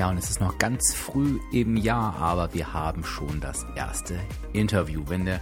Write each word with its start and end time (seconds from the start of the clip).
Ja, 0.00 0.08
und 0.08 0.16
es 0.16 0.30
ist 0.30 0.40
noch 0.40 0.56
ganz 0.56 0.94
früh 0.94 1.38
im 1.52 1.76
Jahr, 1.76 2.16
aber 2.16 2.54
wir 2.54 2.72
haben 2.72 3.04
schon 3.04 3.38
das 3.42 3.66
erste 3.76 4.18
Interview. 4.54 5.02
Wenn 5.08 5.26
du 5.26 5.38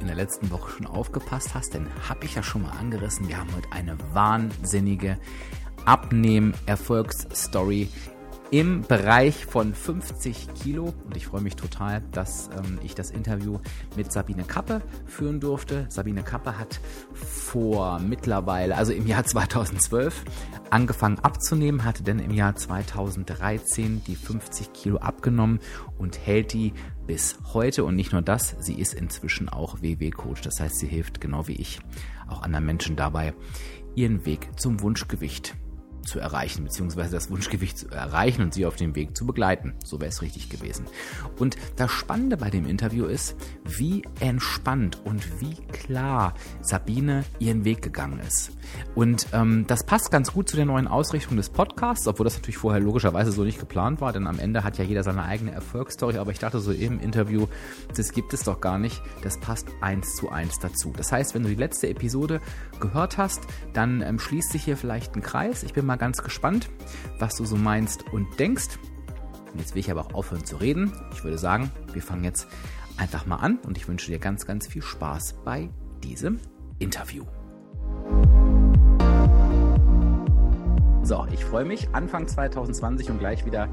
in 0.00 0.08
der 0.08 0.16
letzten 0.16 0.50
Woche 0.50 0.72
schon 0.72 0.86
aufgepasst 0.86 1.54
hast, 1.54 1.76
dann 1.76 1.86
habe 2.08 2.24
ich 2.24 2.34
ja 2.34 2.42
schon 2.42 2.62
mal 2.62 2.72
angerissen, 2.72 3.28
wir 3.28 3.38
haben 3.38 3.54
heute 3.54 3.70
eine 3.70 3.96
wahnsinnige 4.12 5.16
Abnehmen-Erfolgsstory 5.84 7.88
im 8.50 8.82
Bereich 8.82 9.46
von 9.46 9.74
50 9.74 10.54
Kilo. 10.54 10.92
Und 11.04 11.16
ich 11.16 11.26
freue 11.26 11.40
mich 11.40 11.56
total, 11.56 12.02
dass 12.12 12.50
ähm, 12.56 12.78
ich 12.82 12.94
das 12.94 13.10
Interview 13.10 13.58
mit 13.96 14.10
Sabine 14.12 14.44
Kappe 14.44 14.82
führen 15.06 15.40
durfte. 15.40 15.86
Sabine 15.88 16.22
Kappe 16.22 16.58
hat 16.58 16.80
vor 17.14 18.00
mittlerweile, 18.00 18.76
also 18.76 18.92
im 18.92 19.06
Jahr 19.06 19.24
2012, 19.24 20.24
angefangen 20.70 21.18
abzunehmen, 21.20 21.84
hatte 21.84 22.02
dann 22.02 22.18
im 22.18 22.32
Jahr 22.32 22.56
2013 22.56 24.02
die 24.04 24.16
50 24.16 24.72
Kilo 24.72 24.98
abgenommen 24.98 25.60
und 25.98 26.18
hält 26.18 26.52
die 26.52 26.72
bis 27.06 27.38
heute. 27.52 27.84
Und 27.84 27.94
nicht 27.94 28.12
nur 28.12 28.22
das, 28.22 28.56
sie 28.58 28.74
ist 28.74 28.94
inzwischen 28.94 29.48
auch 29.48 29.80
WW-Coach. 29.80 30.42
Das 30.42 30.58
heißt, 30.58 30.78
sie 30.78 30.88
hilft 30.88 31.20
genau 31.20 31.46
wie 31.46 31.56
ich 31.56 31.80
auch 32.28 32.42
anderen 32.42 32.66
Menschen 32.66 32.96
dabei, 32.96 33.32
ihren 33.94 34.24
Weg 34.26 34.48
zum 34.56 34.80
Wunschgewicht 34.80 35.54
zu 36.02 36.18
erreichen, 36.18 36.64
beziehungsweise 36.64 37.12
das 37.12 37.30
Wunschgewicht 37.30 37.78
zu 37.78 37.88
erreichen 37.88 38.42
und 38.42 38.54
sie 38.54 38.66
auf 38.66 38.76
dem 38.76 38.94
Weg 38.94 39.16
zu 39.16 39.26
begleiten. 39.26 39.74
So 39.84 40.00
wäre 40.00 40.08
es 40.08 40.22
richtig 40.22 40.48
gewesen. 40.48 40.86
Und 41.38 41.56
das 41.76 41.90
Spannende 41.90 42.36
bei 42.36 42.50
dem 42.50 42.66
Interview 42.66 43.06
ist, 43.06 43.36
wie 43.64 44.02
entspannt 44.20 44.98
und 45.04 45.40
wie 45.40 45.54
klar 45.72 46.34
Sabine 46.60 47.24
ihren 47.38 47.64
Weg 47.64 47.82
gegangen 47.82 48.20
ist. 48.20 48.52
Und 48.94 49.28
ähm, 49.32 49.64
das 49.66 49.84
passt 49.84 50.10
ganz 50.10 50.32
gut 50.32 50.48
zu 50.48 50.56
der 50.56 50.66
neuen 50.66 50.88
Ausrichtung 50.88 51.36
des 51.36 51.48
Podcasts, 51.50 52.06
obwohl 52.06 52.24
das 52.24 52.34
natürlich 52.34 52.58
vorher 52.58 52.80
logischerweise 52.80 53.32
so 53.32 53.44
nicht 53.44 53.58
geplant 53.58 54.00
war, 54.00 54.12
denn 54.12 54.26
am 54.26 54.38
Ende 54.38 54.64
hat 54.64 54.78
ja 54.78 54.84
jeder 54.84 55.02
seine 55.02 55.24
eigene 55.24 55.52
Erfolgsstory, 55.52 56.18
aber 56.18 56.32
ich 56.32 56.38
dachte 56.38 56.60
so 56.60 56.72
im 56.72 57.00
Interview, 57.00 57.46
das 57.96 58.12
gibt 58.12 58.32
es 58.32 58.44
doch 58.44 58.60
gar 58.60 58.78
nicht, 58.78 59.02
das 59.22 59.38
passt 59.38 59.68
eins 59.80 60.16
zu 60.16 60.30
eins 60.30 60.58
dazu. 60.58 60.92
Das 60.96 61.12
heißt, 61.12 61.34
wenn 61.34 61.42
du 61.42 61.48
die 61.48 61.54
letzte 61.54 61.88
Episode 61.88 62.40
gehört 62.80 63.18
hast, 63.18 63.46
dann 63.72 64.02
ähm, 64.02 64.18
schließt 64.18 64.52
sich 64.52 64.64
hier 64.64 64.76
vielleicht 64.76 65.14
ein 65.14 65.22
Kreis. 65.22 65.62
Ich 65.62 65.72
bin 65.72 65.86
mal 65.86 65.96
ganz 65.96 66.22
gespannt, 66.22 66.68
was 67.18 67.36
du 67.36 67.44
so 67.44 67.56
meinst 67.56 68.04
und 68.12 68.26
denkst. 68.38 68.78
Und 69.52 69.58
jetzt 69.58 69.74
will 69.74 69.80
ich 69.80 69.90
aber 69.90 70.02
auch 70.02 70.14
aufhören 70.14 70.44
zu 70.44 70.56
reden. 70.56 70.92
Ich 71.12 71.24
würde 71.24 71.38
sagen, 71.38 71.70
wir 71.92 72.02
fangen 72.02 72.24
jetzt 72.24 72.46
einfach 72.96 73.26
mal 73.26 73.36
an 73.36 73.58
und 73.66 73.76
ich 73.76 73.88
wünsche 73.88 74.10
dir 74.10 74.18
ganz, 74.18 74.46
ganz 74.46 74.66
viel 74.66 74.82
Spaß 74.82 75.36
bei 75.44 75.70
diesem 76.02 76.38
Interview. 76.78 77.24
So, 81.10 81.26
ich 81.32 81.44
freue 81.44 81.64
mich. 81.64 81.92
Anfang 81.92 82.28
2020 82.28 83.10
und 83.10 83.18
gleich 83.18 83.44
wieder 83.44 83.68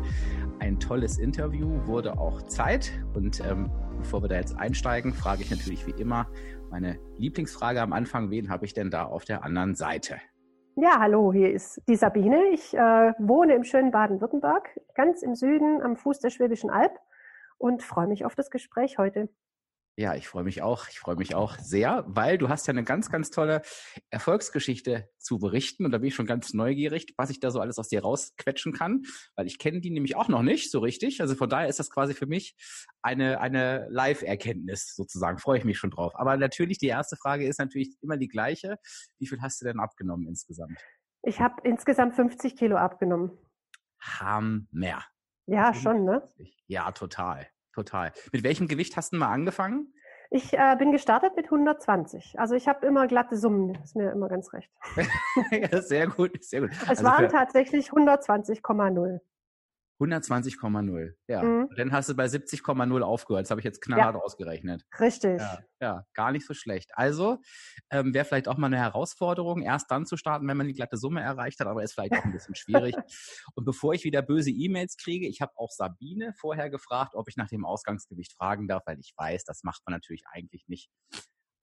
ein 0.58 0.80
tolles 0.80 1.20
Interview. 1.20 1.68
Wurde 1.86 2.18
auch 2.18 2.42
Zeit. 2.42 2.92
Und 3.14 3.40
ähm, 3.46 3.70
bevor 4.00 4.24
wir 4.24 4.28
da 4.28 4.38
jetzt 4.38 4.58
einsteigen, 4.58 5.14
frage 5.14 5.44
ich 5.44 5.52
natürlich 5.52 5.86
wie 5.86 6.02
immer 6.02 6.26
meine 6.72 6.98
Lieblingsfrage 7.20 7.80
am 7.80 7.94
Anfang. 7.94 8.32
Wen 8.32 8.50
habe 8.50 8.66
ich 8.66 8.74
denn 8.74 8.90
da 8.90 9.04
auf 9.04 9.24
der 9.24 9.44
anderen 9.44 9.76
Seite? 9.76 10.16
Ja, 10.78 11.00
hallo, 11.00 11.32
hier 11.32 11.54
ist 11.54 11.80
die 11.88 11.96
Sabine. 11.96 12.44
Ich 12.54 12.74
äh, 12.74 13.14
wohne 13.20 13.54
im 13.54 13.64
schönen 13.64 13.92
Baden-Württemberg, 13.92 14.70
ganz 14.96 15.22
im 15.22 15.36
Süden 15.36 15.84
am 15.84 15.96
Fuß 15.96 16.18
der 16.18 16.32
Schwäbischen 16.32 16.72
Alb 16.72 16.94
und 17.60 17.84
freue 17.84 18.08
mich 18.08 18.26
auf 18.26 18.34
das 18.34 18.50
Gespräch 18.50 18.98
heute. 18.98 19.30
Ja, 20.00 20.14
ich 20.14 20.28
freue 20.28 20.44
mich 20.44 20.62
auch. 20.62 20.88
Ich 20.90 21.00
freue 21.00 21.16
mich 21.16 21.34
auch 21.34 21.58
sehr, 21.58 22.04
weil 22.08 22.38
du 22.38 22.50
hast 22.50 22.68
ja 22.68 22.72
eine 22.72 22.84
ganz, 22.84 23.10
ganz 23.10 23.32
tolle 23.32 23.64
Erfolgsgeschichte 24.12 25.10
zu 25.18 25.40
berichten. 25.40 25.86
Und 25.86 25.92
da 25.92 25.98
bin 25.98 26.10
ich 26.10 26.14
schon 26.14 26.28
ganz 26.28 26.54
neugierig, 26.54 27.16
was 27.18 27.32
ich 27.32 27.40
da 27.40 27.50
so 27.50 27.60
alles 27.60 27.80
aus 27.80 27.88
dir 27.88 28.04
rausquetschen 28.04 28.74
kann, 28.74 29.06
weil 29.36 29.48
ich 29.48 29.58
kenne 29.58 29.82
die 29.82 29.90
nämlich 29.90 30.16
auch 30.16 30.28
noch 30.28 30.44
nicht 30.44 30.70
so 30.70 30.82
richtig. 30.82 31.20
Also 31.20 31.34
von 31.34 31.50
daher 31.50 31.68
ist 31.68 31.80
das 31.80 31.90
quasi 31.90 32.14
für 32.14 32.28
mich 32.28 32.56
eine, 33.02 33.42
eine 33.42 33.88
Live-Erkenntnis 33.90 34.96
sozusagen. 34.96 35.40
Freue 35.40 35.58
ich 35.58 35.66
mich 35.66 35.80
schon 35.80 35.90
drauf. 35.90 36.14
Aber 36.16 36.38
natürlich, 36.38 36.78
die 36.78 36.88
erste 36.88 37.16
Frage 37.16 37.48
ist 37.48 37.58
natürlich 37.58 37.98
immer 38.04 38.18
die 38.18 38.28
gleiche. 38.28 38.78
Wie 39.18 39.26
viel 39.26 39.42
hast 39.42 39.62
du 39.62 39.66
denn 39.66 39.80
abgenommen 39.80 40.28
insgesamt? 40.28 40.78
Ich 41.24 41.42
habe 41.42 41.56
insgesamt 41.64 42.14
50 42.14 42.56
Kilo 42.56 42.78
abgenommen. 42.78 43.36
Hammer. 44.00 45.04
Ja, 45.48 45.74
schon, 45.74 46.06
ne? 46.06 46.22
Ja, 46.68 46.92
total 46.92 47.48
total. 47.78 48.12
Mit 48.32 48.44
welchem 48.44 48.68
Gewicht 48.68 48.98
hast 48.98 49.14
du 49.14 49.18
mal 49.18 49.30
angefangen? 49.30 49.94
Ich 50.30 50.54
äh, 50.54 50.76
bin 50.78 50.92
gestartet 50.92 51.36
mit 51.36 51.46
120. 51.46 52.38
Also 52.38 52.56
ich 52.56 52.68
habe 52.68 52.86
immer 52.86 53.08
glatte 53.08 53.38
Summen. 53.38 53.74
Das 53.74 53.86
ist 53.86 53.96
mir 53.96 54.12
immer 54.12 54.28
ganz 54.28 54.52
recht. 54.52 54.70
ja, 55.52 55.82
sehr 55.82 56.08
gut, 56.08 56.44
sehr 56.44 56.62
gut. 56.62 56.72
Es 56.72 56.90
also 56.90 57.04
waren 57.06 57.30
tatsächlich 57.30 57.92
120,0. 57.92 59.20
120,0 60.00 61.14
ja. 61.28 61.42
Mhm. 61.42 61.70
Dann 61.76 61.92
hast 61.92 62.10
du 62.10 62.16
bei 62.16 62.26
70,0 62.26 63.02
aufgehört. 63.02 63.46
Das 63.46 63.52
habe 63.52 63.62
ich 63.62 63.66
jetzt 63.66 63.82
knallhart 63.82 64.16
ja. 64.16 64.22
ausgerechnet. 64.22 64.86
Richtig. 65.00 65.40
Ja, 65.40 65.60
ja, 65.82 66.06
gar 66.14 66.32
nicht 66.32 66.46
so 66.46 66.54
schlecht. 66.54 66.92
Also 66.94 67.40
ähm, 67.90 68.14
wäre 68.14 68.26
vielleicht 68.26 68.48
auch 68.48 68.58
mal 68.58 68.68
eine 68.68 68.78
Herausforderung, 68.78 69.64
erst 69.64 69.90
dann 69.90 70.06
zu 70.06 70.16
starten, 70.16 70.48
wenn 70.48 70.58
man 70.58 70.68
die 70.68 70.74
glatte 70.74 70.98
Summe 70.98 71.22
erreicht 71.22 71.60
hat, 71.60 71.68
aber 71.68 71.84
ist 71.84 71.94
vielleicht 71.94 72.14
auch 72.14 72.26
ein 72.26 72.32
bisschen 72.32 72.56
schwierig. 72.56 72.96
Und 73.56 73.66
bevor 73.66 73.94
ich 73.94 74.04
wieder 74.04 74.22
böse 74.22 74.52
E-Mails 74.52 74.98
kriege, 74.98 75.28
ich 75.28 75.42
habe 75.42 75.54
auch 75.56 75.72
Sabine 75.72 76.34
vorher 76.40 76.70
gefragt, 76.70 77.16
ob 77.16 77.28
ich 77.28 77.38
nach 77.38 77.50
dem 77.50 77.66
Ausgangsgewicht 77.66 78.34
fragen 78.34 78.68
darf, 78.68 78.84
weil 78.86 79.00
ich 79.00 79.14
weiß, 79.18 79.46
das 79.46 79.64
macht 79.64 79.82
man 79.86 79.94
natürlich 79.94 80.24
eigentlich 80.32 80.68
nicht. 80.68 80.92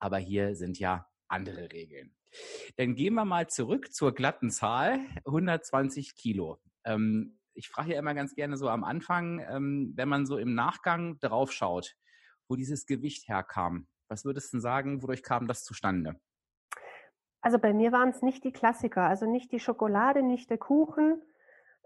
Aber 0.01 0.19
hier 0.19 0.57
sind 0.57 0.79
ja 0.79 1.07
andere 1.29 1.73
Regeln. 1.73 2.15
Dann 2.77 2.95
gehen 2.95 3.15
wir 3.15 3.25
mal 3.25 3.49
zurück 3.49 3.93
zur 3.93 4.13
glatten 4.13 4.51
Zahl, 4.51 4.99
120 5.25 6.17
Kilo. 6.17 6.61
Ähm, 6.85 7.39
ich 7.55 7.69
frage 7.69 7.93
ja 7.93 7.99
immer 7.99 8.15
ganz 8.15 8.35
gerne 8.35 8.57
so 8.57 8.69
am 8.69 8.85
Anfang, 8.85 9.41
ähm, 9.49 9.93
wenn 9.97 10.09
man 10.09 10.27
so 10.27 10.39
im 10.39 10.55
Nachgang 10.55 11.19
drauf 11.21 11.53
schaut, 11.53 11.95
wo 12.49 12.57
dieses 12.57 12.87
Gewicht 12.87 13.29
herkam. 13.29 13.87
Was 14.09 14.25
würdest 14.25 14.53
du 14.53 14.59
sagen, 14.59 15.03
wodurch 15.03 15.23
kam 15.23 15.47
das 15.47 15.65
zustande? 15.65 16.21
Also 17.41 17.59
bei 17.59 17.73
mir 17.73 17.93
waren 17.93 18.09
es 18.09 18.23
nicht 18.23 18.45
die 18.45 18.53
Klassiker, 18.53 19.03
also 19.03 19.27
nicht 19.27 19.53
die 19.53 19.61
Schokolade, 19.61 20.23
nicht 20.23 20.51
der 20.51 20.59
Kuchen. 20.59 21.23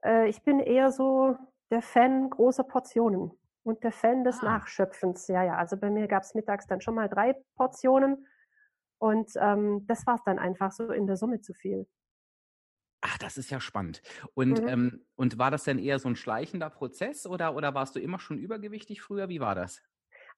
Äh, 0.04 0.28
ich 0.28 0.42
bin 0.42 0.60
eher 0.60 0.90
so 0.90 1.36
der 1.70 1.82
Fan 1.82 2.30
großer 2.30 2.64
Portionen 2.64 3.32
und 3.62 3.82
der 3.84 3.92
Fan 3.92 4.24
des 4.24 4.40
ah. 4.40 4.44
Nachschöpfens. 4.44 5.28
Ja, 5.28 5.42
ja, 5.42 5.56
also 5.56 5.76
bei 5.76 5.90
mir 5.90 6.06
gab 6.06 6.22
es 6.22 6.34
mittags 6.34 6.66
dann 6.66 6.80
schon 6.80 6.94
mal 6.94 7.08
drei 7.08 7.34
Portionen 7.56 8.26
und 8.98 9.30
ähm, 9.36 9.84
das 9.86 10.06
war 10.06 10.16
es 10.16 10.22
dann 10.24 10.38
einfach 10.38 10.72
so 10.72 10.90
in 10.90 11.06
der 11.06 11.16
Summe 11.16 11.40
zu 11.40 11.54
viel. 11.54 11.86
Ach, 13.00 13.16
das 13.18 13.38
ist 13.38 13.50
ja 13.50 13.60
spannend. 13.60 14.02
Und, 14.34 14.60
mhm. 14.60 14.68
ähm, 14.68 15.06
und 15.14 15.38
war 15.38 15.50
das 15.50 15.64
denn 15.64 15.78
eher 15.78 15.98
so 15.98 16.08
ein 16.08 16.16
schleichender 16.16 16.68
Prozess 16.70 17.26
oder, 17.26 17.54
oder 17.54 17.74
warst 17.74 17.94
du 17.94 18.00
immer 18.00 18.18
schon 18.18 18.38
übergewichtig 18.38 19.02
früher? 19.02 19.28
Wie 19.28 19.40
war 19.40 19.54
das? 19.54 19.80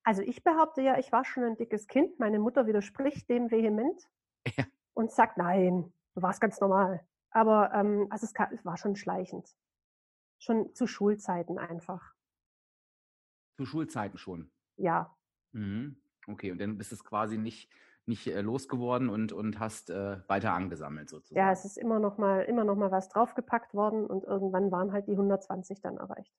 Also 0.02 0.22
ich 0.22 0.42
behaupte 0.42 0.82
ja, 0.82 0.98
ich 0.98 1.12
war 1.12 1.24
schon 1.24 1.44
ein 1.44 1.56
dickes 1.56 1.86
Kind. 1.86 2.18
Meine 2.18 2.38
Mutter 2.38 2.66
widerspricht 2.66 3.28
dem 3.28 3.50
vehement 3.50 4.08
ja. 4.56 4.64
und 4.94 5.10
sagt, 5.10 5.38
nein, 5.38 5.92
du 6.14 6.22
warst 6.22 6.40
ganz 6.40 6.60
normal. 6.60 7.06
Aber 7.30 7.72
ähm, 7.74 8.06
also 8.10 8.26
es, 8.26 8.32
es 8.52 8.64
war 8.64 8.76
schon 8.76 8.96
schleichend. 8.96 9.48
Schon 10.38 10.74
zu 10.74 10.86
Schulzeiten 10.86 11.58
einfach. 11.58 12.14
Zu 13.56 13.66
Schulzeiten 13.66 14.18
schon? 14.18 14.50
Ja. 14.76 15.14
Mhm. 15.52 16.02
Okay, 16.26 16.52
und 16.52 16.58
dann 16.58 16.78
bist 16.78 16.92
es 16.92 17.04
quasi 17.04 17.38
nicht, 17.38 17.70
nicht 18.06 18.26
äh, 18.26 18.40
losgeworden 18.40 19.08
und, 19.08 19.32
und 19.32 19.58
hast 19.58 19.90
äh, 19.90 20.18
weiter 20.28 20.52
angesammelt 20.52 21.08
sozusagen. 21.08 21.38
Ja, 21.38 21.52
es 21.52 21.64
ist 21.64 21.78
immer 21.78 21.98
noch 21.98 22.18
mal, 22.18 22.42
immer 22.42 22.64
noch 22.64 22.76
mal 22.76 22.90
was 22.90 23.08
draufgepackt 23.08 23.74
worden 23.74 24.06
und 24.06 24.24
irgendwann 24.24 24.70
waren 24.70 24.92
halt 24.92 25.06
die 25.06 25.12
120 25.12 25.80
dann 25.80 25.96
erreicht. 25.96 26.32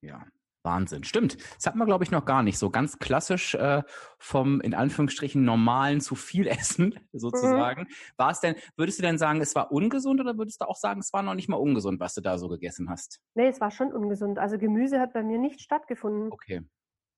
Ja, 0.00 0.24
Wahnsinn. 0.64 1.04
Stimmt. 1.04 1.36
Das 1.56 1.66
hat 1.66 1.76
man, 1.76 1.86
glaube 1.86 2.04
ich, 2.04 2.10
noch 2.10 2.24
gar 2.24 2.42
nicht. 2.42 2.58
So 2.58 2.68
ganz 2.68 2.98
klassisch 2.98 3.54
äh, 3.54 3.82
vom, 4.18 4.60
in 4.60 4.74
Anführungsstrichen, 4.74 5.44
normalen 5.44 6.00
zu 6.00 6.14
viel 6.14 6.46
Essen 6.46 6.94
sozusagen. 7.12 7.82
Mhm. 7.82 8.14
War 8.16 8.30
es 8.30 8.40
denn, 8.40 8.54
würdest 8.76 8.98
du 8.98 9.02
denn 9.02 9.18
sagen, 9.18 9.40
es 9.40 9.54
war 9.54 9.72
ungesund 9.72 10.20
oder 10.20 10.36
würdest 10.36 10.60
du 10.60 10.66
auch 10.66 10.76
sagen, 10.76 11.00
es 11.00 11.12
war 11.12 11.22
noch 11.22 11.34
nicht 11.34 11.48
mal 11.48 11.56
ungesund, 11.56 12.00
was 12.00 12.14
du 12.14 12.20
da 12.20 12.38
so 12.38 12.48
gegessen 12.48 12.90
hast? 12.90 13.20
Nee, 13.34 13.48
es 13.48 13.60
war 13.60 13.70
schon 13.70 13.92
ungesund. 13.92 14.38
Also 14.38 14.58
Gemüse 14.58 15.00
hat 15.00 15.12
bei 15.12 15.22
mir 15.22 15.38
nicht 15.38 15.60
stattgefunden. 15.60 16.32
Okay. 16.32 16.62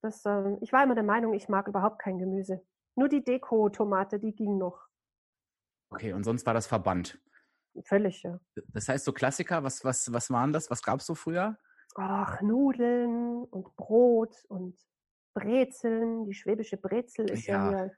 Das, 0.03 0.25
äh, 0.25 0.57
ich 0.61 0.73
war 0.73 0.85
immer 0.85 0.95
der 0.95 1.05
Meinung, 1.05 1.35
ich 1.35 1.49
mag 1.49 1.67
überhaupt 1.67 1.99
kein 1.99 2.19
Gemüse. 2.19 2.63
Nur 2.97 3.09
die 3.09 3.23
Deko-Tomate, 3.25 4.19
die 4.19 4.35
ging 4.35 4.59
noch. 4.59 4.87
Okay, 5.91 6.13
und 6.13 6.25
sonst 6.25 6.47
war 6.47 6.55
das 6.55 6.67
verbannt. 6.67 7.21
Völlig, 7.85 8.23
ja. 8.23 8.41
Das 8.69 8.89
heißt, 8.89 9.05
so 9.05 9.13
Klassiker, 9.13 9.63
was, 9.63 9.85
was, 9.85 10.13
was 10.13 10.31
waren 10.31 10.53
das? 10.53 10.71
Was 10.71 10.83
gab 10.83 11.01
es 11.01 11.07
so 11.07 11.15
früher? 11.15 11.57
Ach, 11.97 12.41
Nudeln 12.41 13.45
und 13.45 13.75
Brot 13.77 14.45
und 14.49 14.79
Brezeln, 15.35 16.25
die 16.25 16.35
schwäbische 16.35 16.77
Brezel 16.77 17.31
ist 17.31 17.47
ja, 17.47 17.71
Ja. 17.71 17.71
hier 17.71 17.97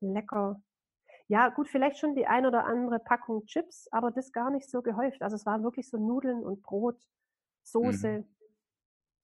lecker. 0.00 0.62
Ja, 1.28 1.48
gut, 1.50 1.68
vielleicht 1.68 1.98
schon 1.98 2.14
die 2.16 2.26
ein 2.26 2.46
oder 2.46 2.64
andere 2.64 2.98
Packung 2.98 3.44
Chips, 3.46 3.88
aber 3.92 4.10
das 4.10 4.32
gar 4.32 4.50
nicht 4.50 4.68
so 4.68 4.82
gehäuft. 4.82 5.22
Also 5.22 5.36
es 5.36 5.46
waren 5.46 5.62
wirklich 5.62 5.88
so 5.88 5.96
Nudeln 5.98 6.42
und 6.44 6.62
Brot, 6.62 7.00
Soße 7.62 8.24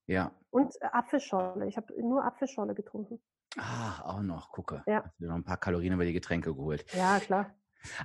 Ja. 0.07 0.33
und 0.51 0.81
Apfelschorle. 0.83 1.67
Ich 1.67 1.77
habe 1.77 2.01
nur 2.01 2.25
Apfelschorle 2.25 2.75
getrunken. 2.75 3.21
Ah, 3.57 4.03
auch 4.03 4.23
noch, 4.23 4.51
gucke. 4.53 4.83
Ja. 4.87 5.05
Hast 5.05 5.19
dir 5.19 5.29
noch 5.29 5.35
ein 5.35 5.45
paar 5.45 5.57
Kalorien 5.57 5.95
über 5.95 6.05
die 6.05 6.13
Getränke 6.13 6.55
geholt. 6.55 6.85
Ja, 6.95 7.21
klar. 7.21 7.55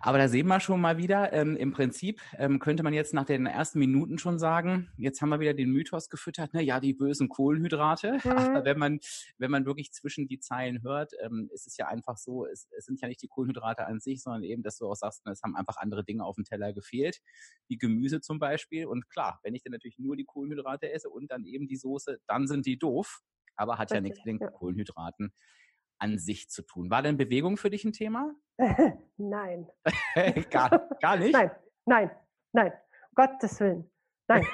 Aber 0.01 0.18
da 0.18 0.27
sehen 0.27 0.48
wir 0.48 0.59
schon 0.59 0.81
mal 0.81 0.98
wieder, 0.98 1.33
ähm, 1.33 1.56
im 1.56 1.71
Prinzip 1.71 2.21
ähm, 2.38 2.59
könnte 2.59 2.83
man 2.83 2.94
jetzt 2.94 3.13
nach 3.13 3.25
den 3.25 3.45
ersten 3.45 3.80
Minuten 3.80 4.18
schon 4.18 4.39
sagen, 4.39 4.89
jetzt 4.98 5.21
haben 5.21 5.30
wir 5.30 5.39
wieder 5.39 5.53
den 5.53 5.71
Mythos 5.71 6.09
gefüttert, 6.09 6.53
ne? 6.53 6.62
ja, 6.62 6.80
die 6.80 6.94
bösen 6.94 7.30
Kohlenhydrate. 7.30 8.19
Mhm. 8.31 8.38
Aber 8.38 8.65
wenn 8.65 8.77
man, 8.77 9.00
wenn 9.39 9.51
man 9.51 9.65
wirklich 9.65 9.92
zwischen 9.92 10.27
die 10.27 10.39
Zeilen 10.39 10.83
hört, 10.83 11.12
ähm, 11.21 11.50
ist 11.53 11.68
es 11.68 11.75
ja 11.75 11.88
einfach 11.88 12.18
so, 12.18 12.45
es, 12.45 12.68
es 12.77 12.86
sind 12.86 13.01
ja 13.01 13.07
nicht 13.07 13.21
die 13.21 13.27
Kohlenhydrate 13.27 13.86
an 13.86 14.00
sich, 14.00 14.21
sondern 14.21 14.44
eben, 14.44 14.63
dass 14.63 14.77
du 14.77 14.88
auch 14.88 14.95
sagst, 14.95 15.25
es 15.27 15.42
haben 15.42 15.56
einfach 15.56 15.77
andere 15.77 16.03
Dinge 16.03 16.24
auf 16.24 16.36
dem 16.36 16.45
Teller 16.45 16.71
gefehlt, 16.71 17.19
wie 17.68 17.77
Gemüse 17.77 18.21
zum 18.21 18.39
Beispiel. 18.39 18.86
Und 18.86 19.09
klar, 19.09 19.39
wenn 19.44 19.56
ich 19.56 19.63
dann 19.63 19.71
natürlich 19.71 19.98
nur 19.98 20.15
die 20.15 20.24
Kohlenhydrate 20.24 20.92
esse 20.92 21.09
und 21.09 21.31
dann 21.31 21.44
eben 21.45 21.68
die 21.68 21.75
Soße, 21.77 22.19
dann 22.27 22.48
sind 22.48 22.65
die 22.65 22.77
doof, 22.77 23.21
aber 23.62 23.78
hat 23.78 23.92
ja 23.92 24.02
nichts 24.02 24.19
mit 24.19 24.28
den 24.28 24.40
ja. 24.40 24.50
Kohlenhydraten 24.50 25.34
an 26.00 26.18
sich 26.18 26.50
zu 26.50 26.63
tun. 26.63 26.90
War 26.90 27.04
denn 27.04 27.18
Bewegung 27.18 27.58
für 27.58 27.69
dich 27.69 27.86
ein 27.86 27.94
Thema? 27.94 28.34
Nein. 29.18 29.68
gar, 30.50 30.90
gar 31.02 31.18
nicht? 31.18 31.34
Nein, 31.34 31.52
nein, 31.86 32.12
nein. 32.52 32.72
Um 32.72 33.16
Gottes 33.16 33.60
Willen. 33.60 33.90
Nein. 34.28 34.46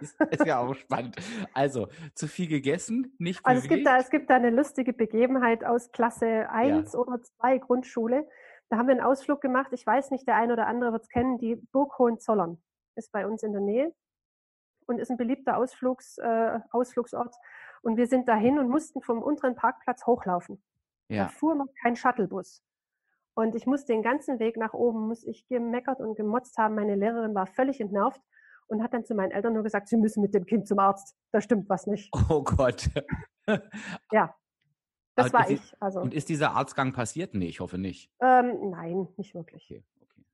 ist, 0.00 0.20
ist 0.20 0.46
ja 0.46 0.60
auch 0.60 0.74
spannend. 0.74 1.16
Also, 1.54 1.88
zu 2.14 2.28
viel 2.28 2.48
gegessen, 2.48 3.14
nicht 3.18 3.44
Also 3.44 3.62
es 3.62 3.68
gibt, 3.68 3.84
bewegt. 3.84 3.86
da, 3.86 3.98
es 3.98 4.10
gibt 4.10 4.30
da 4.30 4.36
eine 4.36 4.50
lustige 4.50 4.92
Begebenheit 4.92 5.64
aus 5.64 5.90
Klasse 5.90 6.50
1 6.50 6.94
oder 6.94 7.20
2 7.22 7.58
Grundschule. 7.58 8.28
Da 8.68 8.76
haben 8.76 8.88
wir 8.88 8.92
einen 8.92 9.04
Ausflug 9.04 9.40
gemacht. 9.40 9.72
Ich 9.72 9.86
weiß 9.86 10.10
nicht, 10.10 10.26
der 10.26 10.36
eine 10.36 10.52
oder 10.52 10.66
andere 10.66 10.92
wird 10.92 11.02
es 11.02 11.08
kennen. 11.08 11.38
Die 11.38 11.56
Burg 11.72 11.98
Hohenzollern 11.98 12.62
ist 12.96 13.10
bei 13.12 13.26
uns 13.26 13.42
in 13.42 13.52
der 13.52 13.60
Nähe 13.60 13.94
und 14.86 14.98
ist 14.98 15.10
ein 15.10 15.16
beliebter 15.16 15.56
Ausflugs, 15.56 16.18
äh, 16.18 16.58
Ausflugsort. 16.70 17.34
Und 17.84 17.98
wir 17.98 18.06
sind 18.06 18.28
dahin 18.28 18.58
und 18.58 18.70
mussten 18.70 19.02
vom 19.02 19.22
unteren 19.22 19.54
Parkplatz 19.54 20.06
hochlaufen. 20.06 20.62
Da 21.08 21.14
ja. 21.14 21.28
fuhr 21.28 21.54
noch 21.54 21.68
kein 21.82 21.96
Shuttlebus. 21.96 22.62
Und 23.34 23.54
ich 23.54 23.66
musste 23.66 23.92
den 23.92 24.02
ganzen 24.02 24.38
Weg 24.38 24.56
nach 24.56 24.72
oben, 24.72 25.06
muss 25.06 25.22
ich 25.24 25.46
gemeckert 25.48 26.00
und 26.00 26.16
gemotzt 26.16 26.56
haben. 26.56 26.76
Meine 26.76 26.94
Lehrerin 26.94 27.34
war 27.34 27.46
völlig 27.46 27.80
entnervt 27.80 28.22
und 28.68 28.82
hat 28.82 28.94
dann 28.94 29.04
zu 29.04 29.14
meinen 29.14 29.32
Eltern 29.32 29.52
nur 29.52 29.62
gesagt, 29.62 29.88
sie 29.88 29.98
müssen 29.98 30.22
mit 30.22 30.34
dem 30.34 30.46
Kind 30.46 30.66
zum 30.66 30.78
Arzt. 30.78 31.14
Da 31.30 31.40
stimmt 31.40 31.68
was 31.68 31.86
nicht. 31.86 32.10
Oh 32.30 32.42
Gott. 32.42 32.88
Ja, 34.10 34.34
das 35.14 35.26
Aber 35.26 35.44
war 35.44 35.50
ich. 35.50 35.74
Also, 35.78 36.00
Und 36.00 36.14
ist 36.14 36.30
dieser 36.30 36.52
Arztgang 36.52 36.92
passiert? 36.92 37.34
Nee, 37.34 37.48
ich 37.48 37.60
hoffe 37.60 37.76
nicht. 37.76 38.10
ähm, 38.20 38.70
nein, 38.70 39.08
nicht 39.18 39.34
wirklich. 39.34 39.70
Okay. 39.70 39.84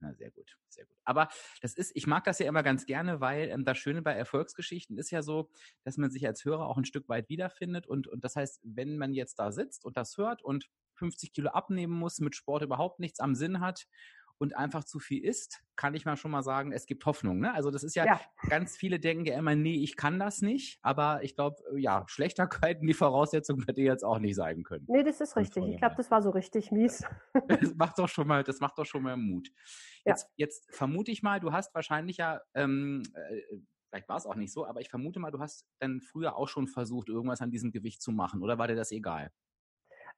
Na, 0.00 0.14
sehr 0.14 0.30
gut, 0.30 0.56
sehr 0.68 0.86
gut. 0.86 0.96
Aber 1.04 1.28
das 1.60 1.74
ist, 1.74 1.92
ich 1.94 2.06
mag 2.06 2.24
das 2.24 2.38
ja 2.38 2.46
immer 2.46 2.62
ganz 2.62 2.86
gerne, 2.86 3.20
weil 3.20 3.50
ähm, 3.50 3.64
das 3.66 3.76
Schöne 3.76 4.00
bei 4.00 4.12
Erfolgsgeschichten 4.14 4.96
ist 4.96 5.10
ja 5.10 5.22
so, 5.22 5.50
dass 5.84 5.98
man 5.98 6.10
sich 6.10 6.26
als 6.26 6.44
Hörer 6.44 6.66
auch 6.66 6.78
ein 6.78 6.86
Stück 6.86 7.08
weit 7.08 7.28
wiederfindet. 7.28 7.86
Und, 7.86 8.06
und 8.06 8.24
das 8.24 8.34
heißt, 8.34 8.60
wenn 8.64 8.96
man 8.96 9.12
jetzt 9.12 9.38
da 9.38 9.52
sitzt 9.52 9.84
und 9.84 9.98
das 9.98 10.16
hört 10.16 10.42
und 10.42 10.70
50 10.94 11.32
Kilo 11.32 11.50
abnehmen 11.50 11.92
muss, 11.92 12.18
mit 12.20 12.34
Sport 12.34 12.62
überhaupt 12.62 12.98
nichts 12.98 13.20
am 13.20 13.34
Sinn 13.34 13.60
hat 13.60 13.86
und 14.40 14.56
einfach 14.56 14.84
zu 14.84 14.98
viel 14.98 15.22
isst, 15.22 15.62
kann 15.76 15.94
ich 15.94 16.06
mal 16.06 16.16
schon 16.16 16.30
mal 16.30 16.42
sagen, 16.42 16.72
es 16.72 16.86
gibt 16.86 17.04
Hoffnung. 17.04 17.40
Ne? 17.40 17.52
Also 17.52 17.70
das 17.70 17.84
ist 17.84 17.94
ja, 17.94 18.06
Ja, 18.06 18.20
ganz 18.48 18.74
viele 18.74 18.98
denken 18.98 19.26
ja 19.26 19.36
immer, 19.36 19.54
nee, 19.54 19.82
ich 19.82 19.96
kann 19.96 20.18
das 20.18 20.40
nicht. 20.40 20.78
Aber 20.80 21.22
ich 21.22 21.34
glaube, 21.34 21.62
ja, 21.76 22.04
schlechter 22.08 22.46
könnten 22.46 22.86
die 22.86 22.94
Voraussetzungen 22.94 23.64
bei 23.66 23.74
dir 23.74 23.84
jetzt 23.84 24.02
auch 24.02 24.18
nicht 24.18 24.34
sein 24.34 24.62
können. 24.62 24.86
nee, 24.88 25.02
das 25.02 25.20
ist 25.20 25.36
richtig. 25.36 25.64
Ich 25.68 25.76
glaube, 25.76 25.94
das 25.96 26.10
war 26.10 26.22
so 26.22 26.30
richtig 26.30 26.72
mies. 26.72 27.04
Das 27.48 27.74
macht 27.74 27.98
doch 27.98 28.08
schon 28.08 28.26
mal, 28.26 28.42
das 28.42 28.60
macht 28.60 28.78
doch 28.78 28.86
schon 28.86 29.02
mal 29.02 29.16
Mut. 29.16 29.48
Ja. 30.04 30.12
Jetzt, 30.12 30.30
jetzt 30.36 30.74
vermute 30.74 31.10
ich 31.10 31.22
mal, 31.22 31.38
du 31.38 31.52
hast 31.52 31.74
wahrscheinlich 31.74 32.16
ja, 32.16 32.40
ähm, 32.54 33.02
äh, 33.14 33.42
vielleicht 33.90 34.08
war 34.08 34.16
es 34.16 34.24
auch 34.24 34.36
nicht 34.36 34.52
so, 34.52 34.64
aber 34.64 34.80
ich 34.80 34.88
vermute 34.88 35.20
mal, 35.20 35.30
du 35.30 35.40
hast 35.40 35.66
dann 35.80 36.00
früher 36.00 36.36
auch 36.36 36.48
schon 36.48 36.66
versucht, 36.66 37.10
irgendwas 37.10 37.42
an 37.42 37.50
diesem 37.50 37.72
Gewicht 37.72 38.00
zu 38.00 38.10
machen, 38.10 38.42
oder 38.42 38.56
war 38.56 38.68
dir 38.68 38.76
das 38.76 38.90
egal? 38.90 39.30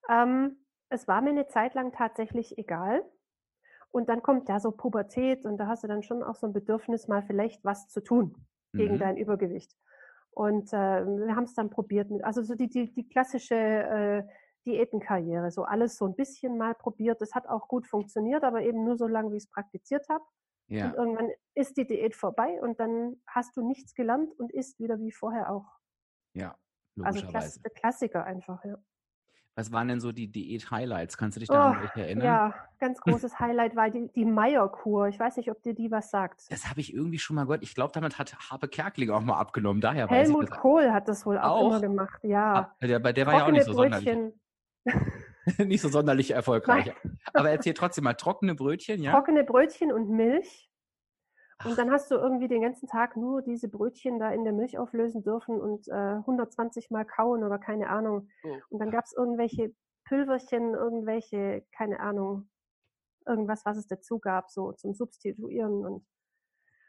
Ähm, 0.09 0.59
es 0.91 1.09
war 1.09 1.23
mir 1.23 1.31
eine 1.31 1.49
Zeit 1.49 1.75
lang 1.75 1.91
tatsächlich 1.91 2.57
egal. 2.59 3.03
Und 3.93 4.09
dann 4.09 4.23
kommt 4.23 4.49
ja 4.49 4.59
so 4.59 4.73
Pubertät 4.73 5.45
und 5.47 5.59
da 5.59 5.67
hast 5.69 5.85
du 5.85 5.89
dann 5.89 6.03
schon 6.03 6.23
auch 6.23 6.35
so 6.35 6.47
ein 6.47 6.53
Bedürfnis, 6.53 7.09
mal 7.09 7.23
vielleicht 7.23 7.63
was 7.65 7.89
zu 7.89 8.03
tun 8.03 8.35
gegen 8.73 8.95
Mhm. 8.95 8.99
dein 8.99 9.17
Übergewicht. 9.19 9.77
Und 10.31 10.73
äh, 10.73 11.05
wir 11.07 11.37
haben 11.37 11.45
es 11.45 11.55
dann 11.55 11.69
probiert 11.71 12.11
mit, 12.11 12.25
also 12.25 12.43
so 12.43 12.55
die, 12.55 12.69
die, 12.69 12.91
die 12.93 13.07
klassische 13.07 13.55
äh, 13.55 14.23
Diätenkarriere, 14.67 15.51
so 15.51 15.65
alles 15.65 15.97
so 15.99 16.07
ein 16.07 16.15
bisschen 16.15 16.57
mal 16.57 16.75
probiert. 16.75 17.21
Das 17.21 17.35
hat 17.35 17.47
auch 17.49 17.69
gut 17.69 17.87
funktioniert, 17.87 18.43
aber 18.45 18.63
eben 18.63 18.83
nur 18.85 18.97
so 18.97 19.07
lange, 19.07 19.31
wie 19.33 19.37
ich 19.37 19.45
es 19.45 19.51
praktiziert 19.51 20.09
habe. 20.09 20.25
Und 20.71 20.77
Ja, 20.77 20.95
irgendwann 20.95 21.31
ist 21.55 21.77
die 21.77 21.87
Diät 21.87 22.15
vorbei 22.17 22.63
und 22.63 22.81
dann 22.81 23.21
hast 23.27 23.55
du 23.59 23.67
nichts 23.67 23.95
gelernt 23.95 24.33
und 24.39 24.51
isst 24.53 24.79
wieder 24.81 24.99
wie 25.01 25.13
vorher 25.13 25.51
auch. 25.53 25.67
ja, 26.35 26.57
Also 27.03 27.21
logischerweise. 27.21 27.31
Klass, 27.31 27.61
der 27.63 27.71
Klassiker 27.73 28.25
einfach, 28.25 28.65
ja. 28.65 28.79
Was 29.55 29.71
waren 29.71 29.87
denn 29.89 30.01
so 30.01 30.13
die 30.13 30.29
Diät-Highlights? 30.33 31.19
Kannst 31.19 31.37
du 31.37 31.41
dich 31.41 31.49
da 31.51 31.73
an 31.73 31.77
Oh, 31.77 31.81
welche 31.83 32.01
erinnern? 32.07 32.25
ja, 32.25 32.55
ganz 32.79 32.99
großes 33.03 33.39
Highlight 33.39 33.77
war 33.77 33.91
die, 33.91 34.09
die 34.15 34.25
Meierkur. 34.25 35.09
Ich 35.09 35.19
weiß 35.21 35.37
nicht, 35.37 35.51
ob 35.51 35.63
dir 35.63 35.75
die 35.75 35.91
was 35.91 36.11
sagt. 36.11 36.51
Das 36.51 36.71
habe 36.71 36.81
ich 36.81 36.95
irgendwie 36.95 37.19
schon 37.19 37.37
mal 37.37 37.45
gehört. 37.45 37.63
Ich 37.63 37.75
glaube, 37.75 37.93
damit 37.93 38.19
hat 38.19 38.35
Harpe 38.51 38.67
Kerkeling 38.69 39.11
auch 39.11 39.21
mal 39.21 39.39
abgenommen. 39.39 39.83
Daher 39.83 40.09
Helmut. 40.09 40.51
Kohl 40.51 40.91
hat 40.91 41.07
das 41.07 41.27
wohl 41.27 41.37
auch, 41.39 41.51
Auch? 41.59 41.67
immer 41.71 41.81
gemacht, 41.83 42.21
ja. 42.25 42.73
Ah, 42.81 42.87
Der, 42.87 42.99
bei 42.99 43.13
der 43.13 43.27
war 43.27 43.35
ja 43.35 43.45
auch 43.47 43.51
nicht 43.51 43.65
so 43.65 43.75
sonderlich, 43.75 44.05
Brötchen, 44.07 44.41
nicht 45.69 45.83
so 45.83 45.89
sonderlich 45.91 46.31
erfolgreich. 46.31 46.91
Aber 47.35 47.51
erzähl 47.51 47.75
trotzdem 47.75 48.05
mal, 48.05 48.15
trockene 48.15 48.55
Brötchen, 48.55 49.03
ja? 49.03 49.13
trockene 49.13 49.45
Brötchen 49.45 49.93
und 49.93 50.09
Milch. 50.09 50.71
Und 51.65 51.79
dann 51.79 51.91
hast 51.91 52.11
du 52.11 52.17
irgendwie 52.17 52.49
den 52.49 52.63
ganzen 52.63 52.89
Tag 52.89 53.17
nur 53.17 53.43
diese 53.43 53.69
Brötchen 53.69 54.19
da 54.19 54.31
in 54.31 54.45
der 54.45 54.53
Milch 54.53 54.79
auflösen 54.79 55.23
dürfen 55.23 55.61
und 55.61 55.89
äh, 55.89 55.93
120 55.93 56.91
Mal 56.91 57.05
kauen 57.05 57.45
oder 57.45 57.59
keine 57.59 57.89
Ahnung. 57.89 58.29
Oh. 58.45 58.57
Und 58.71 58.79
dann 58.81 58.91
gab 58.91 59.05
es 59.05 59.13
irgendwelche 59.13 59.75
Pülverchen, 60.05 60.75
irgendwelche, 60.75 61.65
keine 61.73 62.01
Ahnung, 62.01 62.49
irgendwas, 63.27 63.65
was 63.65 63.77
es 63.77 63.87
dazu 63.87 64.19
gab, 64.19 64.51
so 64.51 64.73
zum 64.73 64.95
Substituieren. 64.95 65.85
Und 65.87 66.07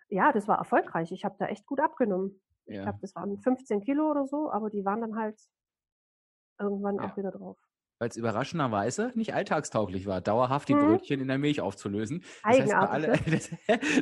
ja, 0.09 0.31
das 0.31 0.47
war 0.47 0.57
erfolgreich. 0.57 1.11
Ich 1.11 1.23
habe 1.25 1.35
da 1.37 1.45
echt 1.47 1.65
gut 1.65 1.79
abgenommen. 1.79 2.41
Ich 2.65 2.75
Ja. 2.75 2.83
glaube, 2.83 2.99
das 3.01 3.15
waren 3.15 3.39
15 3.39 3.81
Kilo 3.81 4.09
oder 4.09 4.25
so, 4.25 4.49
aber 4.51 4.69
die 4.69 4.85
waren 4.85 5.01
dann 5.01 5.15
halt 5.17 5.39
irgendwann 6.59 6.97
Ja. 6.97 7.11
auch 7.11 7.17
wieder 7.17 7.31
drauf. 7.31 7.57
Weil 7.99 8.09
es 8.09 8.17
überraschenderweise 8.17 9.11
nicht 9.15 9.33
alltagstauglich 9.33 10.05
war, 10.05 10.21
dauerhaft 10.21 10.67
die 10.69 10.75
Mhm. 10.75 10.79
Brötchen 10.79 11.21
in 11.21 11.27
der 11.27 11.37
Milch 11.37 11.61
aufzulösen. 11.61 12.23
Das 12.43 12.59
heißt, 12.59 12.71
für 12.71 12.89
alle, 12.89 13.07
das, 13.27 13.49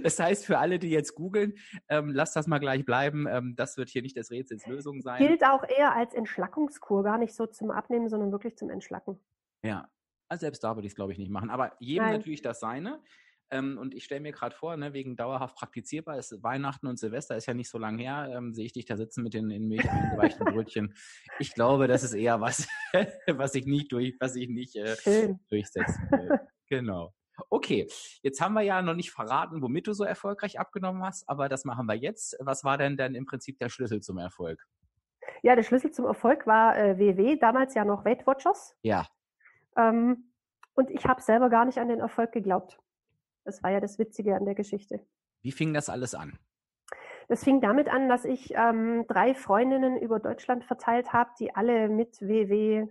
das 0.04 0.20
heißt, 0.20 0.46
für 0.46 0.58
alle, 0.60 0.80
die 0.80 0.90
jetzt 0.90 1.16
googeln, 1.16 1.54
ähm, 1.90 2.10
lasst 2.10 2.36
das 2.36 2.48
mal 2.48 2.60
gleich 2.60 2.86
bleiben. 2.86 3.28
Ähm, 3.30 3.56
das 3.56 3.78
wird 3.78 3.90
hier 3.90 4.02
nicht 4.02 4.18
des 4.18 4.32
Rätsels 4.32 4.66
Lösung 4.66 5.02
sein. 5.02 5.20
Gilt 5.20 5.44
auch 5.44 5.64
eher 5.64 5.94
als 5.96 6.14
Entschlackungskur, 6.14 7.04
gar 7.04 7.18
nicht 7.18 7.36
so 7.36 7.46
zum 7.46 7.72
Abnehmen, 7.72 8.10
sondern 8.10 8.32
wirklich 8.32 8.58
zum 8.58 8.70
Entschlacken. 8.70 9.20
Ja, 9.64 9.90
also 10.28 10.42
selbst 10.42 10.64
da 10.64 10.76
würde 10.76 10.88
ich 10.88 10.94
es, 10.94 10.96
glaube 10.96 11.12
ich, 11.12 11.18
nicht 11.18 11.30
machen. 11.32 11.50
Aber 11.50 11.74
jedem 11.80 12.06
Nein. 12.06 12.18
natürlich 12.18 12.42
das 12.42 12.60
Seine. 12.60 13.02
Ähm, 13.52 13.78
und 13.78 13.94
ich 13.94 14.06
stelle 14.06 14.22
mir 14.22 14.32
gerade 14.32 14.56
vor, 14.56 14.78
ne, 14.78 14.94
wegen 14.94 15.16
dauerhaft 15.16 15.56
praktizierbar, 15.56 16.18
ist 16.18 16.42
Weihnachten 16.42 16.88
und 16.88 16.98
Silvester 16.98 17.36
ist 17.36 17.46
ja 17.46 17.54
nicht 17.54 17.70
so 17.70 17.78
lang 17.78 17.98
her, 17.98 18.32
ähm, 18.34 18.54
sehe 18.54 18.66
ich 18.66 18.74
dich 18.74 18.86
da 18.86 18.98
sitzen 18.98 19.24
mit 19.24 19.34
den 19.34 19.52
in 19.52 19.68
Milch 19.68 19.90
eingeweichten 19.90 20.46
Brötchen. 20.46 20.94
Ich 21.40 21.54
glaube, 21.54 21.88
das 21.88 22.04
ist 22.04 22.14
eher 22.14 22.40
was, 22.42 22.68
was 23.28 23.56
ich 23.56 23.66
nicht 23.66 23.92
durch, 23.92 24.16
was 24.20 24.36
ich 24.36 24.50
nicht 24.50 24.76
äh, 24.76 25.36
durchsetzen 25.50 26.10
will. 26.12 26.40
genau. 26.70 27.14
Okay, 27.50 27.88
jetzt 28.22 28.40
haben 28.40 28.54
wir 28.54 28.62
ja 28.62 28.82
noch 28.82 28.94
nicht 28.94 29.12
verraten, 29.12 29.62
womit 29.62 29.88
du 29.88 29.94
so 29.94 30.04
erfolgreich 30.04 30.60
abgenommen 30.60 31.04
hast, 31.04 31.28
aber 31.28 31.50
das 31.50 31.66
machen 31.66 31.88
wir 31.88 31.96
jetzt. 31.96 32.38
Was 32.40 32.64
war 32.64 32.78
denn 32.78 32.98
dann 32.98 33.16
im 33.16 33.26
Prinzip 33.26 33.58
der 33.58 33.70
Schlüssel 33.70 34.02
zum 34.02 34.18
Erfolg? 34.18 34.66
Ja, 35.42 35.56
der 35.56 35.64
Schlüssel 35.64 35.92
zum 35.92 36.06
Erfolg 36.06 36.46
war 36.46 36.78
äh, 36.78 36.98
WW, 37.00 37.38
damals 37.38 37.74
ja 37.74 37.84
noch 37.84 38.06
Weight 38.06 38.28
Watchers. 38.28 38.76
Ja, 38.84 39.08
Ähm, 39.76 40.32
und 40.74 40.90
ich 40.92 41.06
habe 41.06 41.22
selber 41.22 41.50
gar 41.50 41.66
nicht 41.66 41.78
an 41.78 41.90
den 41.90 42.00
Erfolg 42.00 42.32
geglaubt. 42.32 42.80
Das 43.44 43.64
war 43.64 43.72
ja 43.72 43.80
das 43.80 44.00
Witzige 44.00 44.36
an 44.36 44.46
der 44.46 44.56
Geschichte. 44.56 45.06
wie 45.42 45.52
fing 45.52 45.74
das 45.74 45.90
alles 45.90 46.14
an? 46.14 46.38
Das 47.28 47.44
fing 47.44 47.62
damit 47.62 47.88
an, 47.88 48.10
dass 48.10 48.26
ich 48.26 48.54
ähm, 48.56 49.06
drei 49.08 49.34
Freundinnen 49.34 49.98
über 49.98 50.20
Deutschland 50.20 50.66
verteilt 50.66 51.14
habe, 51.14 51.32
die 51.40 51.56
alle 51.56 51.88
mit 51.88 52.22
WW 52.22 52.88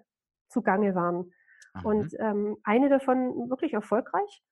zugange 0.48 0.94
waren. 0.94 1.32
Mhm. 1.74 1.84
Und 1.84 2.16
ähm, 2.18 2.56
eine 2.64 2.88
davon 2.88 3.50
wirklich 3.50 3.74
erfolgreich. 3.74 4.42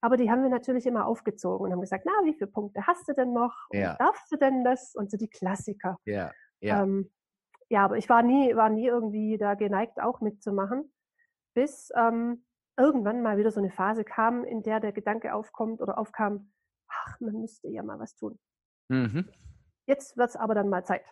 Aber 0.00 0.16
die 0.16 0.30
haben 0.30 0.42
wir 0.42 0.50
natürlich 0.50 0.86
immer 0.86 1.06
aufgezogen 1.06 1.66
und 1.66 1.72
haben 1.72 1.80
gesagt, 1.80 2.04
na, 2.06 2.12
wie 2.24 2.34
viele 2.34 2.46
Punkte 2.46 2.86
hast 2.86 3.08
du 3.08 3.14
denn 3.14 3.32
noch? 3.32 3.54
Und 3.70 3.78
Ja. 3.78 3.96
Darfst 3.96 4.30
du 4.30 4.36
denn 4.36 4.64
das? 4.64 4.94
Und 4.94 5.10
so 5.10 5.16
die 5.16 5.28
Klassiker. 5.28 5.98
ja, 6.04 6.30
ja, 6.60 6.82
Ähm, 6.82 7.10
ja, 7.68 7.84
aber 7.84 7.96
ich 7.96 8.08
war 8.08 8.22
nie, 8.22 8.54
war 8.54 8.70
nie 8.70 8.86
irgendwie 8.86 9.38
da 9.38 9.54
geneigt, 9.54 10.00
auch 10.00 10.20
mitzumachen, 10.20 10.92
bis 11.54 11.90
ähm, 11.96 12.44
irgendwann 12.78 13.20
mal 13.22 13.36
wieder 13.36 13.50
so 13.50 13.60
eine 13.60 13.70
Phase 13.70 14.04
kam, 14.04 14.44
in 14.44 14.62
der 14.62 14.80
der 14.80 14.92
Gedanke 14.92 15.34
aufkommt 15.34 15.80
oder 15.82 15.98
aufkam, 15.98 16.52
ach, 16.88 17.20
man 17.20 17.40
müsste 17.40 17.68
ja 17.68 17.82
mal 17.82 17.98
was 17.98 18.14
tun. 18.16 18.38
mhm. 18.88 19.28
Jetzt 19.86 20.16
wird's 20.18 20.36
aber 20.36 20.54
dann 20.54 20.68
mal 20.68 20.84
Zeit. 20.84 21.04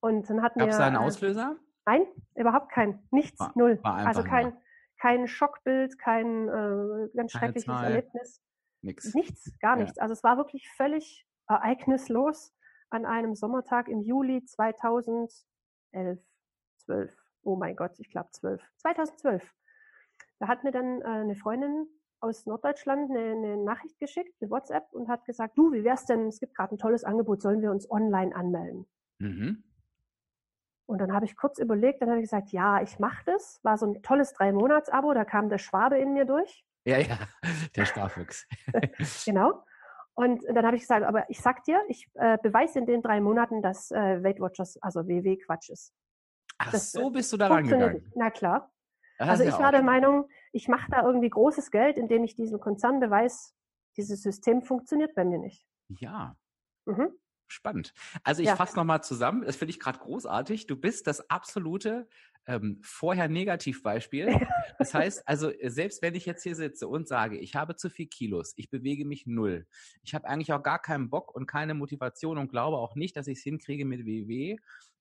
Und 0.00 0.28
dann 0.30 0.42
hatten 0.42 0.58
Gab 0.60 0.68
es 0.68 0.74
wir 0.76 0.78
da 0.80 0.86
einen 0.86 0.96
äh, 0.96 1.00
Auslöser? 1.00 1.56
Nein, 1.84 2.06
überhaupt 2.34 2.70
kein. 2.72 3.06
Nichts, 3.10 3.38
War- 3.38 3.52
null. 3.54 3.78
war 3.82 4.06
Also 4.06 4.24
kein, 4.24 4.56
kein 4.98 5.28
Schockbild, 5.28 5.98
kein 5.98 6.48
äh, 6.48 7.08
ganz 7.14 7.32
schreckliches 7.32 7.66
Zahl. 7.66 7.84
Erlebnis. 7.84 8.40
Nix. 8.80 9.14
Nichts, 9.14 9.58
gar 9.60 9.76
Ja. 9.76 9.82
nichts. 9.84 9.98
Also 9.98 10.12
es 10.12 10.24
war 10.24 10.36
wirklich 10.38 10.68
völlig 10.76 11.26
ereignislos 11.48 12.54
an 12.90 13.04
einem 13.06 13.34
Sommertag 13.34 13.88
im 13.88 14.00
Juli 14.00 14.42
2011, 14.44 16.18
12. 16.78 17.16
Oh 17.42 17.56
mein 17.56 17.76
Gott, 17.76 17.92
ich 17.98 18.10
glaube 18.10 18.30
12. 18.32 18.62
2012. 18.78 19.42
Da 20.42 20.48
hat 20.48 20.64
mir 20.64 20.72
dann 20.72 21.00
äh, 21.02 21.04
eine 21.04 21.36
Freundin 21.36 21.86
aus 22.18 22.46
Norddeutschland 22.46 23.12
eine, 23.12 23.30
eine 23.30 23.56
Nachricht 23.58 24.00
geschickt, 24.00 24.34
eine 24.40 24.50
WhatsApp 24.50 24.92
und 24.92 25.06
hat 25.06 25.24
gesagt, 25.24 25.56
du, 25.56 25.72
wie 25.72 25.84
wär's 25.84 26.04
denn? 26.04 26.26
Es 26.26 26.40
gibt 26.40 26.56
gerade 26.56 26.74
ein 26.74 26.78
tolles 26.78 27.04
Angebot, 27.04 27.40
sollen 27.40 27.62
wir 27.62 27.70
uns 27.70 27.88
online 27.88 28.34
anmelden? 28.34 28.88
Mhm. 29.20 29.62
Und 30.86 30.98
dann 30.98 31.12
habe 31.12 31.26
ich 31.26 31.36
kurz 31.36 31.60
überlegt, 31.60 32.02
dann 32.02 32.08
habe 32.08 32.18
ich 32.18 32.24
gesagt, 32.24 32.50
ja, 32.50 32.82
ich 32.82 32.98
mache 32.98 33.22
das. 33.24 33.60
War 33.62 33.78
so 33.78 33.86
ein 33.86 34.02
tolles 34.02 34.32
Drei-Monats-Abo, 34.32 35.14
da 35.14 35.24
kam 35.24 35.48
der 35.48 35.58
Schwabe 35.58 35.98
in 35.98 36.12
mir 36.12 36.24
durch. 36.24 36.64
Ja, 36.86 36.98
ja, 36.98 37.18
der 37.76 37.84
Sparfuchs. 37.84 38.44
Genau. 39.24 39.62
Und 40.14 40.42
dann 40.52 40.66
habe 40.66 40.74
ich 40.74 40.82
gesagt, 40.82 41.06
aber 41.06 41.30
ich 41.30 41.40
sag 41.40 41.62
dir, 41.62 41.80
ich 41.86 42.10
äh, 42.14 42.36
beweise 42.42 42.80
in 42.80 42.86
den 42.86 43.00
drei 43.00 43.20
Monaten, 43.20 43.62
dass 43.62 43.92
äh, 43.92 44.24
Weight 44.24 44.40
Watchers, 44.40 44.76
also 44.82 45.06
WW 45.06 45.36
Quatsch 45.36 45.70
ist. 45.70 45.94
Ach 46.58 46.72
Das, 46.72 46.90
so 46.90 47.10
äh, 47.10 47.12
bist 47.12 47.32
du 47.32 47.36
da 47.36 47.46
rangegangen. 47.46 48.10
Na 48.16 48.30
klar. 48.30 48.72
Also 49.28 49.44
ich 49.44 49.58
war 49.58 49.72
der. 49.72 49.82
Meinung, 49.82 50.28
ich 50.52 50.68
mache 50.68 50.90
da 50.90 51.04
irgendwie 51.04 51.30
großes 51.30 51.70
Geld, 51.70 51.96
indem 51.96 52.24
ich 52.24 52.34
diesem 52.34 52.60
Konzern 52.60 53.00
beweise, 53.00 53.52
dieses 53.96 54.22
System 54.22 54.62
funktioniert 54.62 55.14
bei 55.14 55.24
mir 55.24 55.38
nicht. 55.38 55.66
Ja, 55.88 56.36
Mhm. 56.86 57.10
spannend. 57.48 57.92
Also 58.24 58.42
ich 58.42 58.48
Ja. 58.48 58.56
fasse 58.56 58.76
nochmal 58.76 59.02
zusammen, 59.04 59.42
das 59.44 59.56
finde 59.56 59.70
ich 59.70 59.78
gerade 59.80 59.98
großartig. 59.98 60.66
Du 60.66 60.76
bist 60.76 61.06
das 61.06 61.28
absolute 61.30 62.08
ähm, 62.46 62.80
vorher 62.82 63.28
Negativbeispiel. 63.28 64.34
Das 64.78 64.94
heißt, 64.94 65.22
also 65.28 65.52
selbst 65.62 66.02
wenn 66.02 66.14
ich 66.16 66.26
jetzt 66.26 66.42
hier 66.42 66.56
sitze 66.56 66.88
und 66.88 67.06
sage, 67.06 67.38
ich 67.38 67.54
habe 67.54 67.76
zu 67.76 67.88
viel 67.88 68.06
Kilos, 68.08 68.54
ich 68.56 68.68
bewege 68.68 69.04
mich 69.04 69.26
null, 69.26 69.66
ich 70.02 70.14
habe 70.14 70.26
eigentlich 70.26 70.52
auch 70.52 70.62
gar 70.62 70.80
keinen 70.80 71.08
Bock 71.08 71.32
und 71.34 71.46
keine 71.46 71.74
Motivation 71.74 72.38
und 72.38 72.48
glaube 72.48 72.78
auch 72.78 72.96
nicht, 72.96 73.16
dass 73.16 73.28
ich 73.28 73.38
es 73.38 73.44
hinkriege 73.44 73.84
mit 73.84 74.04
WW, 74.06 74.56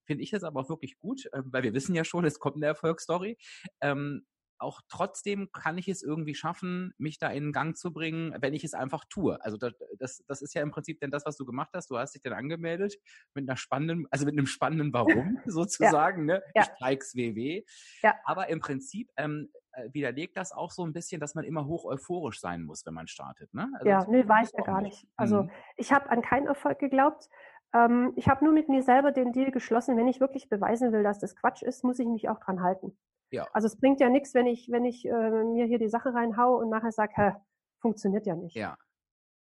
finde 0.05 0.23
ich 0.23 0.31
das 0.31 0.43
aber 0.43 0.61
auch 0.61 0.69
wirklich 0.69 0.97
gut, 0.99 1.25
äh, 1.33 1.41
weil 1.45 1.63
wir 1.63 1.73
wissen 1.73 1.95
ja 1.95 2.03
schon, 2.03 2.25
es 2.25 2.39
kommt 2.39 2.57
eine 2.57 2.67
Erfolgsstory. 2.67 3.37
Ähm, 3.81 4.25
auch 4.61 4.81
trotzdem 4.87 5.51
kann 5.51 5.77
ich 5.77 5.87
es 5.87 6.03
irgendwie 6.03 6.35
schaffen, 6.35 6.93
mich 6.97 7.17
da 7.17 7.29
in 7.29 7.51
Gang 7.51 7.75
zu 7.75 7.91
bringen, 7.91 8.35
wenn 8.41 8.53
ich 8.53 8.63
es 8.63 8.73
einfach 8.73 9.05
tue. 9.09 9.43
Also 9.43 9.57
das, 9.57 9.73
das, 9.97 10.23
das 10.27 10.41
ist 10.41 10.53
ja 10.53 10.61
im 10.61 10.71
Prinzip 10.71 10.99
denn 10.99 11.09
das, 11.09 11.25
was 11.25 11.35
du 11.35 11.45
gemacht 11.45 11.71
hast. 11.73 11.89
Du 11.89 11.97
hast 11.97 12.13
dich 12.13 12.21
dann 12.21 12.33
angemeldet 12.33 12.95
mit 13.33 13.49
einer 13.49 13.57
spannenden, 13.57 14.07
also 14.11 14.25
mit 14.25 14.33
einem 14.33 14.45
spannenden 14.45 14.93
Warum 14.93 15.39
sozusagen. 15.45 16.25
Ne? 16.25 16.43
Ja. 16.55 16.63
Ich 16.63 17.15
WW. 17.15 17.63
Ja. 18.03 18.15
Aber 18.23 18.49
im 18.49 18.59
Prinzip 18.59 19.09
ähm, 19.17 19.49
äh, 19.71 19.89
widerlegt 19.93 20.37
das 20.37 20.51
auch 20.51 20.71
so 20.71 20.85
ein 20.85 20.93
bisschen, 20.93 21.19
dass 21.19 21.33
man 21.33 21.43
immer 21.43 21.65
hoch 21.65 21.85
euphorisch 21.85 22.39
sein 22.39 22.63
muss, 22.63 22.85
wenn 22.85 22.93
man 22.93 23.07
startet. 23.07 23.53
Ne? 23.53 23.67
Also 23.73 23.89
Ja, 23.89 24.05
nö, 24.07 24.27
war 24.27 24.41
muss 24.41 24.49
ich 24.51 24.57
ja 24.57 24.63
gar 24.63 24.81
nicht. 24.81 25.07
Also 25.15 25.43
Mhm. 25.43 25.51
ich 25.77 25.91
habe 25.91 26.09
an 26.09 26.21
keinen 26.21 26.47
Erfolg 26.47 26.79
geglaubt. 26.79 27.29
Ähm, 27.73 28.13
ich 28.15 28.27
habe 28.27 28.43
nur 28.43 28.53
mit 28.53 28.67
mir 28.69 28.83
selber 28.83 29.11
den 29.11 29.31
Deal 29.31 29.51
geschlossen, 29.51 29.95
wenn 29.97 30.07
ich 30.07 30.19
wirklich 30.19 30.49
beweisen 30.49 30.91
will, 30.91 31.03
dass 31.03 31.19
das 31.19 31.35
Quatsch 31.35 31.61
ist, 31.61 31.83
muss 31.83 31.99
ich 31.99 32.07
mich 32.07 32.27
auch 32.29 32.39
dran 32.39 32.61
halten. 32.61 32.97
Ja. 33.31 33.47
Also 33.53 33.67
es 33.67 33.77
bringt 33.79 33.99
ja 34.01 34.09
nichts, 34.09 34.33
wenn 34.33 34.45
ich, 34.45 34.69
wenn 34.71 34.83
ich 34.85 35.05
äh, 35.07 35.43
mir 35.43 35.65
hier 35.65 35.79
die 35.79 35.87
Sache 35.89 36.13
reinhau 36.13 36.55
und 36.57 36.69
nachher 36.69 36.91
sage, 36.91 37.13
hä, 37.15 37.31
funktioniert 37.79 38.25
ja 38.25 38.35
nicht. 38.35 38.55
Ja, 38.55 38.77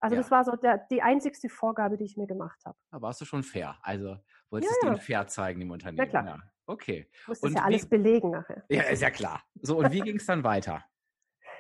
Also 0.02 0.16
ja. 0.16 0.22
das 0.22 0.32
war 0.32 0.44
so 0.44 0.56
der, 0.58 0.80
die 0.92 1.02
einzigste 1.02 1.48
Vorgabe, 1.50 1.96
die 1.98 2.04
ich 2.04 2.18
mir 2.18 2.28
gemacht 2.28 2.60
habe. 2.66 2.78
da 2.92 3.02
warst 3.02 3.22
du 3.22 3.26
schon 3.26 3.42
fair. 3.44 3.78
Also 3.82 4.18
wolltest 4.50 4.72
Ja, 4.74 4.76
es 4.78 4.80
denen 4.82 4.96
ja. 4.98 5.02
fair 5.02 5.28
zeigen 5.28 5.62
im 5.62 5.72
Unternehmen. 5.72 6.10
klar. 6.10 6.26
Ja. 6.26 6.38
Okay. 6.66 7.10
Musste 7.26 7.48
es 7.48 7.52
Und 7.54 7.58
ja 7.58 7.64
wie- 7.64 7.68
alles 7.74 7.88
belegen 7.90 8.32
nachher. 8.32 8.64
Ja, 8.70 8.84
ist 8.84 9.02
ja 9.02 9.10
klar. 9.12 9.42
So, 9.62 9.80
und 9.80 9.92
wie 9.92 10.02
ging 10.02 10.18
es 10.18 10.26
dann 10.26 10.44
weiter? 10.44 10.84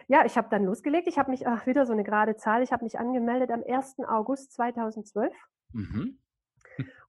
Ja, 0.08 0.26
ich 0.26 0.38
habe 0.38 0.50
dann 0.50 0.66
losgelegt. 0.66 1.08
Ich 1.08 1.18
habe 1.18 1.32
mich, 1.32 1.48
ach, 1.48 1.66
wieder 1.68 1.86
so 1.86 1.94
eine 1.94 2.04
gerade 2.04 2.36
Zahl, 2.36 2.62
ich 2.64 2.72
habe 2.72 2.84
mich 2.84 3.00
angemeldet 3.00 3.50
am 3.52 3.64
1. 3.64 4.00
August 4.08 4.52
2012 4.54 5.34
Mhm. 5.72 6.19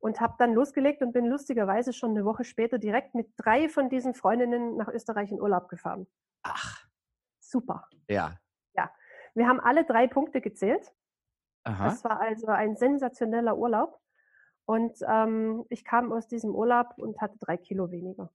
Und 0.00 0.20
habe 0.20 0.34
dann 0.38 0.54
losgelegt 0.54 1.02
und 1.02 1.12
bin 1.12 1.26
lustigerweise 1.26 1.92
schon 1.92 2.10
eine 2.10 2.24
Woche 2.24 2.44
später 2.44 2.78
direkt 2.78 3.14
mit 3.14 3.32
drei 3.36 3.68
von 3.68 3.88
diesen 3.88 4.14
Freundinnen 4.14 4.76
nach 4.76 4.88
Österreich 4.88 5.30
in 5.30 5.40
Urlaub 5.40 5.68
gefahren. 5.68 6.06
Ach, 6.42 6.84
Super. 7.38 7.88
ja. 8.08 8.36
Wir 9.34 9.48
haben 9.48 9.60
alle 9.60 9.84
drei 9.84 10.06
Punkte 10.06 10.40
gezählt. 10.40 10.92
Aha. 11.64 11.84
Das 11.84 12.04
war 12.04 12.20
also 12.20 12.48
ein 12.48 12.76
sensationeller 12.76 13.56
Urlaub. 13.56 14.00
Und 14.64 14.98
ähm, 15.06 15.64
ich 15.68 15.84
kam 15.84 16.12
aus 16.12 16.28
diesem 16.28 16.54
Urlaub 16.54 16.94
und 16.96 17.20
hatte 17.20 17.38
drei 17.38 17.56
Kilo 17.56 17.90
weniger. 17.90 18.30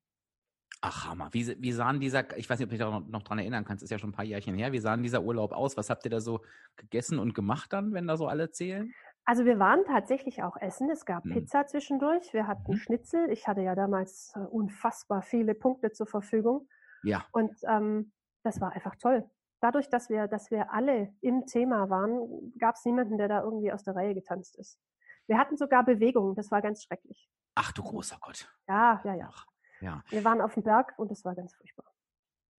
Ach, 0.81 1.07
Hammer. 1.07 1.29
Wie, 1.31 1.62
wie 1.62 1.72
sahen 1.72 2.00
dieser, 2.00 2.38
ich 2.38 2.50
weiß 2.50 2.60
nicht, 2.60 2.65
ob 2.65 2.69
du 2.69 2.77
dich 2.77 2.79
da 2.79 2.91
noch, 2.91 3.07
noch 3.07 3.24
dran 3.24 3.39
erinnern 3.39 3.65
kannst, 3.65 3.84
ist 3.84 3.89
ja 3.89 3.98
schon 3.98 4.10
ein 4.10 4.13
paar 4.13 4.25
Jährchen 4.25 4.55
her. 4.55 4.72
Wie 4.72 4.79
sahen 4.79 5.01
dieser 5.01 5.24
Urlaub 5.24 5.53
aus? 5.53 5.77
Was 5.77 5.89
habt 5.89 6.05
ihr 6.05 6.12
da 6.12 6.19
so 6.19 6.41
gegessen 6.75 7.19
und 7.19 7.34
gemacht 7.34 7.74
dann, 7.74 7.93
wenn 7.93 8.07
da 8.07 8.17
so 8.17 8.27
alle 8.27 8.51
zählen? 8.51 8.93
Also 9.25 9.44
wir 9.46 9.58
waren 9.60 9.84
tatsächlich 9.86 10.44
auch 10.44 10.55
essen. 10.58 10.89
Es 10.89 11.05
gab 11.05 11.25
Mhm. 11.25 11.32
Pizza 11.34 11.65
zwischendurch. 11.65 12.32
Wir 12.34 12.48
hatten 12.48 12.74
Mhm. 12.74 12.77
Schnitzel. 12.77 13.29
Ich 13.32 13.48
hatte 13.48 13.62
ja 13.62 13.74
damals 13.75 14.34
äh, 14.36 14.39
unfassbar 14.39 15.22
viele 15.24 15.55
Punkte 15.55 15.91
zur 15.91 16.05
Verfügung. 16.08 16.67
Ja. 17.03 17.25
Und 17.32 17.55
ähm, 17.67 18.12
das 18.44 18.62
war 18.62 18.72
einfach 18.74 18.96
toll. 18.98 19.29
Dadurch, 19.62 19.89
dass 19.89 20.10
wir, 20.10 20.27
dass 20.27 20.51
wir 20.51 20.72
alle 20.72 21.13
im 21.22 21.46
Thema 21.48 21.89
waren, 21.89 22.53
gab 22.60 22.75
es 22.75 22.86
niemanden, 22.86 23.17
der 23.17 23.27
da 23.27 23.41
irgendwie 23.41 23.72
aus 23.72 23.84
der 23.84 23.96
Reihe 23.96 24.13
getanzt 24.13 24.58
ist. 24.58 24.79
Wir 25.27 25.39
hatten 25.39 25.58
sogar 25.58 25.84
Bewegungen. 25.84 26.36
Das 26.36 26.51
war 26.51 26.62
ganz 26.62 26.84
schrecklich. 26.84 27.27
Ach 27.55 27.72
du 27.72 27.82
großer 27.82 28.17
Gott. 28.22 28.48
Ja, 28.67 29.01
ja, 29.05 29.15
ja. 29.15 29.29
Ach, 29.32 29.46
ja. 29.82 30.03
Wir 30.10 30.24
waren 30.24 30.39
auf 30.41 30.53
dem 30.53 30.63
Berg 30.63 30.94
und 30.98 31.10
das 31.10 31.25
war 31.25 31.34
ganz 31.34 31.55
furchtbar. 31.55 31.86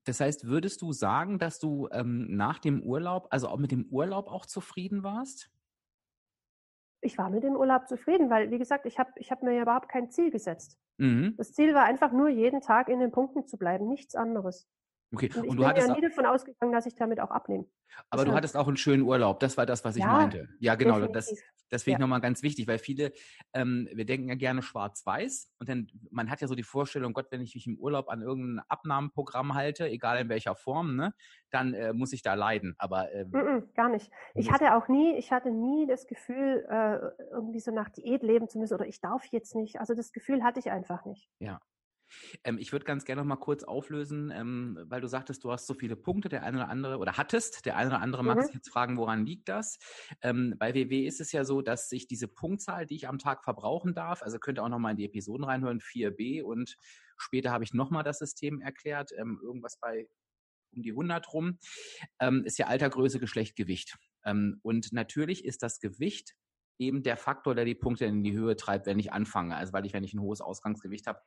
Das 0.04 0.20
heißt, 0.20 0.46
würdest 0.46 0.82
du 0.82 0.92
sagen, 0.92 1.38
dass 1.38 1.58
du 1.60 1.88
ähm, 1.92 2.26
nach 2.36 2.58
dem 2.58 2.82
Urlaub, 2.82 3.28
also 3.30 3.48
auch 3.48 3.58
mit 3.58 3.70
dem 3.72 3.86
Urlaub 3.90 4.26
auch 4.28 4.46
zufrieden 4.46 5.02
warst? 5.04 5.50
Ich 7.00 7.18
war 7.18 7.30
mit 7.30 7.42
dem 7.42 7.56
Urlaub 7.56 7.86
zufrieden, 7.88 8.30
weil, 8.30 8.50
wie 8.50 8.58
gesagt, 8.58 8.86
ich 8.86 8.98
habe 8.98 9.10
ich 9.16 9.30
hab 9.30 9.42
mir 9.42 9.52
ja 9.52 9.62
überhaupt 9.62 9.88
kein 9.88 10.10
Ziel 10.10 10.30
gesetzt. 10.30 10.78
Mhm. 10.98 11.34
Das 11.36 11.52
Ziel 11.52 11.74
war 11.74 11.84
einfach 11.84 12.12
nur, 12.12 12.28
jeden 12.28 12.60
Tag 12.60 12.88
in 12.88 13.00
den 13.00 13.12
Punkten 13.12 13.46
zu 13.46 13.58
bleiben, 13.58 13.88
nichts 13.88 14.14
anderes. 14.14 14.68
Okay. 15.14 15.26
Und 15.26 15.30
ich 15.30 15.36
Und 15.36 15.46
bin 15.48 15.56
du 15.58 15.66
hattest, 15.66 15.88
ja 15.88 15.94
auch, 15.94 15.98
nie 16.00 16.02
davon 16.08 16.26
ausgegangen, 16.26 16.72
dass 16.72 16.86
ich 16.86 16.94
damit 16.96 17.20
auch 17.20 17.30
abnehme. 17.30 17.64
aber 18.10 18.22
du 18.22 18.26
deshalb- 18.26 18.36
hattest 18.36 18.56
auch 18.56 18.66
einen 18.68 18.76
schönen 18.76 19.02
Urlaub. 19.04 19.40
Das 19.40 19.56
war 19.56 19.64
das, 19.66 19.84
was 19.84 19.96
ich 19.96 20.02
Ja, 20.02 20.08
meinte. 20.12 20.48
Ja, 20.58 20.74
genau. 20.74 20.98
Das, 21.06 21.26
definitiv. 21.26 21.44
das 21.70 21.82
finde 21.84 21.94
ich 21.94 21.98
Ja. 22.00 22.06
nochmal 22.06 22.20
ganz 22.20 22.42
wichtig, 22.42 22.66
weil 22.66 22.78
viele, 22.78 23.12
ähm, 23.54 23.88
wir 23.92 24.04
denken 24.04 24.28
ja 24.28 24.34
gerne 24.34 24.62
schwarz-weiß 24.62 25.52
und 25.60 25.68
dann, 25.68 25.86
man 26.10 26.28
hat 26.30 26.40
ja 26.40 26.48
so 26.48 26.54
die 26.56 26.64
Vorstellung, 26.64 27.12
Gott, 27.12 27.26
wenn 27.30 27.40
ich 27.40 27.54
mich 27.54 27.66
im 27.68 27.78
Urlaub 27.78 28.08
an 28.08 28.20
irgendein 28.20 28.64
Abnahmeprogramm 28.68 29.54
halte, 29.54 29.88
egal 29.88 30.18
in 30.20 30.28
welcher 30.28 30.56
Form, 30.56 30.96
ne, 30.96 31.14
dann 31.50 31.72
äh, 31.74 31.92
muss 31.92 32.12
ich 32.12 32.22
da 32.22 32.34
leiden. 32.34 32.74
Aber 32.78 33.12
ähm, 33.12 33.30
Mm-mm, 33.30 33.72
gar 33.74 33.88
nicht. 33.88 34.10
Ich 34.34 34.50
hatte 34.50 34.74
auch 34.74 34.88
nie, 34.88 35.16
ich 35.16 35.30
hatte 35.32 35.50
nie 35.50 35.86
das 35.86 36.06
Gefühl, 36.08 36.66
äh, 36.68 37.24
irgendwie 37.32 37.60
so 37.60 37.70
nach 37.70 37.90
Diät 37.90 38.22
leben 38.24 38.48
zu 38.48 38.58
müssen 38.58 38.74
oder 38.74 38.86
ich 38.86 39.00
darf 39.00 39.24
jetzt 39.30 39.54
nicht. 39.54 39.78
Also 39.78 39.94
das 39.94 40.12
Gefühl 40.12 40.42
hatte 40.42 40.58
ich 40.58 40.70
einfach 40.72 41.04
nicht. 41.04 41.30
Ähm, 42.44 42.58
ich 42.58 42.72
würde 42.72 42.84
ganz 42.84 43.04
gerne 43.04 43.22
noch 43.22 43.28
mal 43.28 43.36
kurz 43.36 43.64
auflösen, 43.64 44.30
ähm, 44.34 44.78
weil 44.84 45.00
du 45.00 45.08
sagtest, 45.08 45.44
du 45.44 45.52
hast 45.52 45.66
so 45.66 45.74
viele 45.74 45.96
Punkte, 45.96 46.28
der 46.28 46.42
eine 46.42 46.58
oder 46.58 46.68
andere, 46.68 46.98
oder 46.98 47.16
hattest, 47.16 47.66
der 47.66 47.76
eine 47.76 47.90
oder 47.90 48.00
andere 48.00 48.24
mag 48.24 48.42
Mhm. 48.42 48.42
sich 48.42 48.54
jetzt 48.54 48.70
fragen, 48.70 48.96
woran 48.98 49.26
liegt 49.26 49.48
das? 49.48 49.78
Ähm, 50.22 50.54
bei 50.58 50.74
WW 50.74 51.06
ist 51.06 51.20
es 51.20 51.32
ja 51.32 51.44
so, 51.44 51.62
dass 51.62 51.88
sich 51.88 52.06
diese 52.06 52.28
Punktzahl, 52.28 52.86
die 52.86 52.96
ich 52.96 53.08
am 53.08 53.18
Tag 53.18 53.44
verbrauchen 53.44 53.94
darf, 53.94 54.22
also 54.22 54.38
könnt 54.38 54.58
ihr 54.58 54.64
auch 54.64 54.68
noch 54.68 54.78
mal 54.78 54.90
in 54.92 54.96
die 54.96 55.04
Episoden 55.06 55.44
reinhören, 55.44 55.80
4b 55.80 56.42
und 56.42 56.76
später 57.16 57.50
habe 57.50 57.64
ich 57.64 57.74
noch 57.74 57.90
mal 57.90 58.02
das 58.02 58.18
System 58.18 58.60
erklärt, 58.60 59.10
ähm, 59.16 59.40
irgendwas 59.42 59.78
bei 59.80 60.08
um 60.74 60.82
die 60.82 60.92
100 60.94 61.32
rum, 61.32 61.58
ähm, 62.20 62.44
ist 62.44 62.58
ja 62.58 62.66
Alter, 62.66 62.90
Größe, 62.90 63.18
Geschlecht, 63.20 63.56
Gewicht. 63.56 63.96
Ähm, 64.24 64.58
und 64.62 64.92
natürlich 64.92 65.44
ist 65.44 65.62
das 65.62 65.80
Gewicht 65.80 66.34
eben 66.78 67.02
der 67.02 67.16
Faktor, 67.16 67.54
der 67.54 67.64
die 67.64 67.74
Punkte 67.74 68.04
in 68.04 68.22
die 68.22 68.32
Höhe 68.32 68.56
treibt, 68.56 68.86
wenn 68.86 68.98
ich 68.98 69.12
anfange. 69.12 69.56
Also 69.56 69.72
weil 69.72 69.86
ich, 69.86 69.92
wenn 69.92 70.04
ich 70.04 70.14
ein 70.14 70.20
hohes 70.20 70.40
Ausgangsgewicht 70.40 71.06
habe, 71.06 71.20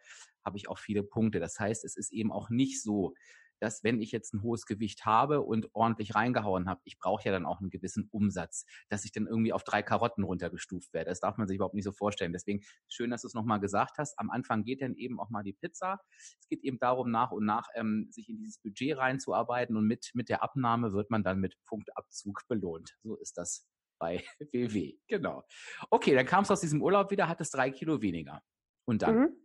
habe 0.44 0.58
ich 0.58 0.70
auch 0.70 0.80
viele 0.80 1.04
Punkte. 1.04 1.40
Das 1.40 1.60
heißt, 1.60 1.84
es 1.86 1.96
ist 1.96 2.12
eben 2.12 2.32
auch 2.32 2.50
nicht 2.50 2.82
so, 2.82 3.14
dass 3.60 3.84
wenn 3.84 4.02
ich 4.02 4.12
jetzt 4.12 4.34
ein 4.34 4.42
hohes 4.42 4.66
Gewicht 4.66 5.06
habe 5.06 5.42
und 5.42 5.70
ordentlich 5.74 6.16
reingehauen 6.16 6.70
habe, 6.70 6.82
ich 6.86 6.98
brauche 6.98 7.26
ja 7.26 7.32
dann 7.32 7.46
auch 7.46 7.60
einen 7.60 7.70
gewissen 7.70 8.08
Umsatz, 8.12 8.66
dass 8.90 9.06
ich 9.06 9.12
dann 9.12 9.28
irgendwie 9.28 9.54
auf 9.54 9.64
drei 9.64 9.84
Karotten 9.84 10.24
runtergestuft 10.24 10.94
werde. 10.94 11.10
Das 11.10 11.20
darf 11.20 11.38
man 11.38 11.48
sich 11.48 11.56
überhaupt 11.56 11.76
nicht 11.76 11.84
so 11.84 11.92
vorstellen. 11.92 12.34
Deswegen 12.34 12.62
schön, 12.88 13.12
dass 13.12 13.22
du 13.22 13.28
es 13.28 13.34
nochmal 13.34 13.60
gesagt 13.60 13.98
hast. 13.98 14.18
Am 14.18 14.30
Anfang 14.30 14.64
geht 14.64 14.82
dann 14.82 14.96
eben 14.96 15.20
auch 15.20 15.30
mal 15.30 15.44
die 15.44 15.54
Pizza. 15.54 16.00
Es 16.40 16.48
geht 16.48 16.64
eben 16.64 16.80
darum, 16.80 17.12
nach 17.12 17.32
und 17.32 17.46
nach 17.46 17.68
ähm, 17.76 18.08
sich 18.12 18.30
in 18.30 18.38
dieses 18.38 18.60
Budget 18.60 18.98
reinzuarbeiten 18.98 19.76
und 19.76 19.86
mit, 19.86 20.12
mit 20.14 20.30
der 20.30 20.44
Abnahme 20.44 20.94
wird 20.94 21.10
man 21.10 21.24
dann 21.24 21.40
mit 21.40 21.56
Punktabzug 21.66 22.44
belohnt. 22.48 22.98
So 23.04 23.18
ist 23.18 23.38
das 23.38 23.68
bei 24.00 24.24
WW. 24.54 24.98
Genau. 25.08 25.44
Okay, 25.90 26.16
dann 26.16 26.26
kamst 26.26 26.50
du 26.50 26.54
aus 26.54 26.62
diesem 26.62 26.82
Urlaub 26.82 27.12
wieder, 27.12 27.28
hattest 27.30 27.54
drei 27.56 27.72
Kilo 27.72 28.02
weniger. 28.02 28.42
Und 28.86 29.02
dann? 29.04 29.16
Mhm. 29.20 29.36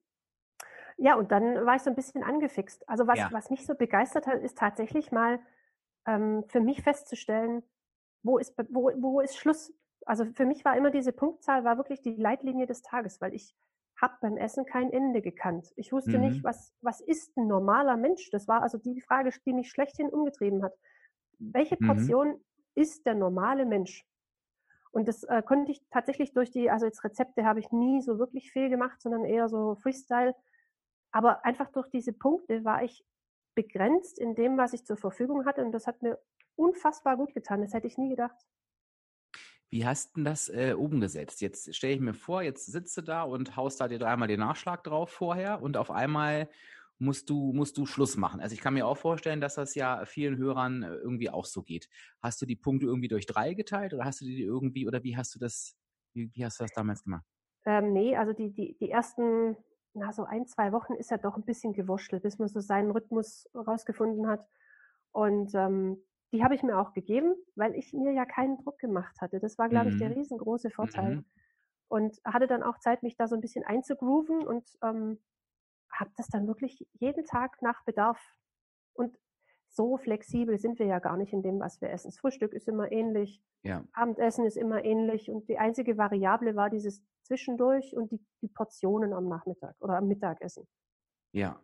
Ja, 0.96 1.16
und 1.16 1.32
dann 1.32 1.66
war 1.66 1.74
ich 1.76 1.82
so 1.82 1.90
ein 1.90 1.96
bisschen 1.96 2.22
angefixt. 2.22 2.88
Also 2.88 3.06
was, 3.06 3.18
Ja. 3.18 3.32
was 3.32 3.50
mich 3.50 3.66
so 3.66 3.74
begeistert 3.74 4.26
hat, 4.26 4.40
ist 4.42 4.56
tatsächlich 4.58 5.10
mal 5.10 5.40
ähm, 6.06 6.44
für 6.48 6.60
mich 6.60 6.82
festzustellen, 6.82 7.62
wo 8.22 8.38
ist, 8.38 8.54
wo, 8.70 8.90
wo 8.96 9.20
ist 9.20 9.36
Schluss. 9.36 9.72
Also 10.06 10.24
für 10.26 10.46
mich 10.46 10.64
war 10.64 10.76
immer 10.76 10.90
diese 10.90 11.12
Punktzahl 11.12 11.64
war 11.64 11.76
wirklich 11.78 12.00
die 12.02 12.14
Leitlinie 12.14 12.66
des 12.66 12.82
Tages, 12.82 13.20
weil 13.20 13.34
ich 13.34 13.56
habe 14.00 14.14
beim 14.20 14.36
Essen 14.36 14.66
kein 14.66 14.92
Ende 14.92 15.22
gekannt. 15.22 15.72
Ich 15.76 15.92
wusste 15.92 16.18
Mhm. 16.18 16.24
nicht, 16.24 16.44
was, 16.44 16.72
was 16.80 17.00
ist 17.00 17.36
ein 17.36 17.46
normaler 17.48 17.96
Mensch? 17.96 18.30
Das 18.30 18.46
war 18.48 18.62
also 18.62 18.78
die 18.78 19.00
Frage, 19.00 19.30
die 19.46 19.52
mich 19.52 19.70
schlechthin 19.70 20.08
umgetrieben 20.10 20.62
hat. 20.62 20.74
Welche 21.38 21.76
Mhm. 21.76 21.86
Portion 21.86 22.44
ist 22.74 23.06
der 23.06 23.14
normale 23.14 23.66
Mensch? 23.66 24.04
Und 24.94 25.08
das 25.08 25.24
äh, 25.24 25.42
konnte 25.42 25.72
ich 25.72 25.82
tatsächlich 25.90 26.32
durch 26.32 26.52
die, 26.52 26.70
also 26.70 26.86
jetzt 26.86 27.02
Rezepte 27.02 27.44
habe 27.44 27.58
ich 27.58 27.72
nie 27.72 28.00
so 28.00 28.20
wirklich 28.20 28.52
viel 28.52 28.68
gemacht, 28.68 29.02
sondern 29.02 29.24
eher 29.24 29.48
so 29.48 29.74
Freestyle. 29.82 30.36
Aber 31.10 31.44
einfach 31.44 31.68
durch 31.72 31.88
diese 31.90 32.12
Punkte 32.12 32.64
war 32.64 32.84
ich 32.84 33.04
begrenzt 33.56 34.20
in 34.20 34.36
dem, 34.36 34.56
was 34.56 34.72
ich 34.72 34.84
zur 34.86 34.96
Verfügung 34.96 35.46
hatte. 35.46 35.64
Und 35.64 35.72
das 35.72 35.88
hat 35.88 36.00
mir 36.00 36.20
unfassbar 36.54 37.16
gut 37.16 37.34
getan. 37.34 37.60
Das 37.60 37.74
hätte 37.74 37.88
ich 37.88 37.98
nie 37.98 38.10
gedacht. 38.10 38.36
Wie 39.68 39.84
hast 39.84 40.16
du 40.16 40.22
das 40.22 40.48
äh, 40.48 40.74
umgesetzt? 40.78 41.40
Jetzt 41.40 41.74
stelle 41.74 41.94
ich 41.94 42.00
mir 42.00 42.14
vor, 42.14 42.42
jetzt 42.42 42.66
sitzt 42.66 42.96
du 42.96 43.02
da 43.02 43.24
und 43.24 43.56
haust 43.56 43.80
da 43.80 43.88
dir 43.88 43.98
dreimal 43.98 44.28
den 44.28 44.38
Nachschlag 44.38 44.84
drauf 44.84 45.10
vorher 45.10 45.60
und 45.60 45.76
auf 45.76 45.90
einmal 45.90 46.48
musst 46.98 47.30
du, 47.30 47.52
musst 47.52 47.76
du 47.78 47.86
Schluss 47.86 48.16
machen. 48.16 48.40
Also 48.40 48.54
ich 48.54 48.60
kann 48.60 48.74
mir 48.74 48.86
auch 48.86 48.96
vorstellen, 48.96 49.40
dass 49.40 49.54
das 49.56 49.74
ja 49.74 50.04
vielen 50.06 50.36
Hörern 50.36 50.82
äh, 50.82 50.94
irgendwie 50.94 51.30
auch 51.30 51.44
so 51.46 51.62
geht. 51.62 51.88
Hast 52.22 52.40
du 52.42 52.46
die 52.46 52.56
Punkte 52.56 52.86
irgendwie 52.86 53.08
durch 53.08 53.26
drei 53.26 53.54
geteilt 53.54 53.94
oder 53.94 54.04
hast 54.04 54.20
du 54.20 54.24
die 54.24 54.42
irgendwie, 54.42 54.86
oder 54.86 55.02
wie 55.04 55.16
hast 55.16 55.34
du 55.34 55.38
das, 55.38 55.76
wie, 56.14 56.30
wie 56.34 56.44
hast 56.44 56.60
du 56.60 56.64
das 56.64 56.72
damals 56.72 57.02
gemacht? 57.04 57.24
Ähm, 57.66 57.92
nee, 57.92 58.16
also 58.16 58.32
die, 58.32 58.52
die, 58.52 58.76
die 58.78 58.90
ersten, 58.90 59.56
na, 59.94 60.12
so 60.12 60.24
ein, 60.24 60.46
zwei 60.46 60.72
Wochen 60.72 60.94
ist 60.94 61.10
ja 61.10 61.18
doch 61.18 61.36
ein 61.36 61.44
bisschen 61.44 61.72
gewurschtelt, 61.72 62.22
bis 62.22 62.38
man 62.38 62.48
so 62.48 62.60
seinen 62.60 62.90
Rhythmus 62.90 63.48
rausgefunden 63.54 64.26
hat. 64.26 64.46
Und 65.12 65.54
ähm, 65.54 65.98
die 66.32 66.42
habe 66.44 66.54
ich 66.54 66.62
mir 66.62 66.78
auch 66.78 66.92
gegeben, 66.92 67.34
weil 67.54 67.74
ich 67.76 67.92
mir 67.92 68.12
ja 68.12 68.26
keinen 68.26 68.58
Druck 68.58 68.78
gemacht 68.78 69.20
hatte. 69.20 69.40
Das 69.40 69.58
war, 69.58 69.68
glaube 69.68 69.88
ich, 69.90 69.96
der 69.96 70.10
Mhm. 70.10 70.14
riesengroße 70.14 70.70
Vorteil. 70.70 71.16
Mhm. 71.16 71.24
Und 71.88 72.20
hatte 72.24 72.46
dann 72.46 72.62
auch 72.62 72.78
Zeit, 72.78 73.02
mich 73.02 73.16
da 73.16 73.28
so 73.28 73.34
ein 73.36 73.40
bisschen 73.40 73.64
einzugrooven 73.64 74.46
und 74.46 74.68
ähm, 74.82 75.20
habe 75.94 76.10
das 76.16 76.28
dann 76.28 76.46
wirklich 76.46 76.86
jeden 76.94 77.24
Tag 77.24 77.62
nach 77.62 77.82
Bedarf. 77.84 78.20
Und 78.94 79.18
so 79.68 79.96
flexibel 79.96 80.58
sind 80.58 80.78
wir 80.78 80.86
ja 80.86 80.98
gar 81.00 81.16
nicht 81.16 81.32
in 81.32 81.42
dem, 81.42 81.58
was 81.60 81.80
wir 81.80 81.90
essen. 81.90 82.08
Das 82.08 82.18
Frühstück 82.18 82.52
ist 82.52 82.68
immer 82.68 82.92
ähnlich, 82.92 83.42
Ja, 83.64 83.84
Abendessen 83.92 84.44
ist 84.44 84.56
immer 84.56 84.84
ähnlich 84.84 85.30
und 85.30 85.48
die 85.48 85.58
einzige 85.58 85.96
Variable 85.98 86.54
war 86.54 86.70
dieses 86.70 87.02
Zwischendurch 87.22 87.96
und 87.96 88.12
die, 88.12 88.20
die 88.42 88.48
Portionen 88.48 89.12
am 89.12 89.28
Nachmittag 89.28 89.74
oder 89.80 89.96
am 89.96 90.06
Mittagessen. 90.08 90.66
ja. 91.32 91.60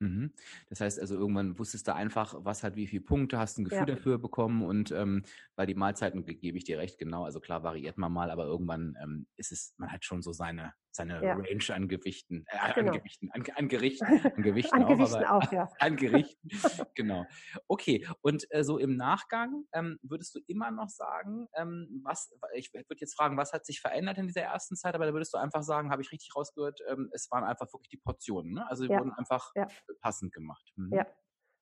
Mhm. 0.00 0.32
Das 0.68 0.80
heißt 0.80 0.98
also, 0.98 1.14
irgendwann 1.14 1.56
wusstest 1.56 1.86
du 1.86 1.94
einfach, 1.94 2.34
was 2.44 2.64
hat 2.64 2.74
wie 2.74 2.88
viele 2.88 3.04
Punkte, 3.04 3.38
hast 3.38 3.58
ein 3.58 3.64
Gefühl 3.64 3.88
Ja. 3.88 3.94
dafür 3.94 4.18
bekommen 4.18 4.64
und 4.64 4.90
ähm, 4.90 5.22
bei 5.54 5.66
die 5.66 5.76
Mahlzeiten 5.76 6.24
ge- 6.24 6.34
gebe 6.34 6.58
ich 6.58 6.64
dir 6.64 6.78
recht, 6.78 6.98
genau. 6.98 7.24
Also 7.24 7.38
klar 7.38 7.62
variiert 7.62 7.96
man 7.96 8.12
mal, 8.12 8.32
aber 8.32 8.44
irgendwann 8.44 8.96
ähm, 9.00 9.28
ist 9.36 9.52
es, 9.52 9.72
man 9.78 9.92
hat 9.92 10.04
schon 10.04 10.20
so 10.20 10.32
seine, 10.32 10.74
seine 10.94 11.20
Ja. 11.22 11.34
Range 11.34 11.64
an 11.74 11.88
Gewichten, 11.88 12.44
äh, 12.48 12.56
an 12.58 12.72
Genau. 12.74 12.92
Gewichten, 12.92 13.30
an, 13.32 13.44
an 13.56 13.68
Gerichten, 13.68 14.06
an 14.36 14.42
Gewichten 14.42 14.76
An 14.76 14.84
auch, 14.84 14.88
Gewichten 14.88 15.24
aber 15.24 15.30
auch, 15.30 15.52
ja. 15.52 15.68
an 15.78 15.96
Gerichten, 15.96 16.48
genau. 16.94 17.28
Okay, 17.68 18.06
und 18.22 18.46
äh, 18.50 18.62
so 18.64 18.78
im 18.78 18.96
Nachgang 18.96 19.64
ähm, 19.72 19.98
würdest 20.02 20.34
du 20.34 20.40
immer 20.46 20.70
noch 20.70 20.88
sagen, 20.88 21.48
ähm, 21.56 22.00
was, 22.04 22.32
ich 22.54 22.72
würde 22.72 22.86
jetzt 23.00 23.14
fragen, 23.16 23.36
was 23.36 23.52
hat 23.52 23.66
sich 23.66 23.80
verändert 23.80 24.18
in 24.18 24.26
dieser 24.28 24.42
ersten 24.42 24.76
Zeit, 24.76 24.94
aber 24.94 25.06
da 25.06 25.12
würdest 25.12 25.34
du 25.34 25.38
einfach 25.38 25.62
sagen, 25.62 25.90
habe 25.90 26.02
ich 26.02 26.12
richtig 26.12 26.34
rausgehört, 26.36 26.80
ähm, 26.88 27.10
es 27.12 27.30
waren 27.30 27.44
einfach 27.44 27.66
wirklich 27.72 27.88
die 27.90 27.96
Portionen, 27.98 28.52
ne? 28.54 28.68
Also 28.70 28.84
sie 28.84 28.90
Ja. 28.90 28.98
wurden 28.98 29.12
einfach 29.12 29.52
Ja. 29.56 29.66
passend 30.00 30.32
gemacht. 30.32 30.72
Mhm. 30.76 30.94
Ja. 30.94 31.06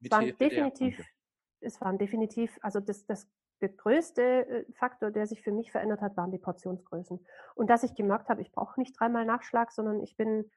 Es 0.05 0.11
waren 0.11 0.37
definitiv, 0.37 1.07
es 1.61 1.81
waren 1.81 1.99
definitiv, 1.99 2.59
also 2.63 2.81
das, 2.81 3.07
das, 3.07 3.29
der 3.63 3.71
größte 3.71 4.23
äh, 4.69 4.73
Faktor, 4.75 5.11
der 5.11 5.27
sich 5.27 5.43
für 5.43 5.53
mich 5.53 5.73
verändert 5.73 6.03
hat, 6.03 6.17
waren 6.17 6.33
die 6.33 6.39
Portionsgrößen. 6.39 7.25
Und 7.55 7.71
dass 7.71 7.85
ich 7.85 7.95
gemerkt 7.95 8.29
habe, 8.29 8.43
ich 8.43 8.53
brauche 8.53 8.81
nicht 8.81 8.99
dreimal 8.99 9.25
Nachschlag, 9.25 9.73
sondern 9.73 10.01
ich 10.03 10.17
bin 10.17 10.51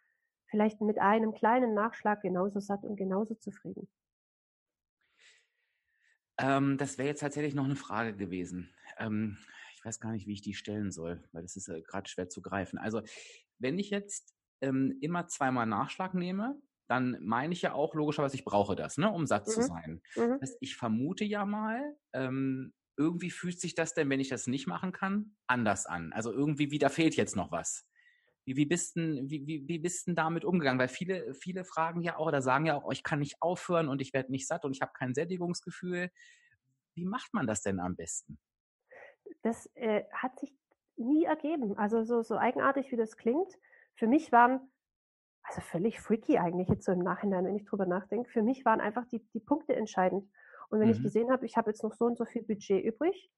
vielleicht 0.47 0.81
mit 0.81 0.99
einem 0.99 1.33
kleinen 1.33 1.73
Nachschlag 1.73 2.21
genauso 2.21 2.59
satt 2.59 2.83
und 2.83 2.97
genauso 2.97 3.35
zufrieden. 3.35 3.89
Ähm, 6.37 6.77
das 6.77 6.97
wäre 6.97 7.07
jetzt 7.09 7.21
tatsächlich 7.21 7.55
noch 7.55 7.65
eine 7.65 7.75
Frage 7.75 8.15
gewesen. 8.15 8.73
Ähm, 8.97 9.37
ich 9.75 9.85
weiß 9.85 9.99
gar 9.99 10.11
nicht, 10.11 10.27
wie 10.27 10.33
ich 10.33 10.41
die 10.41 10.53
stellen 10.53 10.91
soll, 10.91 11.23
weil 11.31 11.43
das 11.43 11.55
ist 11.55 11.69
äh, 11.69 11.81
gerade 11.81 12.09
schwer 12.09 12.29
zu 12.29 12.41
greifen. 12.41 12.77
Also, 12.77 13.01
wenn 13.59 13.79
ich 13.79 13.89
jetzt 13.89 14.35
ähm, 14.61 14.97
immer 15.01 15.27
zweimal 15.27 15.65
Nachschlag 15.65 16.13
nehme, 16.13 16.61
dann 16.87 17.17
meine 17.21 17.53
ich 17.53 17.61
ja 17.61 17.73
auch 17.73 17.95
logischerweise, 17.95 18.35
ich 18.35 18.45
brauche 18.45 18.75
das, 18.75 18.97
ne, 18.97 19.09
um 19.11 19.25
satt 19.25 19.49
zu 19.49 19.61
Mhm. 19.61 19.61
sein. 19.61 20.01
Mhm. 20.15 20.39
Das 20.39 20.49
heißt, 20.51 20.57
ich 20.61 20.75
vermute 20.75 21.23
ja 21.25 21.45
mal, 21.45 21.95
ähm, 22.13 22.73
irgendwie 22.97 23.31
fühlt 23.31 23.59
sich 23.59 23.75
das 23.75 23.93
denn, 23.93 24.09
wenn 24.09 24.19
ich 24.19 24.29
das 24.29 24.47
nicht 24.47 24.67
machen 24.67 24.91
kann, 24.91 25.35
anders 25.47 25.85
an. 25.85 26.13
Also 26.13 26.31
irgendwie, 26.31 26.71
wie 26.71 26.79
da 26.79 26.89
fehlt 26.89 27.15
jetzt 27.15 27.35
noch 27.35 27.51
was. 27.51 27.87
Wie, 28.45 28.55
wie, 28.55 28.65
bist 28.65 28.95
denn, 28.95 29.29
wie, 29.29 29.45
wie, 29.47 29.67
wie 29.67 29.79
bist 29.79 30.07
denn 30.07 30.15
damit 30.15 30.45
umgegangen? 30.45 30.79
Weil 30.79 30.87
viele, 30.87 31.33
viele 31.33 31.65
fragen 31.65 32.01
ja 32.01 32.17
auch 32.17 32.27
oder 32.27 32.41
sagen 32.41 32.65
ja 32.65 32.75
auch, 32.75 32.85
oh, 32.85 32.91
ich 32.91 33.03
kann 33.03 33.19
nicht 33.19 33.41
aufhören 33.41 33.89
und 33.89 34.01
ich 34.01 34.13
werde 34.13 34.31
nicht 34.31 34.47
satt 34.47 34.65
und 34.65 34.71
ich 34.71 34.81
habe 34.81 34.93
kein 34.93 35.13
Sättigungsgefühl. 35.13 36.09
Wie 36.93 37.05
macht 37.05 37.33
man 37.33 37.47
das 37.47 37.61
denn 37.61 37.79
am 37.79 37.95
besten? 37.95 38.37
Das 39.41 39.69
äh, 39.75 40.03
hat 40.13 40.39
sich 40.39 40.53
nie 40.95 41.25
ergeben. 41.25 41.77
Also 41.77 42.03
so, 42.03 42.21
so 42.21 42.37
eigenartig, 42.37 42.91
wie 42.91 42.97
das 42.97 43.17
klingt. 43.17 43.51
Für 43.95 44.07
mich 44.07 44.31
waren, 44.31 44.59
also 45.43 45.61
völlig 45.61 45.99
freaky 45.99 46.37
eigentlich 46.37 46.69
jetzt 46.69 46.85
so 46.85 46.91
im 46.91 46.99
Nachhinein, 46.99 47.45
wenn 47.45 47.55
ich 47.55 47.65
drüber 47.65 47.85
nachdenke, 47.85 48.29
für 48.29 48.43
mich 48.43 48.63
waren 48.63 48.79
einfach 48.79 49.05
die, 49.07 49.27
die 49.33 49.39
Punkte 49.39 49.75
entscheidend. 49.75 50.29
Und 50.75 50.81
wenn 50.81 50.89
ich 50.89 50.99
Mhm. 50.99 51.03
gesehen 51.03 51.31
habe, 51.31 51.45
ich 51.45 51.55
habe 51.55 51.69
jetzt 51.71 51.83
noch 51.83 51.93
so 51.93 52.03
und 52.05 52.17
so 52.17 52.25
viel 52.25 52.43
Budget 52.43 52.83
übrig, 52.83 53.31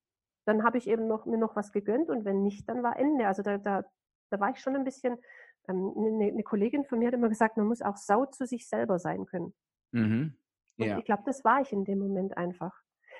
dann 0.45 0.63
habe 0.63 0.79
ich 0.79 0.87
eben 0.87 1.07
noch, 1.07 1.27
mir 1.27 1.37
noch 1.37 1.55
was 1.55 1.71
gegönnt 1.71 2.09
und 2.09 2.25
wenn 2.25 2.41
nicht, 2.41 2.67
dann 2.67 2.81
war 2.81 2.97
Ende. 2.97 3.27
Also 3.27 3.43
da, 3.43 3.59
da, 3.59 3.83
da 4.31 4.39
war 4.39 4.49
ich 4.49 4.59
schon 4.59 4.75
ein 4.75 4.83
bisschen, 4.83 5.19
ähm, 5.67 5.93
eine, 5.95 6.31
eine 6.31 6.41
Kollegin 6.43 6.83
von 6.83 6.97
mir 6.97 7.09
hat 7.09 7.13
immer 7.13 7.29
gesagt, 7.29 7.55
man 7.57 7.67
muss 7.67 7.83
auch 7.83 7.95
sau 7.97 8.25
zu 8.25 8.47
sich 8.47 8.67
selber 8.67 8.97
sein 8.97 9.27
können. 9.27 9.53
Mhm. 9.91 10.35
Und 10.79 10.87
Ja. 10.87 10.97
ich 10.97 11.05
glaube, 11.05 11.21
das 11.27 11.43
war 11.45 11.61
ich 11.61 11.71
in 11.71 11.85
dem 11.85 11.99
Moment 11.99 12.35
einfach. 12.37 12.73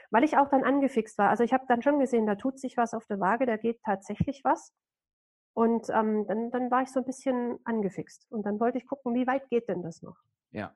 Weil 0.10 0.24
ich 0.24 0.36
auch 0.38 0.50
dann 0.50 0.64
angefixt 0.64 1.20
war. 1.20 1.30
Also 1.30 1.44
ich 1.44 1.54
habe 1.54 1.66
dann 1.68 1.84
schon 1.84 2.00
gesehen, 2.00 2.26
da 2.26 2.34
tut 2.36 2.60
sich 2.60 2.76
was 2.76 2.96
auf 2.96 3.06
der 3.06 3.20
Waage, 3.20 3.46
da 3.46 3.58
geht 3.58 3.84
tatsächlich 3.84 4.44
was. 4.44 4.74
Und 5.54 5.90
ähm, 5.90 6.26
dann, 6.28 6.50
dann 6.50 6.72
war 6.72 6.82
ich 6.82 6.90
so 6.90 7.02
ein 7.02 7.06
bisschen 7.06 7.60
angefixt. 7.66 8.26
Und 8.32 8.48
dann 8.48 8.60
wollte 8.60 8.80
ich 8.80 8.88
gucken, 8.88 9.14
wie 9.14 9.28
weit 9.28 9.48
geht 9.50 9.68
denn 9.70 9.84
das 9.84 10.02
noch? 10.02 10.18
Ja. 10.52 10.76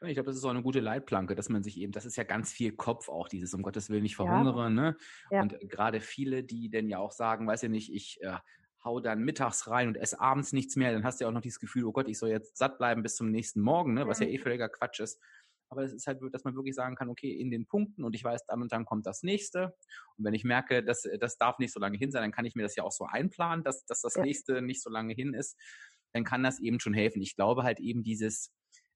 Ja, 0.00 0.08
ich 0.08 0.14
glaube, 0.14 0.26
das 0.28 0.36
ist 0.36 0.44
auch 0.44 0.50
eine 0.50 0.62
gute 0.62 0.80
Leitplanke, 0.80 1.34
dass 1.34 1.48
man 1.48 1.62
sich 1.62 1.78
eben, 1.78 1.92
das 1.92 2.04
ist 2.06 2.16
ja 2.16 2.24
ganz 2.24 2.52
viel 2.52 2.72
Kopf 2.76 3.08
auch, 3.08 3.28
dieses 3.28 3.54
um 3.54 3.62
Gottes 3.62 3.90
Willen 3.90 4.02
nicht 4.02 4.16
Ja. 4.20 4.44
verhungere, 4.44 4.70
ne? 4.70 4.96
Ja. 5.30 5.42
Und 5.42 5.60
äh, 5.62 5.66
gerade 5.66 6.00
viele, 6.00 6.44
die 6.44 6.70
denn 6.70 6.88
ja 6.88 6.98
auch 6.98 7.12
sagen, 7.12 7.46
weiß 7.46 7.62
ja 7.62 7.68
nicht, 7.68 7.92
ich 7.92 8.18
äh, 8.22 8.38
hau 8.84 9.00
dann 9.00 9.20
mittags 9.24 9.68
rein 9.68 9.88
und 9.88 9.96
esse 9.96 10.20
abends 10.20 10.52
nichts 10.52 10.76
mehr, 10.76 10.92
dann 10.92 11.04
hast 11.04 11.20
du 11.20 11.24
ja 11.24 11.28
auch 11.28 11.32
noch 11.34 11.40
dieses 11.40 11.60
Gefühl, 11.60 11.84
oh 11.84 11.92
Gott, 11.92 12.08
ich 12.08 12.18
soll 12.18 12.28
jetzt 12.30 12.56
satt 12.56 12.78
bleiben 12.78 13.02
bis 13.02 13.16
zum 13.16 13.30
nächsten 13.30 13.60
Morgen, 13.60 13.94
ne? 13.94 14.06
Was 14.08 14.20
ja 14.20 14.26
Mhm. 14.26 14.32
eh 14.32 14.38
völliger 14.38 14.68
Quatsch 14.68 15.00
ist. 15.00 15.20
Aber 15.70 15.82
es 15.82 15.92
ist 15.92 16.06
halt, 16.06 16.20
dass 16.32 16.44
man 16.44 16.54
wirklich 16.54 16.74
sagen 16.74 16.94
kann, 16.94 17.08
okay, 17.08 17.32
in 17.32 17.50
den 17.50 17.66
Punkten 17.66 18.04
und 18.04 18.14
ich 18.14 18.22
weiß, 18.22 18.46
dann 18.46 18.62
und 18.62 18.70
dann 18.72 18.84
kommt 18.84 19.06
das 19.06 19.22
nächste. 19.22 19.74
Und 20.16 20.24
wenn 20.24 20.34
ich 20.34 20.44
merke, 20.44 20.84
dass 20.84 21.08
das 21.18 21.36
darf 21.38 21.58
nicht 21.58 21.72
so 21.72 21.80
lange 21.80 21.98
hin 21.98 22.12
sein, 22.12 22.22
dann 22.22 22.32
kann 22.32 22.44
ich 22.44 22.54
mir 22.54 22.62
das 22.62 22.76
ja 22.76 22.84
auch 22.84 22.92
so 22.92 23.06
einplanen, 23.06 23.64
dass, 23.64 23.84
dass 23.86 24.00
das 24.02 24.14
Ja. 24.14 24.22
nächste 24.22 24.62
nicht 24.62 24.82
so 24.82 24.90
lange 24.90 25.14
hin 25.14 25.34
ist. 25.34 25.56
Dann 26.12 26.22
kann 26.24 26.42
das 26.44 26.60
eben 26.60 26.78
schon 26.80 26.94
helfen. 26.94 27.22
Ich 27.22 27.34
glaube 27.34 27.64
halt 27.64 27.80
eben 27.80 28.04
dieses, 28.04 28.52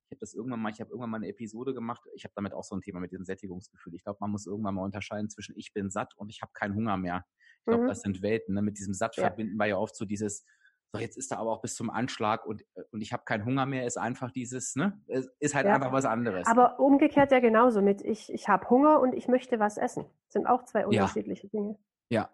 ich 0.08 0.12
habe 0.16 0.20
das 0.20 0.32
irgendwann 0.32 0.60
mal, 0.60 0.70
ich 0.70 0.80
habe 0.80 0.90
irgendwann 0.90 1.10
mal 1.10 1.16
eine 1.18 1.28
Episode 1.28 1.74
gemacht, 1.74 2.02
ich 2.14 2.24
habe 2.24 2.32
damit 2.34 2.54
auch 2.54 2.64
so 2.64 2.74
ein 2.74 2.80
Thema 2.80 2.98
mit 2.98 3.12
diesem 3.12 3.24
Sättigungsgefühl. 3.26 3.94
Ich 3.94 4.02
glaube, 4.04 4.18
man 4.20 4.30
muss 4.30 4.46
irgendwann 4.46 4.74
mal 4.74 4.82
unterscheiden 4.82 5.28
zwischen 5.28 5.54
ich 5.56 5.72
bin 5.74 5.90
satt 5.90 6.14
und 6.16 6.30
ich 6.30 6.40
habe 6.40 6.52
keinen 6.54 6.74
Hunger 6.74 6.96
mehr. 6.96 7.26
Ich 7.60 7.64
glaube, 7.66 7.84
Mhm. 7.84 7.88
das 7.88 8.00
sind 8.00 8.22
Welten. 8.22 8.54
Ne? 8.54 8.62
Mit 8.62 8.78
diesem 8.78 8.94
Satt 8.94 9.16
Ja. 9.16 9.24
verbinden 9.24 9.56
wir 9.56 9.66
ja 9.66 9.76
oft 9.76 9.94
so 9.94 10.06
dieses, 10.06 10.46
so 10.92 10.98
jetzt 10.98 11.18
ist 11.18 11.30
er 11.30 11.38
aber 11.40 11.50
auch 11.52 11.60
bis 11.60 11.74
zum 11.74 11.90
Anschlag 11.90 12.46
und, 12.46 12.62
äh, 12.74 12.84
und 12.92 13.02
ich 13.02 13.12
habe 13.12 13.24
keinen 13.24 13.44
Hunger 13.44 13.66
mehr, 13.66 13.84
ist 13.86 13.98
einfach 13.98 14.30
dieses, 14.30 14.74
ne? 14.76 14.98
Ist 15.06 15.54
halt 15.54 15.66
Ja. 15.66 15.74
einfach 15.74 15.92
was 15.92 16.06
anderes. 16.06 16.46
Aber 16.46 16.80
umgekehrt 16.80 17.30
ja 17.30 17.40
genauso 17.40 17.82
mit, 17.82 18.00
ich, 18.00 18.32
ich 18.32 18.48
habe 18.48 18.70
Hunger 18.70 19.00
und 19.00 19.12
ich 19.12 19.28
möchte 19.28 19.58
was 19.60 19.76
essen. 19.76 20.06
Sind 20.28 20.46
auch 20.46 20.64
zwei 20.64 20.80
Ja. 20.80 20.86
unterschiedliche 20.86 21.48
Dinge. 21.48 21.78
ja. 22.10 22.30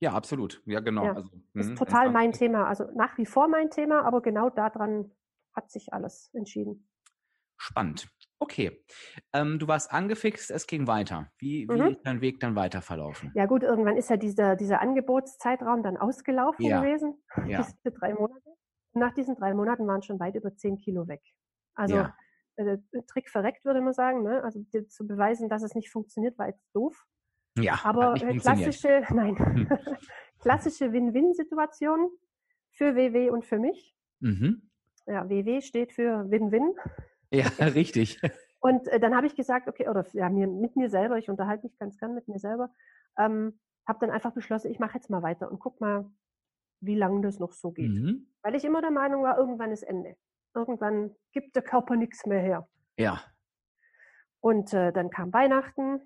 Ja, 0.00 0.12
absolut. 0.12 0.62
Ja, 0.64 0.78
genau. 0.78 1.06
Ja. 1.06 1.14
Also, 1.14 1.28
Ist 1.54 1.70
mhm, 1.70 1.74
total 1.74 2.12
mein 2.12 2.30
Thema. 2.30 2.68
Also 2.68 2.84
nach 2.94 3.18
wie 3.18 3.26
vor 3.26 3.48
mein 3.48 3.68
Thema, 3.68 4.04
aber 4.04 4.22
genau 4.22 4.48
daran 4.48 5.10
hat 5.52 5.72
sich 5.72 5.92
alles 5.92 6.30
entschieden. 6.34 6.88
Spannend. 7.58 8.08
Okay. 8.40 8.84
Ähm, 9.32 9.58
du 9.58 9.66
warst 9.66 9.90
angefixt, 9.92 10.50
es 10.52 10.66
ging 10.68 10.86
weiter. 10.86 11.30
Wie, 11.38 11.66
wie 11.68 11.80
Mhm. 11.80 11.88
ist 11.88 12.00
dein 12.04 12.20
Weg 12.20 12.38
dann 12.40 12.54
weiter 12.54 12.80
verlaufen? 12.82 13.32
Ja 13.34 13.46
gut, 13.46 13.64
irgendwann 13.64 13.96
ist 13.96 14.10
ja 14.10 14.16
dieser, 14.16 14.54
dieser 14.56 14.80
Angebotszeitraum 14.80 15.82
dann 15.82 15.96
ausgelaufen 15.96 16.64
Ja. 16.64 16.80
gewesen. 16.80 17.20
Ja. 17.48 17.62
Diese 17.62 17.90
drei 17.98 18.14
Monate. 18.14 18.48
Und 18.92 19.00
nach 19.00 19.12
diesen 19.12 19.34
drei 19.34 19.54
Monaten 19.54 19.86
waren 19.88 20.02
schon 20.02 20.20
weit 20.20 20.36
über 20.36 20.54
zehn 20.54 20.76
Kilo 20.78 21.08
weg. 21.08 21.20
Also 21.74 21.96
Ja. 21.96 22.14
äh, 22.56 22.78
Trick 23.08 23.28
verreckt, 23.28 23.64
würde 23.64 23.80
man 23.80 23.92
sagen. 23.92 24.22
Ne? 24.22 24.42
Also 24.44 24.60
dir 24.72 24.88
zu 24.88 25.06
beweisen, 25.06 25.48
dass 25.48 25.62
es 25.62 25.74
nicht 25.74 25.90
funktioniert, 25.90 26.38
war 26.38 26.46
jetzt 26.46 26.64
doof. 26.74 27.06
Ja, 27.58 27.80
Aber 27.82 28.14
äh, 28.22 28.36
klassische, 28.36 29.02
nein, 29.12 29.36
Hm. 29.36 29.68
klassische 30.38 30.92
Win-Win-Situation 30.92 32.08
für 32.70 32.94
WW 32.94 33.30
und 33.30 33.44
für 33.44 33.58
mich. 33.58 33.96
Mhm. 34.20 34.70
Ja, 35.06 35.28
WW 35.28 35.60
steht 35.60 35.92
für 35.92 36.30
Win-Win. 36.30 36.74
Ja, 37.30 37.46
richtig. 37.74 38.20
Und 38.60 38.88
äh, 38.88 38.98
dann 39.00 39.14
habe 39.14 39.26
ich 39.26 39.36
gesagt, 39.36 39.68
okay, 39.68 39.88
oder 39.88 40.04
ja, 40.12 40.28
mir, 40.28 40.46
mit 40.46 40.76
mir 40.76 40.90
selber, 40.90 41.18
ich 41.18 41.28
unterhalte 41.28 41.66
mich 41.66 41.78
ganz 41.78 41.98
gern 41.98 42.14
mit 42.14 42.28
mir 42.28 42.38
selber, 42.38 42.70
ähm, 43.18 43.58
habe 43.86 44.00
dann 44.00 44.10
einfach 44.10 44.32
beschlossen, 44.32 44.70
ich 44.70 44.78
mache 44.78 44.94
jetzt 44.94 45.10
mal 45.10 45.22
weiter 45.22 45.50
und 45.50 45.58
guck 45.60 45.80
mal, 45.80 46.10
wie 46.80 46.96
lange 46.96 47.20
das 47.22 47.38
noch 47.38 47.52
so 47.52 47.72
geht. 47.72 47.90
Mhm. 47.90 48.28
Weil 48.42 48.54
ich 48.54 48.64
immer 48.64 48.80
der 48.80 48.90
Meinung 48.90 49.22
war, 49.22 49.38
irgendwann 49.38 49.72
ist 49.72 49.82
Ende. 49.82 50.16
Irgendwann 50.54 51.14
gibt 51.32 51.56
der 51.56 51.62
Körper 51.62 51.96
nichts 51.96 52.26
mehr 52.26 52.40
her. 52.40 52.68
Ja. 52.96 53.22
Und 54.40 54.72
äh, 54.72 54.92
dann 54.92 55.10
kam 55.10 55.32
Weihnachten, 55.32 56.00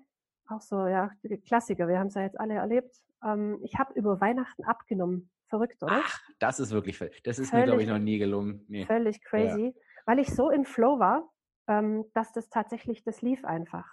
auch 0.47 0.61
so, 0.61 0.87
ja, 0.87 1.11
Klassiker, 1.45 1.87
wir 1.87 1.99
haben 1.99 2.07
es 2.07 2.15
ja 2.15 2.23
jetzt 2.23 2.39
alle 2.39 2.55
erlebt. 2.55 2.95
Ähm, 3.23 3.59
ich 3.63 3.77
habe 3.77 3.93
über 3.93 4.19
Weihnachten 4.19 4.63
abgenommen. 4.63 5.29
Verrückt, 5.49 5.83
oder? 5.83 6.01
Ach, 6.03 6.19
das 6.39 6.59
ist 6.59 6.71
wirklich, 6.71 6.97
das 7.23 7.37
ist 7.37 7.51
völlig, 7.51 7.65
mir, 7.65 7.65
glaube 7.65 7.83
ich, 7.83 7.87
noch 7.87 7.99
nie 7.99 8.17
gelungen. 8.17 8.65
Nee. 8.67 8.85
Völlig 8.85 9.21
crazy, 9.23 9.75
ja. 9.75 9.81
Weil 10.05 10.19
ich 10.19 10.33
so 10.33 10.49
in 10.49 10.65
Flow 10.65 10.99
war, 10.99 11.29
ähm, 11.67 12.05
dass 12.13 12.31
das 12.33 12.49
tatsächlich, 12.49 13.03
das 13.03 13.21
lief 13.21 13.45
einfach. 13.45 13.87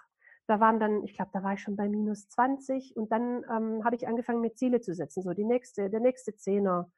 Da 0.47 0.59
waren 0.59 0.79
dann, 0.79 1.03
ich 1.03 1.13
glaube, 1.13 1.31
da 1.33 1.43
war 1.43 1.53
ich 1.53 1.61
schon 1.61 1.75
bei 1.75 1.87
minus 1.87 2.27
20 2.29 2.97
und 2.97 3.11
dann 3.11 3.43
ähm, 3.49 3.85
habe 3.85 3.95
ich 3.95 4.07
angefangen, 4.07 4.41
mir 4.41 4.53
Ziele 4.53 4.81
zu 4.81 4.93
setzen, 4.93 5.23
so 5.23 5.33
die 5.33 5.45
nächste, 5.45 5.89
der 5.89 5.99
nächste 5.99 6.35
Zehner. 6.35 6.91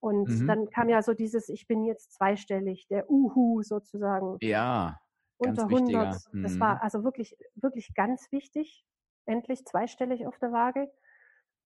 Und 0.00 0.28
mhm. 0.28 0.46
dann 0.46 0.70
kam 0.70 0.88
ja 0.88 1.02
so 1.02 1.14
dieses, 1.14 1.48
ich 1.48 1.66
bin 1.66 1.84
jetzt 1.84 2.12
zweistellig, 2.14 2.86
der 2.88 3.10
Uhu 3.10 3.62
sozusagen. 3.62 4.36
Ja. 4.40 4.98
Ganz 5.38 5.58
unter 5.60 5.76
100. 5.76 6.16
Mhm. 6.32 6.42
Das 6.42 6.58
war 6.58 6.82
also 6.82 7.04
wirklich, 7.04 7.36
wirklich 7.54 7.94
ganz 7.94 8.30
wichtig. 8.32 8.84
Endlich 9.26 9.64
zweistellig 9.66 10.26
auf 10.26 10.38
der 10.38 10.52
Waage. 10.52 10.90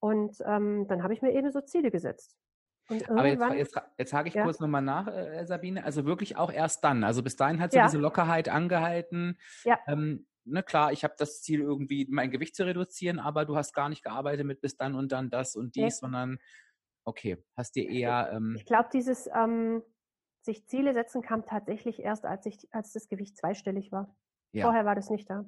Und 0.01 0.37
ähm, 0.47 0.87
dann 0.89 1.03
habe 1.03 1.13
ich 1.13 1.23
mir 1.23 1.33
eben 1.33 1.51
so 1.53 1.61
Ziele 1.61 1.91
gesetzt. 1.91 2.37
Aber 3.09 3.27
jetzt, 3.27 3.43
jetzt, 3.55 3.83
jetzt 3.99 4.13
hake 4.13 4.29
ich 4.29 4.35
ja. 4.35 4.45
kurz 4.45 4.61
nochmal 4.61 4.83
nach, 4.83 5.07
äh, 5.09 5.45
Sabine. 5.47 5.85
Also 5.85 6.05
wirklich 6.05 6.37
auch 6.37 6.53
erst 6.53 6.85
dann. 6.85 7.05
Also 7.05 7.23
bis 7.23 7.37
dahin 7.37 7.61
hat 7.61 7.73
sie 7.73 7.79
ja. 7.79 7.87
diese 7.87 7.99
Lockerheit 7.99 8.49
angehalten. 8.49 9.39
Ja. 9.65 9.79
Ähm, 9.87 10.27
na 10.45 10.63
klar, 10.63 10.93
ich 10.93 11.05
habe 11.05 11.15
das 11.19 11.43
Ziel, 11.43 11.61
irgendwie 11.61 12.07
mein 12.11 12.31
Gewicht 12.31 12.57
zu 12.57 12.65
reduzieren, 12.65 13.19
aber 13.19 13.45
du 13.45 13.57
hast 13.57 13.73
gar 13.73 13.89
nicht 13.89 14.03
gearbeitet 14.03 14.47
mit 14.47 14.61
bis 14.61 14.77
dann 14.77 14.95
und 14.95 15.13
dann 15.13 15.31
das 15.31 15.55
und 15.55 15.77
dies, 15.77 15.83
ja. 15.83 15.91
sondern 15.91 16.39
okay, 17.05 17.43
hast 17.57 17.77
dir 17.77 17.89
eher. 17.89 18.31
Ähm, 18.33 18.55
ich 18.57 18.65
glaube, 18.65 18.89
dieses 18.93 19.29
ähm, 19.35 19.83
sich 20.43 20.67
Ziele 20.67 20.95
setzen 20.95 21.23
kam 21.23 21.45
tatsächlich 21.45 22.01
erst, 22.01 22.25
als 22.25 22.47
ich, 22.47 22.69
als 22.73 22.93
das 22.93 23.09
Gewicht 23.09 23.37
zweistellig 23.37 23.93
war. 23.93 24.17
Ja. 24.53 24.65
Vorher 24.65 24.85
war 24.85 24.95
das 24.95 25.11
nicht 25.11 25.29
da. 25.29 25.45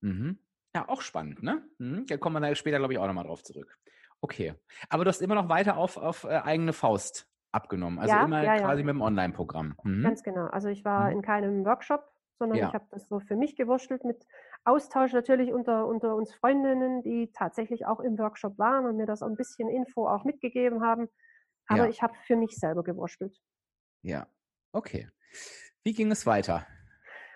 Mhm. 0.00 0.38
Ja, 0.74 0.88
auch 0.88 1.00
spannend, 1.00 1.42
ne? 1.42 1.66
Mhm. 1.78 2.06
Da 2.06 2.16
kommen 2.16 2.34
wir 2.34 2.46
da 2.46 2.54
später, 2.54 2.78
glaube 2.78 2.92
ich, 2.92 2.98
auch 2.98 3.06
nochmal 3.06 3.24
drauf 3.24 3.42
zurück. 3.42 3.78
Okay. 4.20 4.54
Aber 4.88 5.04
du 5.04 5.08
hast 5.08 5.22
immer 5.22 5.34
noch 5.34 5.48
weiter 5.48 5.76
auf, 5.76 5.96
auf 5.96 6.24
äh, 6.24 6.38
eigene 6.38 6.72
Faust 6.72 7.28
abgenommen. 7.52 7.98
Also 7.98 8.14
ja, 8.14 8.24
immer 8.24 8.42
ja, 8.42 8.58
quasi 8.58 8.80
ja. 8.80 8.86
mit 8.86 8.94
dem 8.94 9.00
Online-Programm. 9.00 9.74
Mhm. 9.82 10.02
Ganz 10.02 10.22
genau. 10.22 10.46
Also 10.46 10.68
ich 10.68 10.84
war 10.84 11.06
mhm. 11.06 11.12
in 11.12 11.22
keinem 11.22 11.64
Workshop, 11.64 12.04
sondern 12.38 12.58
ich 12.58 12.74
habe 12.74 12.86
das 12.90 13.08
so 13.08 13.20
für 13.20 13.36
mich 13.36 13.56
gewurschtelt 13.56 14.04
mit 14.04 14.26
Austausch 14.64 15.12
natürlich 15.12 15.52
unter, 15.52 15.86
unter 15.86 16.14
uns 16.14 16.32
Freundinnen, 16.34 17.02
die 17.02 17.32
tatsächlich 17.32 17.86
auch 17.86 18.00
im 18.00 18.18
Workshop 18.18 18.58
waren 18.58 18.86
und 18.86 18.96
mir 18.96 19.06
das 19.06 19.22
ein 19.22 19.34
bisschen 19.34 19.68
Info 19.68 20.06
auch 20.06 20.24
mitgegeben 20.24 20.82
haben. 20.82 21.08
Aber 21.66 21.88
ich 21.88 22.02
habe 22.02 22.14
für 22.26 22.36
mich 22.36 22.56
selber 22.56 22.82
gewurschtelt. 22.82 23.36
Ja, 24.02 24.26
okay. 24.72 25.08
Wie 25.82 25.92
ging 25.92 26.10
es 26.10 26.26
weiter? 26.26 26.66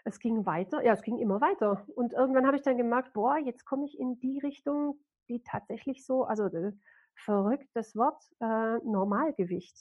Es 0.05 0.19
ging 0.19 0.47
weiter, 0.47 0.83
ja, 0.85 0.93
es 0.93 1.03
ging 1.03 1.19
immer 1.19 1.41
weiter. 1.41 1.87
Und 1.95 2.13
irgendwann 2.13 2.47
habe 2.47 2.57
ich 2.57 2.63
dann 2.63 2.77
gemerkt, 2.77 3.13
boah, 3.13 3.39
jetzt 3.39 3.65
komme 3.65 3.85
ich 3.87 3.99
in 3.99 4.19
die 4.19 4.41
Richtung, 4.41 4.99
die 5.29 5.43
tatsächlich 5.43 6.05
so, 6.05 6.25
also 6.25 6.47
äh, 6.47 6.73
verrückt 7.15 7.69
das 7.75 7.95
Wort, 7.95 8.23
äh, 8.41 8.79
Normalgewicht. 8.85 9.77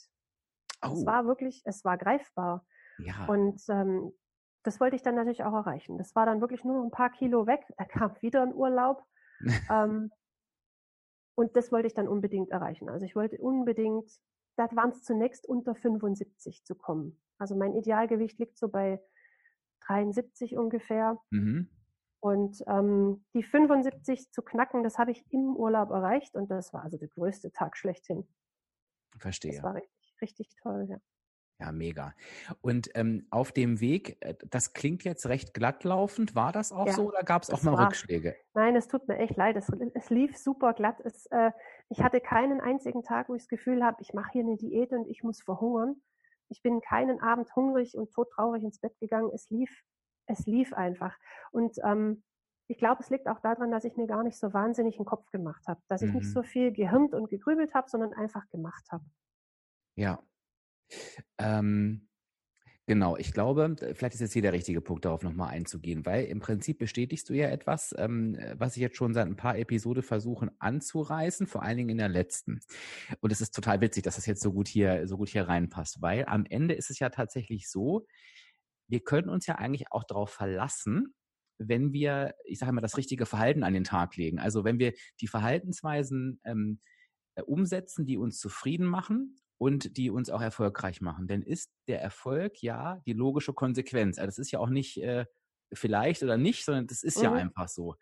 Oh. 0.82 0.92
Es 0.92 1.06
war 1.06 1.26
wirklich, 1.26 1.62
es 1.64 1.84
war 1.84 1.98
greifbar. 1.98 2.64
Ja. 2.98 3.26
Und 3.26 3.60
ähm, 3.68 4.12
das 4.62 4.80
wollte 4.80 4.96
ich 4.96 5.02
dann 5.02 5.16
natürlich 5.16 5.44
auch 5.44 5.54
erreichen. 5.54 5.98
Das 5.98 6.14
war 6.14 6.26
dann 6.26 6.40
wirklich 6.40 6.64
nur 6.64 6.84
ein 6.84 6.90
paar 6.90 7.10
Kilo 7.10 7.46
weg. 7.46 7.64
Da 7.76 7.84
kam 7.84 8.14
wieder 8.20 8.42
ein 8.42 8.54
Urlaub. 8.54 9.04
ähm, 9.70 10.10
und 11.34 11.56
das 11.56 11.72
wollte 11.72 11.88
ich 11.88 11.94
dann 11.94 12.08
unbedingt 12.08 12.50
erreichen. 12.50 12.88
Also 12.88 13.04
ich 13.04 13.16
wollte 13.16 13.38
unbedingt, 13.38 14.08
da 14.56 14.68
waren 14.72 14.90
es 14.90 15.02
zunächst 15.02 15.48
unter 15.48 15.74
75 15.74 16.64
zu 16.64 16.74
kommen. 16.76 17.20
Also 17.38 17.56
mein 17.56 17.74
Idealgewicht 17.74 18.38
liegt 18.38 18.56
so 18.56 18.68
bei 18.68 19.02
73 19.92 20.56
ungefähr. 20.56 21.18
Mhm. 21.30 21.68
Und 22.20 22.62
ähm, 22.68 23.24
die 23.34 23.42
75 23.42 24.30
zu 24.30 24.42
knacken, 24.42 24.84
das 24.84 24.98
habe 24.98 25.10
ich 25.10 25.24
im 25.30 25.56
Urlaub 25.56 25.90
erreicht 25.90 26.36
und 26.36 26.50
das 26.50 26.72
war 26.72 26.84
also 26.84 26.96
der 26.96 27.08
größte 27.08 27.50
Tag 27.50 27.76
schlechthin. 27.76 28.28
Verstehe. 29.18 29.54
Das 29.54 29.62
war 29.64 29.74
richtig, 29.74 30.14
richtig 30.20 30.54
toll, 30.62 30.86
ja. 30.88 30.98
Ja, 31.58 31.70
mega. 31.70 32.14
Und 32.60 32.90
ähm, 32.94 33.26
auf 33.30 33.52
dem 33.52 33.80
Weg, 33.80 34.16
äh, 34.20 34.34
das 34.50 34.72
klingt 34.72 35.04
jetzt 35.04 35.26
recht 35.26 35.54
glattlaufend, 35.54 36.34
war 36.34 36.52
das 36.52 36.72
auch 36.72 36.86
ja, 36.86 36.92
so 36.92 37.08
oder 37.08 37.22
gab 37.22 37.42
es 37.42 37.50
auch 37.50 37.62
mal 37.62 37.72
war, 37.72 37.86
Rückschläge? 37.86 38.34
Nein, 38.54 38.74
es 38.74 38.88
tut 38.88 39.06
mir 39.06 39.18
echt 39.18 39.36
leid. 39.36 39.56
Es, 39.56 39.68
es 39.94 40.10
lief 40.10 40.36
super 40.36 40.72
glatt. 40.72 41.00
Es, 41.04 41.26
äh, 41.26 41.52
ich 41.88 42.02
hatte 42.02 42.20
keinen 42.20 42.60
einzigen 42.60 43.02
Tag, 43.02 43.28
wo 43.28 43.34
ich 43.34 43.42
das 43.42 43.48
Gefühl 43.48 43.84
habe, 43.84 43.98
ich 44.00 44.12
mache 44.12 44.32
hier 44.32 44.42
eine 44.42 44.56
Diät 44.56 44.92
und 44.92 45.06
ich 45.06 45.22
muss 45.22 45.42
verhungern. 45.42 46.00
Ich 46.52 46.62
bin 46.62 46.80
keinen 46.80 47.20
Abend 47.20 47.54
hungrig 47.56 47.96
und 47.96 48.12
todtraurig 48.12 48.62
ins 48.62 48.78
Bett 48.78 48.96
gegangen. 49.00 49.30
Es 49.34 49.50
lief 49.50 49.82
es 50.26 50.46
lief 50.46 50.72
einfach. 50.72 51.16
Und 51.50 51.78
ähm, 51.84 52.22
ich 52.68 52.78
glaube, 52.78 53.02
es 53.02 53.10
liegt 53.10 53.28
auch 53.28 53.40
daran, 53.40 53.70
dass 53.70 53.84
ich 53.84 53.96
mir 53.96 54.06
gar 54.06 54.22
nicht 54.22 54.38
so 54.38 54.52
wahnsinnig 54.52 54.96
einen 54.96 55.04
Kopf 55.04 55.30
gemacht 55.30 55.66
habe, 55.66 55.80
dass 55.88 56.02
ich 56.02 56.10
mhm. 56.10 56.18
nicht 56.18 56.32
so 56.32 56.42
viel 56.42 56.72
gehirnt 56.72 57.14
und 57.14 57.28
gegrübelt 57.28 57.74
habe, 57.74 57.88
sondern 57.88 58.12
einfach 58.14 58.48
gemacht 58.48 58.84
habe. 58.90 59.04
Ja. 59.96 60.22
Ähm, 61.38 62.08
genau, 62.86 63.16
ich 63.16 63.32
glaube, 63.32 63.76
vielleicht 63.94 64.14
ist 64.14 64.20
jetzt 64.20 64.32
hier 64.32 64.42
der 64.42 64.52
richtige 64.52 64.80
Punkt, 64.80 65.04
darauf 65.04 65.22
nochmal 65.22 65.50
einzugehen, 65.50 66.04
weil 66.06 66.24
im 66.26 66.40
Prinzip 66.40 66.78
bestätigst 66.78 67.28
du 67.28 67.34
ja 67.34 67.48
etwas, 67.48 67.94
ähm, 67.98 68.36
was 68.56 68.76
ich 68.76 68.82
jetzt 68.82 68.96
schon 68.96 69.14
seit 69.14 69.26
ein 69.26 69.36
paar 69.36 69.58
Episoden 69.58 70.02
versuchen 70.02 70.50
anzureißen, 70.58 71.46
vor 71.46 71.62
allen 71.62 71.76
Dingen 71.76 71.90
in 71.90 71.98
der 71.98 72.08
letzten. 72.08 72.60
Und 73.20 73.32
es 73.32 73.40
ist 73.40 73.54
total 73.54 73.80
witzig, 73.80 74.04
dass 74.04 74.16
das 74.16 74.26
jetzt 74.26 74.42
so 74.42 74.52
gut 74.52 74.68
hier, 74.68 75.06
so 75.06 75.16
gut 75.16 75.28
hier 75.28 75.48
reinpasst, 75.48 76.02
weil 76.02 76.24
am 76.26 76.44
Ende 76.46 76.74
ist 76.74 76.90
es 76.90 76.98
ja 76.98 77.08
tatsächlich 77.10 77.70
so, 77.70 78.06
wir 78.88 79.00
können 79.00 79.28
uns 79.28 79.46
ja 79.46 79.56
eigentlich 79.56 79.90
auch 79.90 80.04
darauf 80.04 80.30
verlassen, 80.30 81.14
wenn 81.58 81.92
wir, 81.92 82.34
ich 82.44 82.58
sage 82.58 82.72
mal, 82.72 82.80
das 82.80 82.96
richtige 82.96 83.26
Verhalten 83.26 83.62
an 83.62 83.74
den 83.74 83.84
Tag 83.84 84.16
legen. 84.16 84.38
Also 84.38 84.64
wenn 84.64 84.78
wir 84.78 84.92
die 85.20 85.28
Verhaltensweisen 85.28 86.40
ähm, 86.44 86.80
äh, 87.34 87.42
umsetzen, 87.42 88.04
die 88.04 88.18
uns 88.18 88.38
zufrieden 88.38 88.86
machen 88.86 89.36
und 89.62 89.96
die 89.96 90.10
uns 90.10 90.28
auch 90.28 90.40
erfolgreich 90.40 91.00
machen. 91.00 91.28
Denn 91.28 91.40
ist 91.40 91.70
der 91.86 92.02
Erfolg 92.02 92.60
ja 92.62 93.00
die 93.06 93.12
logische 93.12 93.52
Konsequenz. 93.52 94.18
Also 94.18 94.26
das 94.26 94.38
ist 94.38 94.50
ja 94.50 94.58
auch 94.58 94.68
nicht 94.68 95.00
äh, 95.00 95.24
vielleicht 95.72 96.24
oder 96.24 96.36
nicht, 96.36 96.64
sondern 96.64 96.88
das 96.88 97.04
ist 97.04 97.18
mhm. 97.18 97.22
ja 97.22 97.32
einfach 97.34 97.68
so. 97.68 97.94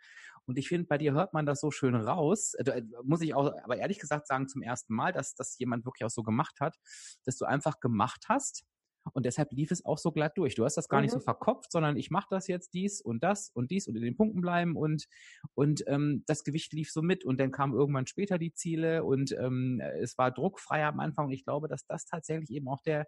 Und 0.47 0.57
ich 0.57 0.69
finde, 0.69 0.87
bei 0.87 0.97
dir 0.97 1.13
hört 1.13 1.35
man 1.35 1.45
das 1.45 1.61
so 1.61 1.71
schön 1.71 1.95
raus. 1.95 2.55
Äh, 2.55 2.79
äh, 2.79 2.83
muss 3.05 3.21
ich 3.21 3.35
auch, 3.35 3.53
aber 3.63 3.77
ehrlich 3.77 3.99
gesagt 3.99 4.27
sagen, 4.27 4.49
zum 4.49 4.63
ersten 4.63 4.95
Mal, 4.95 5.13
dass 5.13 5.35
das 5.35 5.59
jemand 5.59 5.85
wirklich 5.85 6.07
auch 6.07 6.11
so 6.11 6.23
gemacht 6.23 6.61
hat, 6.61 6.79
dass 7.27 7.37
du 7.37 7.45
einfach 7.45 7.79
gemacht 7.79 8.25
hast 8.31 8.65
und 9.13 9.27
deshalb 9.27 9.53
lief 9.53 9.71
es 9.71 9.85
auch 9.85 9.99
so 9.99 10.13
glatt 10.13 10.37
durch. 10.37 10.55
Du 10.55 10.65
hast 10.65 10.77
das 10.77 10.89
gar 10.89 10.99
mhm. 10.99 11.05
nicht 11.05 11.13
so 11.13 11.19
mhm. 11.19 11.25
verkopft, 11.25 11.73
sondern 11.73 11.97
ich 11.97 12.11
mache 12.11 12.29
das 12.31 12.47
jetzt 12.49 12.75
dies 12.75 13.01
und 13.01 13.23
das 13.23 13.51
und 13.55 13.71
dies 13.71 13.89
und 13.89 13.97
in 13.97 14.03
den 14.03 14.17
Punkten 14.17 14.41
bleiben 14.41 14.77
und 14.77 15.07
und 15.55 15.83
ähm, 15.87 16.25
das 16.27 16.45
Gewicht 16.45 16.73
lief 16.73 16.91
so 16.91 17.03
mit 17.03 17.25
und 17.25 17.41
dann 17.41 17.51
kamen 17.51 17.75
irgendwann 17.75 18.07
später 18.07 18.39
die 18.39 18.53
Ziele 18.53 19.05
und 19.05 19.33
ähm, 19.33 19.81
es 20.01 20.19
war 20.19 20.31
druckfrei 20.31 20.85
am 20.85 21.01
Anfang 21.01 21.27
und 21.27 21.33
ich 21.33 21.45
glaube, 21.45 21.69
dass 21.69 21.87
das 21.87 22.07
tatsächlich 22.07 22.51
eben 22.51 22.69
auch 22.69 22.81
der 22.83 23.07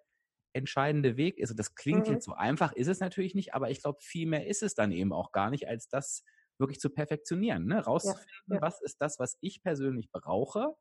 entscheidende 0.55 1.17
Weg 1.17 1.39
ist. 1.39 1.51
Und 1.51 1.59
das 1.59 1.75
klingt 1.75 2.07
mhm. 2.07 2.15
jetzt 2.15 2.27
so 2.27 2.33
einfach, 2.33 2.73
ist 2.73 2.89
es 2.89 3.01
natürlich 3.01 3.35
nicht, 3.35 3.55
aber 3.55 3.71
ich 3.71 3.81
glaube, 3.83 3.99
viel 4.03 4.27
mehr 4.27 4.47
ist 4.47 4.63
es 4.63 4.75
dann 4.75 4.93
eben 4.93 5.13
auch 5.13 5.33
gar 5.33 5.51
nicht, 5.51 5.69
als 5.69 5.89
das 5.89 6.25
wirklich 6.59 6.81
zu 6.81 6.91
perfektionieren, 6.91 7.67
ne? 7.67 7.85
rauszufinden, 7.85 8.29
ja, 8.47 8.57
ja. 8.57 8.63
was 8.63 8.81
ist 8.83 9.01
das, 9.01 9.19
was 9.19 9.37
ich 9.41 9.63
persönlich 9.63 10.11
brauche. 10.13 10.75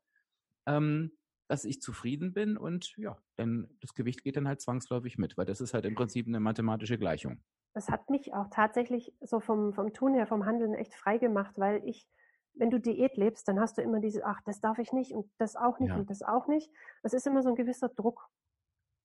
Ähm, 0.66 1.16
dass 1.52 1.66
ich 1.66 1.82
zufrieden 1.82 2.32
bin 2.32 2.56
und 2.56 2.96
ja, 2.96 3.18
dann 3.36 3.68
das 3.82 3.92
Gewicht 3.94 4.24
geht 4.24 4.36
dann 4.36 4.48
halt 4.48 4.62
zwangsläufig 4.62 5.18
mit, 5.18 5.36
weil 5.36 5.44
das 5.44 5.60
ist 5.60 5.74
halt 5.74 5.84
im 5.84 5.94
Prinzip 5.94 6.26
eine 6.26 6.40
mathematische 6.40 6.96
Gleichung. 6.96 7.42
Das 7.74 7.90
hat 7.90 8.08
mich 8.08 8.32
auch 8.32 8.46
tatsächlich 8.48 9.14
so 9.20 9.38
vom, 9.38 9.74
vom 9.74 9.92
Tun 9.92 10.14
her, 10.14 10.26
vom 10.26 10.46
Handeln 10.46 10.72
echt 10.72 10.94
frei 10.94 11.18
gemacht, 11.18 11.58
weil 11.58 11.86
ich, 11.86 12.08
wenn 12.54 12.70
du 12.70 12.80
Diät 12.80 13.18
lebst, 13.18 13.46
dann 13.48 13.60
hast 13.60 13.76
du 13.76 13.82
immer 13.82 14.00
diese, 14.00 14.24
ach, 14.24 14.40
das 14.46 14.60
darf 14.60 14.78
ich 14.78 14.94
nicht 14.94 15.12
und 15.12 15.30
das 15.36 15.54
auch 15.54 15.78
nicht 15.78 15.90
ja. 15.90 15.96
und 15.96 16.08
das 16.08 16.22
auch 16.22 16.46
nicht. 16.46 16.70
Das 17.02 17.12
ist 17.12 17.26
immer 17.26 17.42
so 17.42 17.50
ein 17.50 17.54
gewisser 17.54 17.90
Druck. 17.90 18.30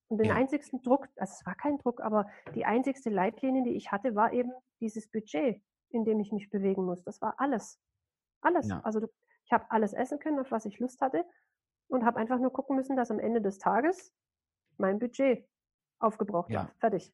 Und 0.06 0.16
den 0.16 0.28
ja. 0.28 0.34
einzigsten 0.34 0.80
Druck, 0.80 1.06
also 1.16 1.34
es 1.38 1.44
war 1.44 1.54
kein 1.54 1.76
Druck, 1.76 2.00
aber 2.00 2.30
die 2.54 2.64
einzigste 2.64 3.10
Leitlinie, 3.10 3.62
die 3.62 3.76
ich 3.76 3.92
hatte, 3.92 4.14
war 4.14 4.32
eben 4.32 4.52
dieses 4.80 5.06
Budget, 5.10 5.60
in 5.90 6.06
dem 6.06 6.18
ich 6.18 6.32
mich 6.32 6.48
bewegen 6.48 6.86
muss. 6.86 7.04
Das 7.04 7.20
war 7.20 7.34
alles. 7.36 7.78
Alles. 8.40 8.68
Ja. 8.68 8.80
Also 8.84 9.06
ich 9.44 9.52
habe 9.52 9.70
alles 9.70 9.92
essen 9.92 10.18
können, 10.18 10.38
auf 10.38 10.50
was 10.50 10.64
ich 10.64 10.78
Lust 10.78 11.02
hatte 11.02 11.26
und 11.88 12.04
habe 12.04 12.18
einfach 12.18 12.38
nur 12.38 12.52
gucken 12.52 12.76
müssen, 12.76 12.96
dass 12.96 13.10
am 13.10 13.18
Ende 13.18 13.40
des 13.40 13.58
Tages 13.58 14.14
mein 14.76 14.98
Budget 14.98 15.46
aufgebraucht 15.98 16.50
ja. 16.50 16.60
war. 16.60 16.72
Fertig. 16.78 17.12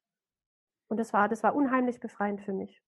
Und 0.87 0.97
das 0.97 1.13
war, 1.13 1.27
das 1.27 1.43
war 1.43 1.55
unheimlich 1.55 1.99
befreiend 1.99 2.41
für 2.41 2.53
mich. 2.53 2.81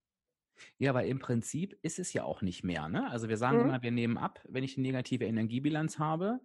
Ja, 0.78 0.94
weil 0.94 1.08
im 1.08 1.18
Prinzip 1.18 1.78
ist 1.82 1.98
es 1.98 2.12
ja 2.12 2.24
auch 2.24 2.42
nicht 2.42 2.64
mehr. 2.64 2.88
Ne? 2.88 3.08
Also 3.10 3.28
wir 3.28 3.36
sagen 3.36 3.58
mhm. 3.58 3.64
immer, 3.64 3.82
wir 3.82 3.90
nehmen 3.90 4.18
ab, 4.18 4.40
wenn 4.48 4.64
ich 4.64 4.76
eine 4.76 4.86
negative 4.86 5.24
Energiebilanz 5.24 5.98
habe. 5.98 6.40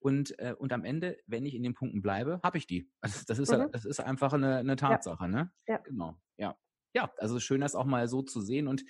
Und, 0.00 0.38
äh, 0.38 0.54
und 0.56 0.72
am 0.72 0.84
Ende, 0.84 1.18
wenn 1.26 1.44
ich 1.44 1.54
in 1.54 1.62
den 1.62 1.74
Punkten 1.74 2.02
bleibe, 2.02 2.40
habe 2.42 2.56
ich 2.56 2.66
die. 2.66 2.90
Also 3.00 3.24
das 3.26 3.38
ist, 3.38 3.50
mhm. 3.50 3.58
ja, 3.58 3.68
das 3.68 3.84
ist 3.84 4.00
einfach 4.00 4.32
eine, 4.32 4.58
eine 4.58 4.76
Tatsache. 4.76 5.24
Ja. 5.24 5.28
Ne? 5.28 5.52
Ja. 5.66 5.78
Genau. 5.78 6.16
Ja. 6.36 6.56
Ja, 6.94 7.12
also 7.18 7.38
schön, 7.38 7.60
das 7.60 7.74
auch 7.74 7.84
mal 7.84 8.08
so 8.08 8.22
zu 8.22 8.40
sehen. 8.40 8.66
Und 8.66 8.84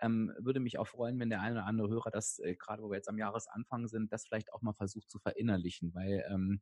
ähm, 0.00 0.32
würde 0.38 0.60
mich 0.60 0.78
auch 0.78 0.86
freuen, 0.86 1.18
wenn 1.18 1.30
der 1.30 1.40
eine 1.40 1.56
oder 1.56 1.66
andere 1.66 1.88
Hörer 1.88 2.10
das, 2.10 2.38
äh, 2.40 2.56
gerade 2.56 2.82
wo 2.82 2.90
wir 2.90 2.96
jetzt 2.96 3.08
am 3.08 3.18
Jahresanfang 3.18 3.88
sind, 3.88 4.12
das 4.12 4.26
vielleicht 4.26 4.52
auch 4.52 4.62
mal 4.62 4.74
versucht 4.74 5.10
zu 5.10 5.18
verinnerlichen, 5.18 5.94
weil 5.94 6.24
ähm, 6.30 6.60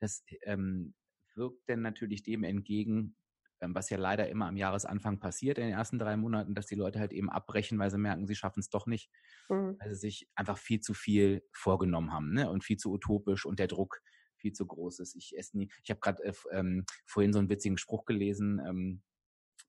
das 0.00 0.24
ähm, 0.42 0.94
wirkt 1.34 1.68
denn 1.68 1.82
natürlich 1.82 2.22
dem 2.22 2.44
entgegen, 2.44 3.16
ähm, 3.60 3.74
was 3.74 3.90
ja 3.90 3.98
leider 3.98 4.28
immer 4.28 4.46
am 4.46 4.56
Jahresanfang 4.56 5.20
passiert 5.20 5.58
in 5.58 5.64
den 5.64 5.74
ersten 5.74 5.98
drei 5.98 6.16
Monaten, 6.16 6.54
dass 6.54 6.66
die 6.66 6.74
Leute 6.74 6.98
halt 6.98 7.12
eben 7.12 7.30
abbrechen, 7.30 7.78
weil 7.78 7.90
sie 7.90 7.98
merken, 7.98 8.26
sie 8.26 8.34
schaffen 8.34 8.60
es 8.60 8.70
doch 8.70 8.86
nicht, 8.86 9.10
mhm. 9.48 9.76
weil 9.78 9.90
sie 9.90 10.00
sich 10.00 10.28
einfach 10.34 10.58
viel 10.58 10.80
zu 10.80 10.94
viel 10.94 11.42
vorgenommen 11.52 12.12
haben 12.12 12.32
ne? 12.32 12.50
und 12.50 12.64
viel 12.64 12.76
zu 12.76 12.90
utopisch 12.90 13.44
und 13.46 13.58
der 13.58 13.68
Druck 13.68 14.00
viel 14.36 14.52
zu 14.52 14.66
groß 14.66 15.00
ist. 15.00 15.14
Ich 15.16 15.36
esse 15.36 15.56
nie. 15.58 15.70
Ich 15.84 15.90
habe 15.90 16.00
gerade 16.00 16.24
äh, 16.24 16.32
ähm, 16.52 16.84
vorhin 17.06 17.32
so 17.32 17.38
einen 17.38 17.50
witzigen 17.50 17.76
Spruch 17.76 18.06
gelesen. 18.06 18.60
Ähm, 18.66 19.02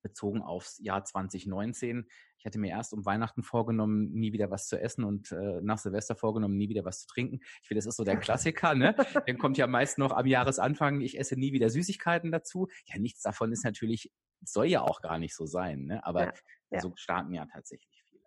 bezogen 0.02 0.42
aufs 0.42 0.80
Jahr 0.80 1.04
2019. 1.04 2.08
Ich 2.38 2.46
hatte 2.46 2.60
mir 2.60 2.72
erst 2.72 2.94
um 2.94 3.06
Weihnachten 3.06 3.44
vorgenommen, 3.44 4.12
nie 4.12 4.34
wieder 4.34 4.50
was 4.50 4.68
zu 4.68 4.80
essen 4.80 5.04
und 5.04 5.32
äh, 5.32 5.62
nach 5.62 5.78
Silvester 5.78 6.16
vorgenommen, 6.16 6.58
nie 6.58 6.70
wieder 6.70 6.86
was 6.86 7.02
zu 7.02 7.08
trinken. 7.08 7.40
Ich 7.62 7.68
finde, 7.68 7.80
das 7.80 7.86
ist 7.86 7.98
so 7.98 8.04
der 8.04 8.18
Klassiker, 8.18 8.76
ne? 8.76 8.96
Dann 9.28 9.38
kommt 9.38 9.58
ja 9.58 9.68
meist 9.68 9.98
noch 9.98 10.12
am 10.12 10.26
Jahresanfang, 10.26 11.02
ich 11.02 11.20
esse 11.20 11.36
nie 11.36 11.54
wieder 11.54 11.70
Süßigkeiten 11.70 12.32
dazu. 12.32 12.68
Ja, 12.86 13.00
nichts 13.00 13.22
davon 13.22 13.52
ist 13.52 13.64
natürlich, 13.64 14.12
soll 14.44 14.66
ja 14.68 14.82
auch 14.82 15.02
gar 15.02 15.20
nicht 15.20 15.36
so 15.36 15.46
sein, 15.46 15.86
ne? 15.86 16.06
Aber 16.06 16.26
ja, 16.26 16.34
ja. 16.72 16.80
so 16.80 16.94
starten 16.96 17.34
ja 17.34 17.46
tatsächlich 17.46 18.04
viele. 18.08 18.24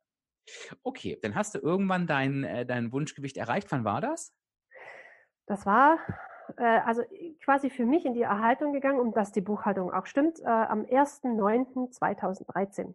Okay, 0.83 1.19
dann 1.23 1.35
hast 1.35 1.55
du 1.55 1.59
irgendwann 1.59 2.07
dein, 2.07 2.45
äh, 2.45 2.65
dein 2.65 2.93
Wunschgewicht 2.93 3.37
erreicht. 3.37 3.71
Wann 3.71 3.85
war 3.85 4.01
das? 4.01 4.33
Das 5.47 5.67
war 5.67 5.99
äh, 6.57 6.63
also 6.63 7.03
quasi 7.43 7.71
für 7.71 7.87
mich 7.87 8.05
in 8.05 8.15
die 8.15 8.23
Erhaltung 8.23 8.73
gegangen, 8.73 9.01
um 9.01 9.13
dass 9.13 9.33
die 9.33 9.41
Buchhaltung 9.41 9.93
auch 9.93 10.07
stimmt, 10.07 10.41
äh, 10.41 10.47
am 10.47 10.83
1.9.2013. 10.83 12.95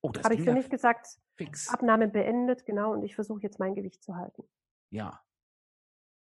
Oh, 0.00 0.10
das 0.10 0.24
Habe 0.24 0.34
ich 0.34 0.42
für 0.42 0.52
mich 0.52 0.70
gesagt, 0.70 1.18
fix. 1.36 1.68
Abnahme 1.68 2.08
beendet, 2.08 2.66
genau, 2.66 2.92
und 2.92 3.02
ich 3.02 3.14
versuche 3.14 3.42
jetzt 3.42 3.58
mein 3.58 3.74
Gewicht 3.74 4.02
zu 4.02 4.16
halten. 4.16 4.44
Ja. 4.90 5.20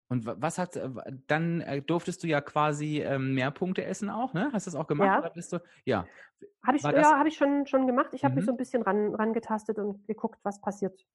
Und 0.08 0.26
was 0.26 0.58
hat, 0.58 0.76
äh, 0.76 0.90
dann 1.26 1.62
äh, 1.62 1.80
durftest 1.80 2.22
du 2.22 2.26
ja 2.26 2.42
quasi 2.42 3.00
ähm, 3.00 3.34
mehr 3.34 3.50
Punkte 3.50 3.84
essen 3.84 4.10
auch, 4.10 4.34
ne? 4.34 4.50
Hast 4.52 4.66
du 4.66 4.70
das 4.70 4.78
auch 4.78 4.86
gemacht? 4.86 5.06
Ja. 5.06 5.18
Oder 5.20 5.30
bist 5.30 5.52
du, 5.52 5.62
ja. 5.84 6.06
Habe 6.66 6.76
ich, 6.76 6.82
ja, 6.82 7.18
hab 7.18 7.26
ich 7.26 7.36
schon, 7.36 7.66
schon 7.66 7.86
gemacht. 7.86 8.10
Ich 8.12 8.24
habe 8.24 8.32
mhm. 8.32 8.36
mich 8.36 8.44
so 8.44 8.50
ein 8.50 8.58
bisschen 8.58 8.82
ran, 8.82 9.14
rangetastet 9.14 9.78
und 9.78 10.06
geguckt, 10.06 10.40
was 10.42 10.60
passiert. 10.60 11.06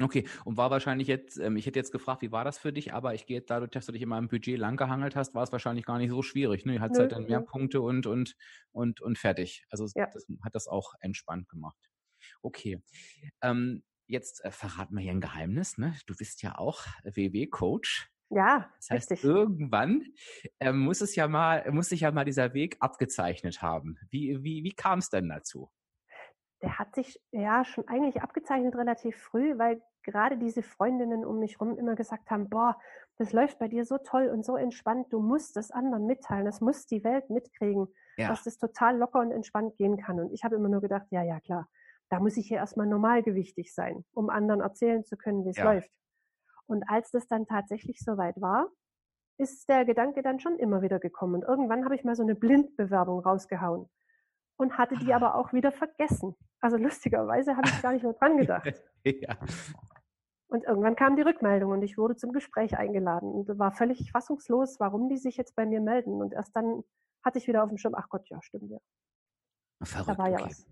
Okay, 0.00 0.26
und 0.44 0.56
war 0.56 0.70
wahrscheinlich 0.70 1.08
jetzt, 1.08 1.38
ähm, 1.38 1.56
ich 1.56 1.66
hätte 1.66 1.78
jetzt 1.78 1.92
gefragt, 1.92 2.22
wie 2.22 2.32
war 2.32 2.44
das 2.44 2.58
für 2.58 2.72
dich, 2.72 2.94
aber 2.94 3.14
ich 3.14 3.26
gehe 3.26 3.38
jetzt 3.38 3.50
dadurch, 3.50 3.70
dass 3.70 3.86
du 3.86 3.92
dich 3.92 4.02
immer 4.02 4.18
im 4.18 4.28
Budget 4.28 4.58
langgehangelt 4.58 5.16
hast, 5.16 5.34
war 5.34 5.42
es 5.42 5.52
wahrscheinlich 5.52 5.84
gar 5.84 5.98
nicht 5.98 6.10
so 6.10 6.22
schwierig. 6.22 6.64
Ne? 6.64 6.76
Du 6.76 6.80
hattest 6.80 7.00
halt 7.00 7.12
dann 7.12 7.26
mehr 7.26 7.40
Punkte 7.42 7.80
und, 7.80 8.06
und, 8.06 8.36
und, 8.72 9.00
und 9.00 9.18
fertig. 9.18 9.64
Also 9.70 9.86
ja. 9.94 10.06
das 10.06 10.26
hat 10.42 10.54
das 10.54 10.68
auch 10.68 10.94
entspannt 11.00 11.48
gemacht. 11.48 11.90
Okay. 12.42 12.82
Ähm, 13.42 13.82
jetzt 14.06 14.44
äh, 14.44 14.50
verraten 14.50 14.94
wir 14.94 15.02
hier 15.02 15.12
ein 15.12 15.20
Geheimnis, 15.20 15.78
ne? 15.78 15.96
Du 16.06 16.14
bist 16.16 16.42
ja 16.42 16.58
auch 16.58 16.84
WW-Coach. 17.04 18.10
Ja, 18.32 18.70
das 18.76 18.90
heißt, 18.90 19.10
richtig. 19.10 19.28
irgendwann 19.28 20.04
äh, 20.60 20.72
muss 20.72 21.00
es 21.00 21.16
ja 21.16 21.26
mal, 21.26 21.68
muss 21.72 21.88
sich 21.88 22.00
ja 22.00 22.12
mal 22.12 22.24
dieser 22.24 22.54
Weg 22.54 22.76
abgezeichnet 22.78 23.60
haben. 23.60 23.98
Wie, 24.08 24.42
wie, 24.44 24.62
wie 24.62 24.72
kam 24.72 25.00
es 25.00 25.10
denn 25.10 25.28
dazu? 25.28 25.68
Der 26.62 26.78
hat 26.78 26.94
sich 26.94 27.20
ja 27.32 27.64
schon 27.64 27.88
eigentlich 27.88 28.22
abgezeichnet 28.22 28.76
relativ 28.76 29.16
früh, 29.16 29.58
weil 29.58 29.82
gerade 30.02 30.36
diese 30.36 30.62
Freundinnen 30.62 31.24
um 31.24 31.38
mich 31.38 31.60
rum 31.60 31.76
immer 31.78 31.94
gesagt 31.94 32.30
haben, 32.30 32.48
boah, 32.48 32.78
das 33.18 33.32
läuft 33.32 33.58
bei 33.58 33.68
dir 33.68 33.84
so 33.84 33.98
toll 33.98 34.28
und 34.28 34.44
so 34.44 34.56
entspannt, 34.56 35.12
du 35.12 35.20
musst 35.20 35.56
das 35.56 35.70
anderen 35.70 36.06
mitteilen, 36.06 36.44
das 36.44 36.60
muss 36.60 36.86
die 36.86 37.04
Welt 37.04 37.30
mitkriegen, 37.30 37.88
ja. 38.16 38.28
dass 38.28 38.44
das 38.44 38.58
total 38.58 38.96
locker 38.96 39.20
und 39.20 39.30
entspannt 39.30 39.76
gehen 39.76 39.96
kann. 39.96 40.20
Und 40.20 40.32
ich 40.32 40.44
habe 40.44 40.56
immer 40.56 40.68
nur 40.68 40.80
gedacht, 40.80 41.06
ja, 41.10 41.22
ja, 41.22 41.40
klar, 41.40 41.68
da 42.08 42.20
muss 42.20 42.36
ich 42.36 42.48
ja 42.48 42.58
erstmal 42.58 42.86
normalgewichtig 42.86 43.74
sein, 43.74 44.04
um 44.12 44.30
anderen 44.30 44.60
erzählen 44.60 45.04
zu 45.04 45.16
können, 45.16 45.44
wie 45.44 45.50
es 45.50 45.56
ja. 45.56 45.64
läuft. 45.64 45.90
Und 46.66 46.88
als 46.88 47.10
das 47.10 47.26
dann 47.26 47.46
tatsächlich 47.46 48.00
soweit 48.00 48.40
war, 48.40 48.68
ist 49.38 49.68
der 49.68 49.84
Gedanke 49.84 50.22
dann 50.22 50.38
schon 50.38 50.58
immer 50.58 50.82
wieder 50.82 50.98
gekommen. 50.98 51.36
Und 51.36 51.42
irgendwann 51.42 51.84
habe 51.84 51.94
ich 51.94 52.04
mal 52.04 52.14
so 52.14 52.22
eine 52.22 52.34
Blindbewerbung 52.34 53.20
rausgehauen 53.20 53.88
und 54.60 54.76
hatte 54.76 54.96
die 54.96 55.14
aber 55.14 55.34
auch 55.34 55.52
wieder 55.52 55.72
vergessen. 55.72 56.36
Also 56.60 56.76
lustigerweise 56.76 57.56
habe 57.56 57.68
ich 57.68 57.82
gar 57.82 57.92
nicht 57.92 58.02
mehr 58.02 58.12
dran 58.12 58.36
gedacht. 58.36 58.82
ja. 59.04 59.36
Und 60.48 60.64
irgendwann 60.64 60.96
kam 60.96 61.16
die 61.16 61.22
Rückmeldung 61.22 61.70
und 61.70 61.82
ich 61.82 61.96
wurde 61.96 62.16
zum 62.16 62.32
Gespräch 62.32 62.76
eingeladen 62.76 63.30
und 63.30 63.58
war 63.58 63.72
völlig 63.72 64.10
fassungslos, 64.10 64.78
warum 64.78 65.08
die 65.08 65.16
sich 65.16 65.36
jetzt 65.36 65.56
bei 65.56 65.64
mir 65.64 65.80
melden. 65.80 66.20
Und 66.20 66.34
erst 66.34 66.54
dann 66.54 66.82
hatte 67.24 67.38
ich 67.38 67.46
wieder 67.46 67.62
auf 67.62 67.68
dem 67.70 67.78
Schirm, 67.78 67.94
ach 67.94 68.08
Gott, 68.08 68.28
ja, 68.28 68.42
stimmt 68.42 68.70
ja. 68.70 68.78
Verrückt, 69.82 70.10
da 70.10 70.18
war 70.18 70.28
ja 70.28 70.40
okay. 70.40 70.50
was. 70.50 70.66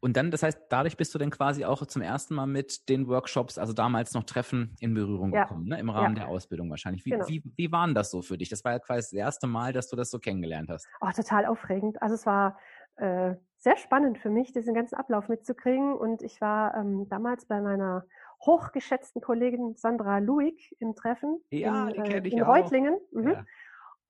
Und 0.00 0.16
dann, 0.16 0.30
das 0.30 0.42
heißt, 0.42 0.58
dadurch 0.68 0.96
bist 0.96 1.14
du 1.14 1.18
dann 1.18 1.30
quasi 1.30 1.64
auch 1.64 1.84
zum 1.86 2.02
ersten 2.02 2.34
Mal 2.34 2.46
mit 2.46 2.88
den 2.88 3.06
Workshops, 3.08 3.58
also 3.58 3.72
damals 3.72 4.14
noch 4.14 4.24
Treffen, 4.24 4.74
in 4.80 4.94
Berührung 4.94 5.32
ja. 5.32 5.44
gekommen, 5.44 5.68
ne? 5.68 5.78
im 5.78 5.90
Rahmen 5.90 6.16
ja. 6.16 6.24
der 6.24 6.28
Ausbildung 6.28 6.70
wahrscheinlich. 6.70 7.04
Wie, 7.04 7.10
genau. 7.10 7.28
wie, 7.28 7.42
wie 7.56 7.72
waren 7.72 7.94
das 7.94 8.10
so 8.10 8.22
für 8.22 8.38
dich? 8.38 8.48
Das 8.48 8.64
war 8.64 8.72
ja 8.72 8.78
quasi 8.78 9.00
das 9.00 9.12
erste 9.12 9.46
Mal, 9.46 9.72
dass 9.72 9.88
du 9.88 9.96
das 9.96 10.10
so 10.10 10.18
kennengelernt 10.18 10.70
hast. 10.70 10.86
Oh, 11.00 11.10
total 11.14 11.46
aufregend. 11.46 12.00
Also 12.02 12.14
es 12.14 12.26
war 12.26 12.58
äh, 12.96 13.36
sehr 13.58 13.76
spannend 13.76 14.18
für 14.18 14.30
mich, 14.30 14.52
diesen 14.52 14.74
ganzen 14.74 14.96
Ablauf 14.96 15.28
mitzukriegen. 15.28 15.94
Und 15.94 16.22
ich 16.22 16.40
war 16.40 16.74
ähm, 16.76 17.08
damals 17.08 17.46
bei 17.46 17.60
meiner 17.60 18.06
hochgeschätzten 18.44 19.20
Kollegin 19.22 19.76
Sandra 19.76 20.18
Luig 20.18 20.76
im 20.78 20.94
Treffen 20.94 21.40
ja, 21.50 21.88
in, 21.88 22.04
äh, 22.04 22.28
in 22.28 22.42
Reutlingen. 22.42 22.98
Mhm. 23.12 23.28
Ja. 23.28 23.44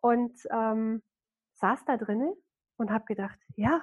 Und 0.01 0.35
ähm, 0.51 1.03
saß 1.55 1.85
da 1.85 1.97
drinnen 1.97 2.35
und 2.77 2.91
habe 2.91 3.05
gedacht, 3.05 3.39
ja, 3.55 3.83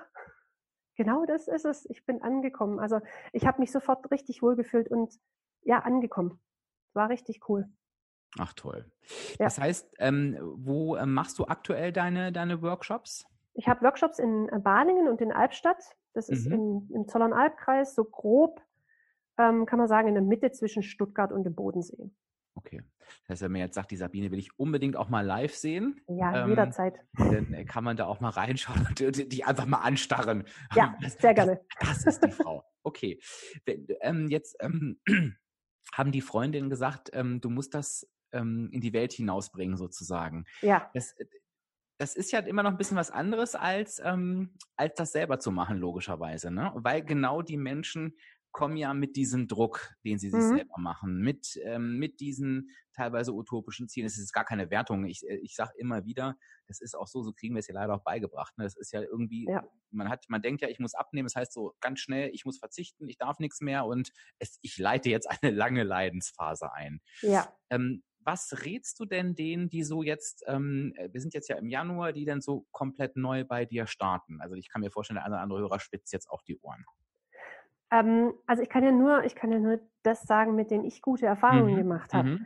genau 0.95 1.25
das 1.25 1.47
ist 1.47 1.65
es. 1.65 1.89
Ich 1.89 2.05
bin 2.05 2.21
angekommen. 2.21 2.79
Also 2.79 2.99
ich 3.31 3.47
habe 3.47 3.59
mich 3.59 3.71
sofort 3.71 4.09
richtig 4.11 4.41
wohlgefühlt 4.41 4.89
und 4.89 5.13
ja, 5.63 5.79
angekommen. 5.79 6.39
War 6.93 7.09
richtig 7.09 7.49
cool. 7.49 7.67
Ach 8.37 8.53
toll. 8.53 8.91
Ja. 9.39 9.45
Das 9.45 9.59
heißt, 9.59 9.95
ähm, 9.99 10.37
wo 10.41 10.95
ähm, 10.97 11.13
machst 11.13 11.39
du 11.39 11.45
aktuell 11.45 11.91
deine, 11.91 12.31
deine 12.31 12.61
Workshops? 12.61 13.25
Ich 13.53 13.67
habe 13.67 13.81
Workshops 13.81 14.19
in 14.19 14.49
äh, 14.49 14.59
Balingen 14.59 15.07
und 15.07 15.21
in 15.21 15.31
Albstadt. 15.31 15.83
Das 16.13 16.29
ist 16.29 16.47
mhm. 16.47 16.53
im, 16.53 16.89
im 16.93 17.07
Zollern-Albkreis, 17.07 17.95
so 17.95 18.03
grob, 18.03 18.61
ähm, 19.37 19.65
kann 19.65 19.79
man 19.79 19.87
sagen, 19.87 20.07
in 20.07 20.13
der 20.13 20.23
Mitte 20.23 20.51
zwischen 20.51 20.83
Stuttgart 20.83 21.31
und 21.31 21.43
dem 21.43 21.55
Bodensee. 21.55 22.11
Okay. 22.55 22.83
Das 23.21 23.35
heißt, 23.35 23.41
wenn 23.43 23.51
man 23.51 23.61
jetzt 23.61 23.75
sagt, 23.75 23.91
die 23.91 23.97
Sabine 23.97 24.31
will 24.31 24.39
ich 24.39 24.57
unbedingt 24.59 24.95
auch 24.95 25.09
mal 25.09 25.25
live 25.25 25.53
sehen. 25.53 26.01
Ja, 26.07 26.43
ähm, 26.43 26.49
jederzeit. 26.49 26.99
Dann 27.17 27.53
äh, 27.53 27.65
kann 27.65 27.83
man 27.83 27.97
da 27.97 28.05
auch 28.05 28.19
mal 28.19 28.29
reinschauen 28.29 28.87
und 28.87 28.99
die 29.33 29.43
einfach 29.43 29.65
mal 29.65 29.79
anstarren. 29.79 30.45
Ja, 30.75 30.95
das, 31.01 31.15
sehr 31.15 31.33
gerne. 31.33 31.61
Das, 31.79 32.03
das, 32.03 32.15
ist 32.15 32.23
die 32.23 32.31
Frau. 32.31 32.63
Okay. 32.83 33.19
Ähm, 34.01 34.27
jetzt 34.29 34.55
ähm, 34.59 34.99
haben 35.93 36.11
die 36.11 36.21
Freundinnen 36.21 36.69
gesagt, 36.69 37.09
ähm, 37.13 37.41
du 37.41 37.49
musst 37.49 37.73
das 37.73 38.07
ähm, 38.31 38.69
in 38.71 38.81
die 38.81 38.93
Welt 38.93 39.13
hinausbringen, 39.13 39.77
sozusagen. 39.77 40.45
Ja. 40.61 40.89
Das, 40.93 41.15
das 42.03 42.17
ist 42.17 42.33
ja 42.33 42.39
immer 42.39 42.63
noch 42.63 42.71
ein 42.71 42.77
bisschen 42.77 42.97
was 42.97 43.11
anderes, 43.11 43.55
als, 43.55 44.01
ähm, 44.03 44.57
als 44.75 44.93
das 44.95 45.13
selber 45.13 45.39
zu 45.39 45.51
machen, 45.51 45.77
logischerweise. 45.77 46.51
Ne? 46.51 46.69
Weil 46.75 47.01
genau 47.01 47.41
die 47.41 47.55
Menschen 47.55 48.17
kommen 48.51 48.75
ja 48.75 48.93
mit 48.93 49.15
diesem 49.15 49.47
Druck, 49.47 49.89
den 50.03 50.19
sie 50.19 50.29
sich 50.29 50.41
mhm. 50.41 50.57
selber 50.57 50.77
machen, 50.79 51.21
mit, 51.21 51.57
ähm, 51.63 51.97
mit 51.99 52.19
diesen 52.19 52.71
teilweise 52.91 53.33
utopischen 53.33 53.87
Zielen. 53.87 54.05
Es 54.05 54.17
ist 54.17 54.33
gar 54.33 54.43
keine 54.43 54.69
Wertung. 54.69 55.05
Ich, 55.05 55.25
äh, 55.25 55.37
ich 55.37 55.55
sage 55.55 55.71
immer 55.77 56.03
wieder, 56.03 56.35
das 56.67 56.81
ist 56.81 56.93
auch 56.93 57.07
so, 57.07 57.23
so 57.23 57.31
kriegen 57.31 57.55
wir 57.55 57.59
es 57.59 57.67
ja 57.67 57.73
leider 57.73 57.95
auch 57.95 58.03
beigebracht. 58.03 58.57
Ne? 58.57 58.65
Das 58.65 58.75
ist 58.75 58.91
ja 58.91 59.01
irgendwie, 59.01 59.45
ja. 59.47 59.63
man 59.91 60.09
hat, 60.09 60.25
man 60.27 60.41
denkt 60.41 60.61
ja, 60.61 60.67
ich 60.67 60.79
muss 60.79 60.95
abnehmen, 60.95 61.27
das 61.27 61.37
heißt 61.37 61.53
so 61.53 61.73
ganz 61.79 62.01
schnell, 62.01 62.31
ich 62.33 62.43
muss 62.43 62.59
verzichten, 62.59 63.07
ich 63.07 63.17
darf 63.17 63.39
nichts 63.39 63.61
mehr 63.61 63.85
und 63.85 64.11
es, 64.39 64.59
ich 64.61 64.77
leite 64.77 65.09
jetzt 65.09 65.29
eine 65.41 65.53
lange 65.53 65.83
Leidensphase 65.83 66.73
ein. 66.73 66.99
Ja. 67.21 67.55
Ähm, 67.69 68.03
was 68.25 68.65
rätst 68.65 68.99
du 68.99 69.05
denn 69.05 69.35
denen, 69.35 69.69
die 69.69 69.83
so 69.83 70.03
jetzt, 70.03 70.43
ähm, 70.47 70.93
äh, 70.95 71.11
wir 71.11 71.21
sind 71.21 71.33
jetzt 71.33 71.49
ja 71.49 71.57
im 71.57 71.67
Januar, 71.67 72.13
die 72.13 72.25
dann 72.25 72.41
so 72.41 72.65
komplett 72.71 73.15
neu 73.15 73.43
bei 73.43 73.65
dir 73.65 73.87
starten? 73.87 74.41
Also 74.41 74.55
ich 74.55 74.69
kann 74.69 74.81
mir 74.81 74.91
vorstellen, 74.91 75.15
der 75.15 75.25
eine 75.25 75.35
oder 75.35 75.43
andere 75.43 75.59
Hörer 75.59 75.79
spitzt 75.79 76.13
jetzt 76.13 76.29
auch 76.29 76.41
die 76.41 76.57
Ohren. 76.59 76.85
Ähm, 77.91 78.33
also 78.47 78.63
ich 78.63 78.69
kann 78.69 78.83
ja 78.83 78.91
nur, 78.91 79.23
ich 79.23 79.35
kann 79.35 79.51
ja 79.51 79.59
nur 79.59 79.79
das 80.01 80.23
sagen, 80.23 80.55
mit 80.55 80.71
dem 80.71 80.83
ich 80.83 81.01
gute 81.01 81.25
Erfahrungen 81.25 81.73
mhm. 81.73 81.77
gemacht 81.77 82.13
habe. 82.13 82.29
Mhm. 82.29 82.45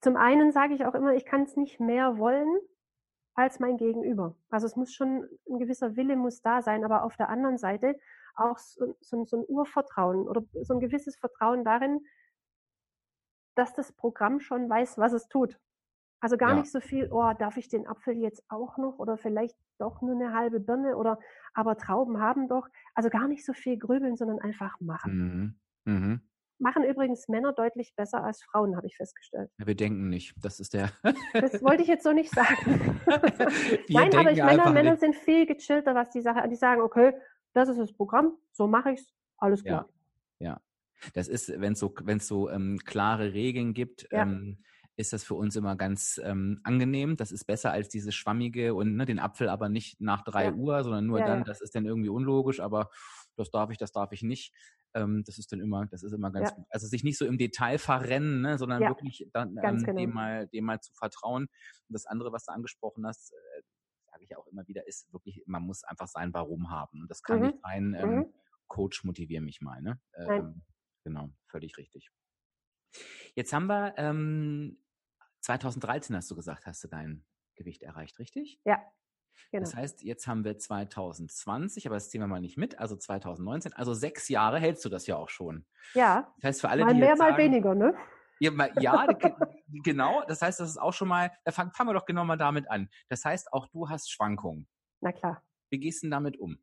Zum 0.00 0.16
einen 0.16 0.50
sage 0.50 0.74
ich 0.74 0.84
auch 0.84 0.94
immer, 0.94 1.14
ich 1.14 1.24
kann 1.24 1.42
es 1.42 1.56
nicht 1.56 1.78
mehr 1.78 2.18
wollen 2.18 2.58
als 3.34 3.60
mein 3.60 3.76
Gegenüber. 3.76 4.36
Also 4.50 4.66
es 4.66 4.76
muss 4.76 4.92
schon 4.92 5.28
ein 5.48 5.58
gewisser 5.58 5.96
Wille 5.96 6.16
muss 6.16 6.42
da 6.42 6.60
sein, 6.62 6.84
aber 6.84 7.04
auf 7.04 7.16
der 7.16 7.28
anderen 7.28 7.58
Seite 7.58 7.96
auch 8.34 8.58
so, 8.58 8.96
so, 9.00 9.24
so 9.24 9.38
ein 9.38 9.44
Urvertrauen 9.46 10.28
oder 10.28 10.42
so 10.62 10.74
ein 10.74 10.80
gewisses 10.80 11.16
Vertrauen 11.16 11.64
darin, 11.64 12.00
dass 13.54 13.74
das 13.74 13.92
Programm 13.92 14.40
schon 14.40 14.68
weiß, 14.68 14.98
was 14.98 15.12
es 15.12 15.28
tut. 15.28 15.58
Also 16.20 16.36
gar 16.36 16.50
ja. 16.50 16.60
nicht 16.60 16.70
so 16.70 16.80
viel, 16.80 17.08
oh, 17.10 17.32
darf 17.36 17.56
ich 17.56 17.68
den 17.68 17.86
Apfel 17.86 18.16
jetzt 18.16 18.44
auch 18.48 18.78
noch 18.78 18.98
oder 18.98 19.18
vielleicht 19.18 19.56
doch 19.78 20.02
nur 20.02 20.14
eine 20.14 20.32
halbe 20.32 20.60
Birne 20.60 20.96
oder 20.96 21.18
aber 21.52 21.76
Trauben 21.76 22.20
haben 22.20 22.46
doch. 22.48 22.68
Also 22.94 23.10
gar 23.10 23.26
nicht 23.26 23.44
so 23.44 23.52
viel 23.52 23.76
grübeln, 23.76 24.16
sondern 24.16 24.38
einfach 24.38 24.80
machen. 24.80 25.56
Mhm. 25.84 25.92
Mhm. 25.92 26.20
Machen 26.60 26.84
übrigens 26.84 27.26
Männer 27.26 27.52
deutlich 27.52 27.92
besser 27.96 28.22
als 28.22 28.40
Frauen, 28.44 28.76
habe 28.76 28.86
ich 28.86 28.96
festgestellt. 28.96 29.50
Ja, 29.58 29.66
wir 29.66 29.74
denken 29.74 30.10
nicht. 30.10 30.32
Das 30.40 30.60
ist 30.60 30.74
der. 30.74 30.90
das 31.32 31.60
wollte 31.60 31.82
ich 31.82 31.88
jetzt 31.88 32.04
so 32.04 32.12
nicht 32.12 32.32
sagen. 32.32 33.00
Nein, 33.88 34.14
aber 34.14 34.30
ich, 34.30 34.40
Männer, 34.40 34.70
Männer 34.70 34.96
sind 34.96 35.16
viel 35.16 35.44
gechillter, 35.44 35.96
was 35.96 36.10
die 36.10 36.20
Sache. 36.20 36.48
Die 36.48 36.54
sagen, 36.54 36.82
okay, 36.82 37.14
das 37.52 37.68
ist 37.68 37.78
das 37.78 37.92
Programm, 37.92 38.36
so 38.52 38.66
mache 38.66 38.92
ich 38.92 39.00
es, 39.00 39.12
alles 39.38 39.64
klar. 39.64 39.88
Ja. 40.38 40.50
ja. 40.50 40.60
Das 41.14 41.28
ist, 41.28 41.48
wenn 41.60 41.72
es 41.72 41.78
so, 41.78 41.94
wenn 42.02 42.18
es 42.18 42.26
so 42.26 42.50
ähm, 42.50 42.78
klare 42.84 43.32
Regeln 43.32 43.74
gibt, 43.74 44.06
ja. 44.10 44.22
ähm, 44.22 44.58
ist 44.96 45.12
das 45.12 45.24
für 45.24 45.34
uns 45.34 45.56
immer 45.56 45.76
ganz 45.76 46.20
ähm, 46.22 46.60
angenehm. 46.64 47.16
Das 47.16 47.32
ist 47.32 47.44
besser 47.44 47.72
als 47.72 47.88
dieses 47.88 48.14
Schwammige 48.14 48.74
und 48.74 48.96
ne, 48.96 49.06
den 49.06 49.18
Apfel 49.18 49.48
aber 49.48 49.68
nicht 49.68 50.00
nach 50.00 50.22
drei 50.22 50.46
ja. 50.46 50.52
Uhr, 50.52 50.82
sondern 50.84 51.06
nur 51.06 51.20
ja, 51.20 51.26
dann, 51.26 51.44
das 51.44 51.60
ist 51.60 51.74
dann 51.74 51.86
irgendwie 51.86 52.10
unlogisch, 52.10 52.60
aber 52.60 52.90
das 53.36 53.50
darf 53.50 53.70
ich, 53.70 53.78
das 53.78 53.92
darf 53.92 54.12
ich 54.12 54.22
nicht. 54.22 54.54
Ähm, 54.94 55.22
das 55.24 55.38
ist 55.38 55.50
dann 55.52 55.60
immer, 55.60 55.86
das 55.86 56.02
ist 56.02 56.12
immer 56.12 56.30
ganz 56.30 56.54
gut. 56.54 56.66
Also 56.68 56.86
sich 56.86 57.04
nicht 57.04 57.16
so 57.16 57.24
im 57.24 57.38
Detail 57.38 57.78
verrennen, 57.78 58.42
ne, 58.42 58.58
sondern 58.58 58.82
wirklich 58.82 59.28
dann, 59.32 59.56
ähm, 59.62 59.78
genau. 59.78 59.98
dem, 59.98 60.12
mal, 60.12 60.46
dem 60.48 60.64
mal 60.66 60.80
zu 60.80 60.92
vertrauen. 60.92 61.44
Und 61.44 61.92
das 61.92 62.06
andere, 62.06 62.32
was 62.32 62.44
du 62.44 62.52
angesprochen 62.52 63.06
hast, 63.06 63.32
äh, 63.32 63.62
sage 64.10 64.24
ich 64.24 64.36
auch 64.36 64.46
immer 64.46 64.66
wieder, 64.68 64.86
ist 64.86 65.10
wirklich, 65.12 65.42
man 65.46 65.62
muss 65.62 65.84
einfach 65.84 66.08
sein 66.08 66.34
Warum 66.34 66.70
haben. 66.70 67.00
Und 67.00 67.10
das 67.10 67.22
kann 67.22 67.38
mhm. 67.38 67.46
nicht 67.46 67.58
sein, 67.62 67.96
ähm, 67.98 68.10
mhm. 68.10 68.26
Coach, 68.68 69.04
motiviere 69.04 69.42
mich 69.42 69.62
mal. 69.62 69.80
Ne? 69.80 70.00
Ähm, 70.16 70.62
genau, 71.04 71.30
völlig 71.46 71.76
richtig. 71.78 72.10
Jetzt 73.34 73.52
haben 73.52 73.66
wir 73.66 73.94
ähm, 73.96 74.78
2013 75.40 76.16
hast 76.16 76.30
du 76.30 76.36
gesagt, 76.36 76.66
hast 76.66 76.84
du 76.84 76.88
dein 76.88 77.24
Gewicht 77.56 77.82
erreicht, 77.82 78.18
richtig? 78.18 78.60
Ja. 78.64 78.82
Genau. 79.50 79.64
Das 79.64 79.74
heißt, 79.74 80.02
jetzt 80.02 80.26
haben 80.26 80.44
wir 80.44 80.58
2020, 80.58 81.86
aber 81.86 81.96
das 81.96 82.10
ziehen 82.10 82.20
wir 82.20 82.26
mal 82.26 82.40
nicht 82.40 82.56
mit, 82.56 82.78
also 82.78 82.96
2019, 82.96 83.72
also 83.72 83.92
sechs 83.94 84.28
Jahre 84.28 84.58
hältst 84.58 84.84
du 84.84 84.88
das 84.88 85.06
ja 85.06 85.16
auch 85.16 85.28
schon. 85.28 85.66
Ja. 85.94 86.32
Das 86.36 86.48
heißt, 86.48 86.60
für 86.60 86.68
alle, 86.68 86.84
mal 86.84 86.94
die 86.94 87.00
mehr, 87.00 87.16
mal 87.16 87.30
sagen, 87.30 87.38
weniger, 87.38 87.74
ne? 87.74 87.94
Ja, 88.38 89.06
genau. 89.84 90.22
Das 90.26 90.42
heißt, 90.42 90.58
das 90.60 90.70
ist 90.70 90.78
auch 90.78 90.92
schon 90.92 91.08
mal, 91.08 91.30
da 91.44 91.52
fangen, 91.52 91.72
fangen 91.72 91.90
wir 91.90 91.94
doch 91.94 92.06
genau 92.06 92.24
mal 92.24 92.36
damit 92.36 92.70
an. 92.70 92.88
Das 93.08 93.24
heißt, 93.24 93.52
auch 93.52 93.68
du 93.68 93.88
hast 93.88 94.10
Schwankungen. 94.10 94.68
Na 95.00 95.12
klar. 95.12 95.42
Wie 95.70 95.78
gehst 95.78 96.02
du 96.02 96.06
denn 96.06 96.12
damit 96.12 96.38
um? 96.38 96.58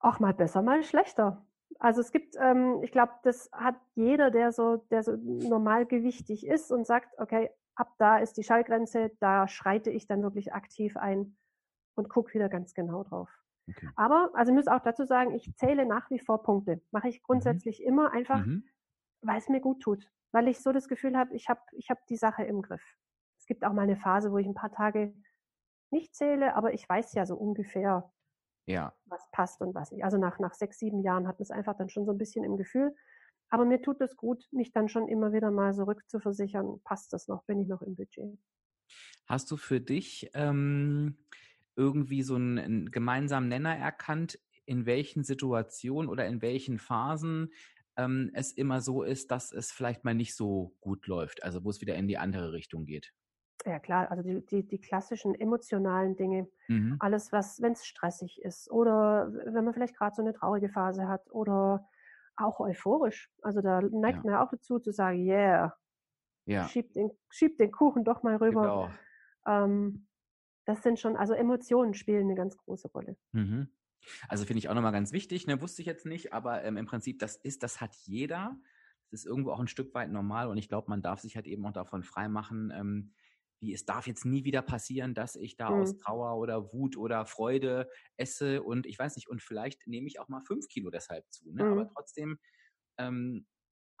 Auch 0.00 0.18
mal 0.20 0.32
besser, 0.34 0.62
mal 0.62 0.82
schlechter. 0.82 1.46
Also 1.78 2.00
es 2.00 2.10
gibt, 2.10 2.36
ähm, 2.38 2.80
ich 2.82 2.92
glaube, 2.92 3.12
das 3.22 3.50
hat 3.52 3.76
jeder, 3.94 4.30
der 4.30 4.52
so, 4.52 4.76
der 4.90 5.02
so 5.02 5.16
normalgewichtig 5.16 6.46
ist 6.46 6.70
und 6.70 6.86
sagt, 6.86 7.18
okay, 7.18 7.50
ab 7.74 7.92
da 7.98 8.18
ist 8.18 8.36
die 8.36 8.42
Schallgrenze, 8.42 9.12
da 9.20 9.48
schreite 9.48 9.90
ich 9.90 10.06
dann 10.06 10.22
wirklich 10.22 10.54
aktiv 10.54 10.96
ein 10.96 11.36
und 11.94 12.08
gucke 12.08 12.34
wieder 12.34 12.48
ganz 12.48 12.74
genau 12.74 13.04
drauf. 13.04 13.30
Okay. 13.68 13.88
Aber, 13.96 14.30
also 14.34 14.52
ich 14.52 14.56
muss 14.56 14.68
auch 14.68 14.80
dazu 14.80 15.04
sagen, 15.04 15.34
ich 15.34 15.54
zähle 15.56 15.86
nach 15.86 16.08
wie 16.10 16.18
vor 16.18 16.42
Punkte. 16.42 16.80
Mache 16.90 17.08
ich 17.08 17.20
mhm. 17.20 17.24
grundsätzlich 17.24 17.80
mhm. 17.80 17.86
immer 17.86 18.12
einfach, 18.12 18.44
mhm. 18.44 18.64
weil 19.22 19.38
es 19.38 19.48
mir 19.48 19.60
gut 19.60 19.82
tut. 19.82 20.10
Weil 20.32 20.48
ich 20.48 20.60
so 20.60 20.72
das 20.72 20.88
Gefühl 20.88 21.16
habe, 21.16 21.34
ich 21.34 21.48
habe 21.48 21.60
ich 21.72 21.90
hab 21.90 22.06
die 22.06 22.16
Sache 22.16 22.44
im 22.44 22.62
Griff. 22.62 22.82
Es 23.38 23.46
gibt 23.46 23.64
auch 23.64 23.72
mal 23.72 23.82
eine 23.82 23.96
Phase, 23.96 24.32
wo 24.32 24.38
ich 24.38 24.46
ein 24.46 24.54
paar 24.54 24.72
Tage 24.72 25.14
nicht 25.90 26.14
zähle, 26.14 26.54
aber 26.54 26.74
ich 26.74 26.88
weiß 26.88 27.14
ja 27.14 27.26
so 27.26 27.36
ungefähr, 27.36 28.12
ja. 28.66 28.94
was 29.06 29.26
passt 29.32 29.60
und 29.60 29.74
was 29.74 29.92
nicht. 29.92 30.04
Also 30.04 30.18
nach, 30.18 30.38
nach 30.38 30.54
sechs, 30.54 30.78
sieben 30.78 31.02
Jahren 31.02 31.26
hat 31.26 31.38
man 31.38 31.44
es 31.44 31.50
einfach 31.50 31.76
dann 31.76 31.88
schon 31.88 32.04
so 32.04 32.12
ein 32.12 32.18
bisschen 32.18 32.44
im 32.44 32.56
Gefühl. 32.56 32.94
Aber 33.48 33.64
mir 33.64 33.80
tut 33.80 34.00
es 34.00 34.16
gut, 34.16 34.44
mich 34.50 34.72
dann 34.72 34.88
schon 34.88 35.08
immer 35.08 35.32
wieder 35.32 35.50
mal 35.50 35.72
so 35.72 35.84
rückzuversichern, 35.84 36.80
passt 36.82 37.12
das 37.12 37.28
noch, 37.28 37.44
bin 37.44 37.60
ich 37.60 37.68
noch 37.68 37.80
im 37.82 37.94
Budget. 37.94 38.38
Hast 39.26 39.50
du 39.50 39.56
für 39.56 39.80
dich 39.80 40.30
ähm, 40.34 41.16
irgendwie 41.76 42.22
so 42.22 42.34
einen, 42.34 42.58
einen 42.58 42.90
gemeinsamen 42.90 43.48
Nenner 43.48 43.76
erkannt, 43.76 44.38
in 44.64 44.84
welchen 44.84 45.22
Situationen 45.22 46.10
oder 46.10 46.26
in 46.26 46.42
welchen 46.42 46.78
Phasen 46.78 47.52
ähm, 47.96 48.30
es 48.34 48.52
immer 48.52 48.80
so 48.80 49.04
ist, 49.04 49.30
dass 49.30 49.52
es 49.52 49.70
vielleicht 49.70 50.04
mal 50.04 50.14
nicht 50.14 50.34
so 50.34 50.74
gut 50.80 51.06
läuft, 51.06 51.44
also 51.44 51.64
wo 51.64 51.70
es 51.70 51.80
wieder 51.80 51.94
in 51.94 52.08
die 52.08 52.18
andere 52.18 52.52
Richtung 52.52 52.84
geht? 52.84 53.12
Ja 53.64 53.78
klar, 53.78 54.10
also 54.10 54.22
die, 54.22 54.44
die, 54.46 54.66
die 54.66 54.78
klassischen 54.78 55.34
emotionalen 55.34 56.16
Dinge, 56.16 56.48
mhm. 56.68 56.96
alles 57.00 57.32
was, 57.32 57.60
wenn 57.62 57.72
es 57.72 57.86
stressig 57.86 58.40
ist 58.42 58.70
oder 58.70 59.32
wenn 59.32 59.64
man 59.64 59.74
vielleicht 59.74 59.96
gerade 59.96 60.14
so 60.14 60.22
eine 60.22 60.34
traurige 60.34 60.68
Phase 60.68 61.08
hat 61.08 61.30
oder 61.30 61.88
auch 62.36 62.60
euphorisch. 62.60 63.30
Also 63.42 63.62
da 63.62 63.80
neigt 63.80 64.18
ja. 64.18 64.22
man 64.24 64.32
ja 64.34 64.44
auch 64.44 64.50
dazu 64.50 64.78
zu 64.78 64.92
sagen, 64.92 65.24
yeah, 65.24 65.76
ja. 66.44 66.68
schieb, 66.68 66.92
den, 66.92 67.10
schieb 67.30 67.56
den 67.56 67.72
Kuchen 67.72 68.04
doch 68.04 68.22
mal 68.22 68.36
rüber. 68.36 68.62
Genau. 68.62 69.64
Ähm, 69.64 70.06
das 70.64 70.82
sind 70.82 71.00
schon, 71.00 71.16
also 71.16 71.32
Emotionen 71.32 71.94
spielen 71.94 72.24
eine 72.24 72.34
ganz 72.34 72.56
große 72.56 72.88
Rolle. 72.88 73.16
Mhm. 73.32 73.68
Also 74.28 74.44
finde 74.44 74.58
ich 74.58 74.68
auch 74.68 74.74
nochmal 74.74 74.92
ganz 74.92 75.12
wichtig, 75.12 75.46
ne, 75.46 75.60
wusste 75.60 75.82
ich 75.82 75.86
jetzt 75.86 76.06
nicht, 76.06 76.32
aber 76.32 76.62
ähm, 76.64 76.76
im 76.76 76.86
Prinzip, 76.86 77.18
das 77.18 77.36
ist, 77.36 77.62
das 77.62 77.80
hat 77.80 77.94
jeder. 78.04 78.56
Das 79.10 79.20
ist 79.20 79.26
irgendwo 79.26 79.52
auch 79.52 79.60
ein 79.60 79.68
Stück 79.68 79.94
weit 79.94 80.10
normal 80.10 80.48
und 80.48 80.58
ich 80.58 80.68
glaube, 80.68 80.90
man 80.90 81.00
darf 81.00 81.20
sich 81.20 81.36
halt 81.36 81.46
eben 81.46 81.64
auch 81.64 81.72
davon 81.72 82.02
freimachen, 82.02 82.72
ähm, 82.74 83.14
wie 83.60 83.72
es 83.72 83.84
darf 83.84 84.06
jetzt 84.06 84.24
nie 84.24 84.44
wieder 84.44 84.62
passieren, 84.62 85.14
dass 85.14 85.36
ich 85.36 85.56
da 85.56 85.70
mhm. 85.70 85.82
aus 85.82 85.96
Trauer 85.98 86.36
oder 86.38 86.72
Wut 86.72 86.96
oder 86.96 87.26
Freude 87.26 87.88
esse 88.16 88.62
und 88.62 88.86
ich 88.86 88.98
weiß 88.98 89.16
nicht, 89.16 89.28
und 89.28 89.42
vielleicht 89.42 89.86
nehme 89.86 90.06
ich 90.06 90.20
auch 90.20 90.28
mal 90.28 90.42
fünf 90.42 90.68
Kilo 90.68 90.90
deshalb 90.90 91.24
zu. 91.30 91.52
Ne? 91.52 91.64
Mhm. 91.64 91.72
Aber 91.72 91.88
trotzdem 91.88 92.38
ähm, 92.98 93.46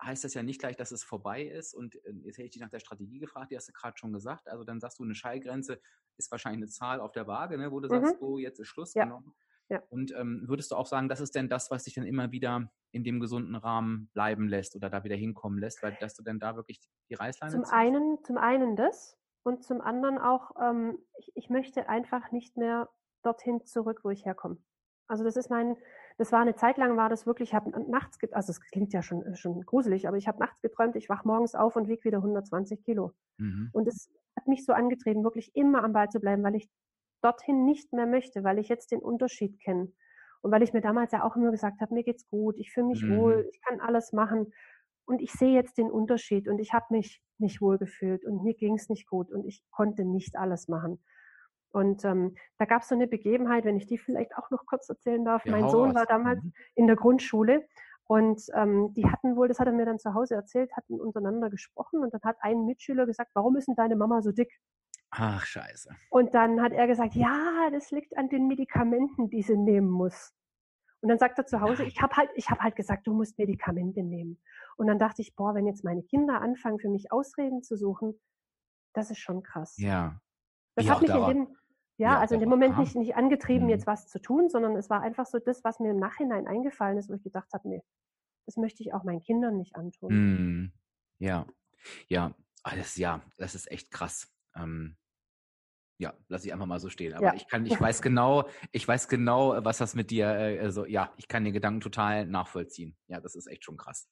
heißt 0.02 0.24
das 0.24 0.34
ja 0.34 0.42
nicht 0.42 0.60
gleich, 0.60 0.76
dass 0.76 0.92
es 0.92 1.04
vorbei 1.04 1.44
ist. 1.44 1.74
Und 1.74 1.94
äh, 2.04 2.12
jetzt 2.24 2.38
hätte 2.38 2.46
ich 2.46 2.50
dich 2.52 2.62
nach 2.62 2.70
der 2.70 2.80
Strategie 2.80 3.18
gefragt, 3.18 3.50
die 3.50 3.56
hast 3.56 3.68
du 3.68 3.72
gerade 3.72 3.96
schon 3.96 4.12
gesagt. 4.12 4.48
Also 4.48 4.64
dann 4.64 4.80
sagst 4.80 4.98
du, 4.98 5.04
eine 5.04 5.14
Schallgrenze 5.14 5.80
ist 6.18 6.30
wahrscheinlich 6.30 6.58
eine 6.58 6.68
Zahl 6.68 7.00
auf 7.00 7.12
der 7.12 7.26
Waage, 7.26 7.58
ne, 7.58 7.70
wo 7.72 7.80
du 7.80 7.88
mhm. 7.88 8.04
sagst, 8.04 8.20
so, 8.20 8.38
jetzt 8.38 8.58
ist 8.58 8.68
Schluss 8.68 8.94
ja. 8.94 9.04
genommen. 9.04 9.34
Ja. 9.68 9.82
Und 9.88 10.12
ähm, 10.14 10.44
würdest 10.46 10.70
du 10.70 10.76
auch 10.76 10.86
sagen, 10.86 11.08
das 11.08 11.20
ist 11.20 11.34
denn 11.34 11.48
das, 11.48 11.70
was 11.70 11.84
dich 11.84 11.94
dann 11.94 12.06
immer 12.06 12.30
wieder 12.30 12.70
in 12.92 13.02
dem 13.02 13.18
gesunden 13.18 13.56
Rahmen 13.56 14.08
bleiben 14.12 14.48
lässt 14.48 14.76
oder 14.76 14.90
da 14.90 15.02
wieder 15.02 15.16
hinkommen 15.16 15.58
lässt, 15.58 15.82
weil 15.82 15.96
dass 16.00 16.14
du 16.14 16.22
denn 16.22 16.38
da 16.38 16.54
wirklich 16.54 16.80
die 17.10 17.14
Reißleine 17.14 17.52
zum 17.52 17.64
einen 17.64 18.22
Zum 18.22 18.38
einen 18.38 18.76
das 18.76 19.18
und 19.46 19.62
zum 19.62 19.80
anderen 19.80 20.18
auch, 20.18 20.50
ähm, 20.60 20.98
ich, 21.18 21.30
ich 21.36 21.50
möchte 21.50 21.88
einfach 21.88 22.32
nicht 22.32 22.56
mehr 22.56 22.88
dorthin 23.22 23.64
zurück, 23.64 24.00
wo 24.02 24.10
ich 24.10 24.24
herkomme. 24.24 24.58
Also 25.06 25.22
das 25.22 25.36
ist 25.36 25.50
mein, 25.50 25.76
das 26.18 26.32
war 26.32 26.40
eine 26.40 26.56
Zeit 26.56 26.78
lang 26.78 26.96
war 26.96 27.08
das 27.08 27.26
wirklich, 27.26 27.50
ich 27.50 27.54
habe 27.54 27.70
nachts, 27.88 28.18
also 28.32 28.50
es 28.50 28.60
klingt 28.60 28.92
ja 28.92 29.02
schon, 29.02 29.36
schon 29.36 29.62
gruselig, 29.62 30.08
aber 30.08 30.16
ich 30.16 30.26
habe 30.26 30.40
nachts 30.40 30.60
geträumt, 30.62 30.96
ich 30.96 31.08
wach 31.08 31.24
morgens 31.24 31.54
auf 31.54 31.76
und 31.76 31.86
wiege 31.86 32.02
wieder 32.02 32.18
120 32.18 32.82
Kilo. 32.82 33.12
Mhm. 33.38 33.70
Und 33.72 33.86
es 33.86 34.10
hat 34.36 34.48
mich 34.48 34.64
so 34.64 34.72
angetrieben, 34.72 35.22
wirklich 35.22 35.54
immer 35.54 35.84
am 35.84 35.92
Ball 35.92 36.08
zu 36.08 36.18
bleiben, 36.18 36.42
weil 36.42 36.56
ich 36.56 36.68
dorthin 37.22 37.64
nicht 37.64 37.92
mehr 37.92 38.06
möchte, 38.06 38.42
weil 38.42 38.58
ich 38.58 38.68
jetzt 38.68 38.90
den 38.90 39.00
Unterschied 39.00 39.60
kenne. 39.60 39.92
Und 40.40 40.50
weil 40.50 40.62
ich 40.62 40.72
mir 40.72 40.80
damals 40.80 41.12
ja 41.12 41.22
auch 41.22 41.36
immer 41.36 41.52
gesagt 41.52 41.80
habe, 41.80 41.94
mir 41.94 42.02
geht's 42.02 42.28
gut, 42.28 42.58
ich 42.58 42.72
fühle 42.72 42.88
mich 42.88 43.02
mhm. 43.02 43.16
wohl, 43.16 43.48
ich 43.52 43.60
kann 43.62 43.80
alles 43.80 44.12
machen. 44.12 44.52
Und 45.06 45.22
ich 45.22 45.32
sehe 45.32 45.54
jetzt 45.54 45.78
den 45.78 45.90
Unterschied 45.90 46.48
und 46.48 46.58
ich 46.58 46.72
habe 46.72 46.86
mich 46.90 47.22
nicht 47.38 47.60
wohl 47.60 47.78
gefühlt 47.78 48.24
und 48.24 48.42
mir 48.42 48.54
ging 48.54 48.74
es 48.74 48.88
nicht 48.88 49.06
gut 49.06 49.30
und 49.30 49.46
ich 49.46 49.62
konnte 49.70 50.04
nicht 50.04 50.36
alles 50.36 50.68
machen. 50.68 51.02
Und 51.70 52.04
ähm, 52.04 52.34
da 52.58 52.64
gab 52.64 52.82
es 52.82 52.88
so 52.88 52.94
eine 52.94 53.06
Begebenheit, 53.06 53.64
wenn 53.64 53.76
ich 53.76 53.86
die 53.86 53.98
vielleicht 53.98 54.36
auch 54.36 54.50
noch 54.50 54.66
kurz 54.66 54.88
erzählen 54.88 55.24
darf. 55.24 55.44
Ja, 55.44 55.52
mein 55.52 55.68
Sohn 55.68 55.90
was. 55.90 55.96
war 55.96 56.06
damals 56.06 56.42
mhm. 56.42 56.52
in 56.74 56.86
der 56.86 56.96
Grundschule 56.96 57.66
und 58.08 58.42
ähm, 58.54 58.92
die 58.94 59.06
hatten 59.06 59.36
wohl, 59.36 59.48
das 59.48 59.58
hat 59.58 59.66
er 59.66 59.72
mir 59.72 59.84
dann 59.84 59.98
zu 59.98 60.14
Hause 60.14 60.34
erzählt, 60.34 60.70
hatten 60.76 61.00
untereinander 61.00 61.50
gesprochen 61.50 62.00
und 62.02 62.14
dann 62.14 62.22
hat 62.22 62.36
ein 62.40 62.64
Mitschüler 62.64 63.04
gesagt, 63.04 63.30
warum 63.34 63.56
ist 63.56 63.68
denn 63.68 63.74
deine 63.74 63.96
Mama 63.96 64.22
so 64.22 64.32
dick? 64.32 64.52
Ach, 65.10 65.44
scheiße. 65.44 65.90
Und 66.10 66.34
dann 66.34 66.62
hat 66.62 66.72
er 66.72 66.86
gesagt, 66.86 67.14
ja, 67.14 67.68
das 67.72 67.90
liegt 67.90 68.16
an 68.16 68.28
den 68.28 68.48
Medikamenten, 68.48 69.28
die 69.30 69.42
sie 69.42 69.56
nehmen 69.56 69.90
muss. 69.90 70.32
Und 71.00 71.08
dann 71.08 71.18
sagt 71.18 71.38
er 71.38 71.46
zu 71.46 71.60
Hause, 71.60 71.84
ich 71.84 72.00
habe 72.00 72.16
halt, 72.16 72.30
ich 72.34 72.50
habe 72.50 72.62
halt 72.62 72.76
gesagt, 72.76 73.06
du 73.06 73.12
musst 73.12 73.38
Medikamente 73.38 74.02
nehmen. 74.02 74.40
Und 74.76 74.86
dann 74.86 74.98
dachte 74.98 75.22
ich, 75.22 75.36
boah, 75.36 75.54
wenn 75.54 75.66
jetzt 75.66 75.84
meine 75.84 76.02
Kinder 76.02 76.40
anfangen, 76.40 76.78
für 76.78 76.88
mich 76.88 77.12
Ausreden 77.12 77.62
zu 77.62 77.76
suchen, 77.76 78.18
das 78.94 79.10
ist 79.10 79.18
schon 79.18 79.42
krass. 79.42 79.76
Ja. 79.78 80.20
Das 80.74 80.88
hat 80.88 81.02
mich 81.02 81.10
in 81.10 81.26
dem, 81.26 81.56
ja, 81.96 82.12
ja 82.12 82.18
also 82.18 82.34
in 82.34 82.40
dem 82.40 82.48
Moment 82.48 82.78
nicht, 82.78 82.96
nicht 82.96 83.16
angetrieben, 83.16 83.64
mhm. 83.64 83.70
jetzt 83.70 83.86
was 83.86 84.08
zu 84.08 84.20
tun, 84.20 84.48
sondern 84.48 84.76
es 84.76 84.90
war 84.90 85.02
einfach 85.02 85.26
so 85.26 85.38
das, 85.38 85.64
was 85.64 85.80
mir 85.80 85.90
im 85.90 85.98
Nachhinein 85.98 86.46
eingefallen 86.46 86.98
ist, 86.98 87.08
wo 87.08 87.14
ich 87.14 87.22
gedacht 87.22 87.52
habe, 87.52 87.68
nee, 87.68 87.82
das 88.46 88.56
möchte 88.56 88.82
ich 88.82 88.94
auch 88.94 89.04
meinen 89.04 89.22
Kindern 89.22 89.56
nicht 89.56 89.76
antun. 89.76 90.12
Mhm. 90.12 90.72
Ja, 91.18 91.46
ja, 92.08 92.34
alles, 92.62 92.96
ja, 92.96 93.22
das 93.38 93.54
ist 93.54 93.70
echt 93.70 93.90
krass. 93.90 94.32
Ähm, 94.54 94.96
ja, 95.98 96.14
lass 96.28 96.44
ich 96.44 96.52
einfach 96.52 96.66
mal 96.66 96.78
so 96.78 96.90
stehen. 96.90 97.14
Aber 97.14 97.26
ja. 97.26 97.34
ich 97.34 97.48
kann, 97.48 97.64
ich 97.66 97.80
weiß 97.80 98.02
genau, 98.02 98.48
ich 98.72 98.86
weiß 98.86 99.08
genau, 99.08 99.64
was 99.64 99.78
das 99.78 99.94
mit 99.94 100.10
dir, 100.10 100.26
äh, 100.26 100.58
also 100.60 100.84
ja, 100.84 101.12
ich 101.16 101.28
kann 101.28 101.44
den 101.44 101.52
Gedanken 101.52 101.80
total 101.80 102.26
nachvollziehen. 102.26 102.96
Ja, 103.08 103.20
das 103.20 103.34
ist 103.34 103.46
echt 103.46 103.64
schon 103.64 103.76
krass. 103.76 104.08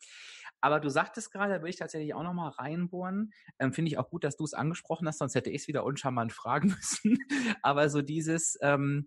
Aber 0.60 0.80
du 0.80 0.88
sagtest 0.88 1.30
gerade, 1.30 1.52
da 1.52 1.60
würde 1.60 1.70
ich 1.70 1.76
tatsächlich 1.76 2.14
auch 2.14 2.22
nochmal 2.22 2.50
reinbohren. 2.50 3.32
Ähm, 3.58 3.72
Finde 3.72 3.90
ich 3.90 3.98
auch 3.98 4.08
gut, 4.08 4.24
dass 4.24 4.36
du 4.36 4.44
es 4.44 4.54
angesprochen 4.54 5.06
hast, 5.06 5.18
sonst 5.18 5.34
hätte 5.34 5.50
ich 5.50 5.62
es 5.62 5.68
wieder 5.68 5.84
uncharmant 5.84 6.32
fragen 6.32 6.68
müssen. 6.76 7.18
Aber 7.62 7.90
so 7.90 8.00
dieses, 8.00 8.56
ähm, 8.62 9.06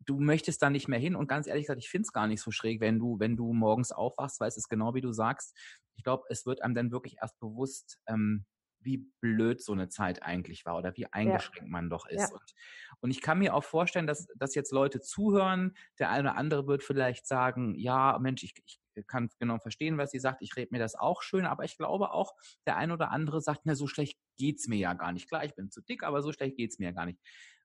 du 0.00 0.18
möchtest 0.18 0.62
da 0.62 0.70
nicht 0.70 0.88
mehr 0.88 0.98
hin 0.98 1.14
und 1.14 1.28
ganz 1.28 1.46
ehrlich 1.46 1.64
gesagt, 1.64 1.82
ich 1.82 1.88
finde 1.88 2.06
es 2.06 2.12
gar 2.12 2.26
nicht 2.26 2.40
so 2.40 2.50
schräg, 2.50 2.80
wenn 2.80 2.98
du, 2.98 3.18
wenn 3.20 3.36
du 3.36 3.52
morgens 3.52 3.92
aufwachst, 3.92 4.40
weil 4.40 4.48
es 4.48 4.56
ist 4.56 4.68
genau 4.68 4.94
wie 4.94 5.00
du 5.00 5.12
sagst. 5.12 5.56
Ich 5.94 6.04
glaube, 6.04 6.24
es 6.30 6.46
wird 6.46 6.62
einem 6.62 6.74
dann 6.74 6.90
wirklich 6.90 7.16
erst 7.20 7.38
bewusst, 7.38 7.98
ähm, 8.08 8.44
wie 8.86 9.10
blöd 9.20 9.62
so 9.62 9.72
eine 9.72 9.88
Zeit 9.88 10.22
eigentlich 10.22 10.64
war 10.64 10.78
oder 10.78 10.96
wie 10.96 11.06
eingeschränkt 11.12 11.66
ja. 11.66 11.68
man 11.68 11.90
doch 11.90 12.06
ist. 12.06 12.30
Ja. 12.30 12.32
Und, 12.32 12.54
und, 13.00 13.10
ich 13.10 13.20
kann 13.20 13.38
mir 13.38 13.54
auch 13.54 13.64
vorstellen, 13.64 14.06
dass, 14.06 14.26
dass 14.36 14.54
jetzt 14.54 14.72
Leute 14.72 15.00
zuhören. 15.00 15.76
Der 15.98 16.10
eine 16.10 16.30
oder 16.30 16.38
andere 16.38 16.66
wird 16.66 16.82
vielleicht 16.82 17.26
sagen, 17.26 17.74
ja, 17.74 18.18
Mensch, 18.18 18.42
ich, 18.42 18.54
ich 18.64 19.06
kann 19.06 19.28
genau 19.38 19.58
verstehen, 19.58 19.98
was 19.98 20.10
sie 20.10 20.18
sagt. 20.18 20.40
Ich 20.40 20.56
rede 20.56 20.68
mir 20.72 20.78
das 20.78 20.94
auch 20.94 21.20
schön, 21.20 21.44
aber 21.44 21.64
ich 21.64 21.76
glaube 21.76 22.12
auch, 22.12 22.34
der 22.66 22.76
eine 22.76 22.94
oder 22.94 23.10
andere 23.10 23.42
sagt, 23.42 23.62
na, 23.64 23.74
so 23.74 23.86
schlecht 23.86 24.18
geht's 24.38 24.68
mir 24.68 24.78
ja 24.78 24.94
gar 24.94 25.12
nicht. 25.12 25.28
Klar, 25.28 25.44
ich 25.44 25.54
bin 25.54 25.70
zu 25.70 25.82
dick, 25.82 26.02
aber 26.02 26.22
so 26.22 26.32
schlecht 26.32 26.56
geht's 26.56 26.78
mir 26.78 26.86
ja 26.86 26.92
gar 26.92 27.06
nicht. 27.06 27.20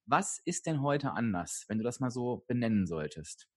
Was 0.06 0.42
ist 0.44 0.66
denn 0.66 0.82
heute 0.82 1.12
anders, 1.12 1.66
wenn 1.68 1.78
du 1.78 1.84
das 1.84 2.00
mal 2.00 2.12
so 2.12 2.44
benennen 2.48 2.88
solltest? 2.88 3.48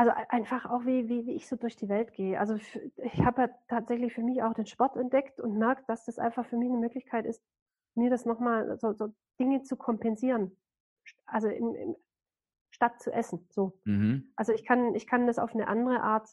Also 0.00 0.12
einfach 0.30 0.64
auch, 0.64 0.86
wie, 0.86 1.10
wie, 1.10 1.26
wie 1.26 1.32
ich 1.32 1.46
so 1.46 1.56
durch 1.56 1.76
die 1.76 1.90
Welt 1.90 2.14
gehe. 2.14 2.40
Also 2.40 2.54
ich 2.54 3.22
habe 3.22 3.42
ja 3.42 3.48
tatsächlich 3.68 4.14
für 4.14 4.22
mich 4.22 4.42
auch 4.42 4.54
den 4.54 4.64
Sport 4.64 4.96
entdeckt 4.96 5.42
und 5.42 5.58
merke, 5.58 5.82
dass 5.88 6.06
das 6.06 6.18
einfach 6.18 6.46
für 6.46 6.56
mich 6.56 6.70
eine 6.70 6.78
Möglichkeit 6.78 7.26
ist, 7.26 7.42
mir 7.94 8.08
das 8.08 8.24
nochmal 8.24 8.78
so, 8.78 8.94
so 8.94 9.12
Dinge 9.38 9.60
zu 9.60 9.76
kompensieren. 9.76 10.56
Also 11.26 11.48
im, 11.48 11.74
im, 11.74 11.96
statt 12.70 12.98
zu 13.02 13.12
essen. 13.12 13.46
So. 13.50 13.78
Mhm. 13.84 14.32
Also 14.36 14.54
ich 14.54 14.64
kann, 14.64 14.94
ich 14.94 15.06
kann 15.06 15.26
das 15.26 15.38
auf 15.38 15.52
eine 15.52 15.68
andere 15.68 16.00
Art 16.00 16.30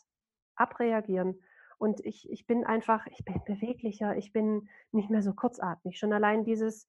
abreagieren. 0.55 1.37
Und 1.77 1.99
ich, 2.05 2.31
ich 2.31 2.47
bin 2.47 2.63
einfach, 2.63 3.05
ich 3.07 3.25
bin 3.25 3.41
beweglicher, 3.43 4.15
ich 4.15 4.31
bin 4.31 4.69
nicht 4.93 5.09
mehr 5.09 5.21
so 5.21 5.33
kurzatmig. 5.33 5.99
Schon 5.99 6.13
allein 6.13 6.45
dieses, 6.45 6.87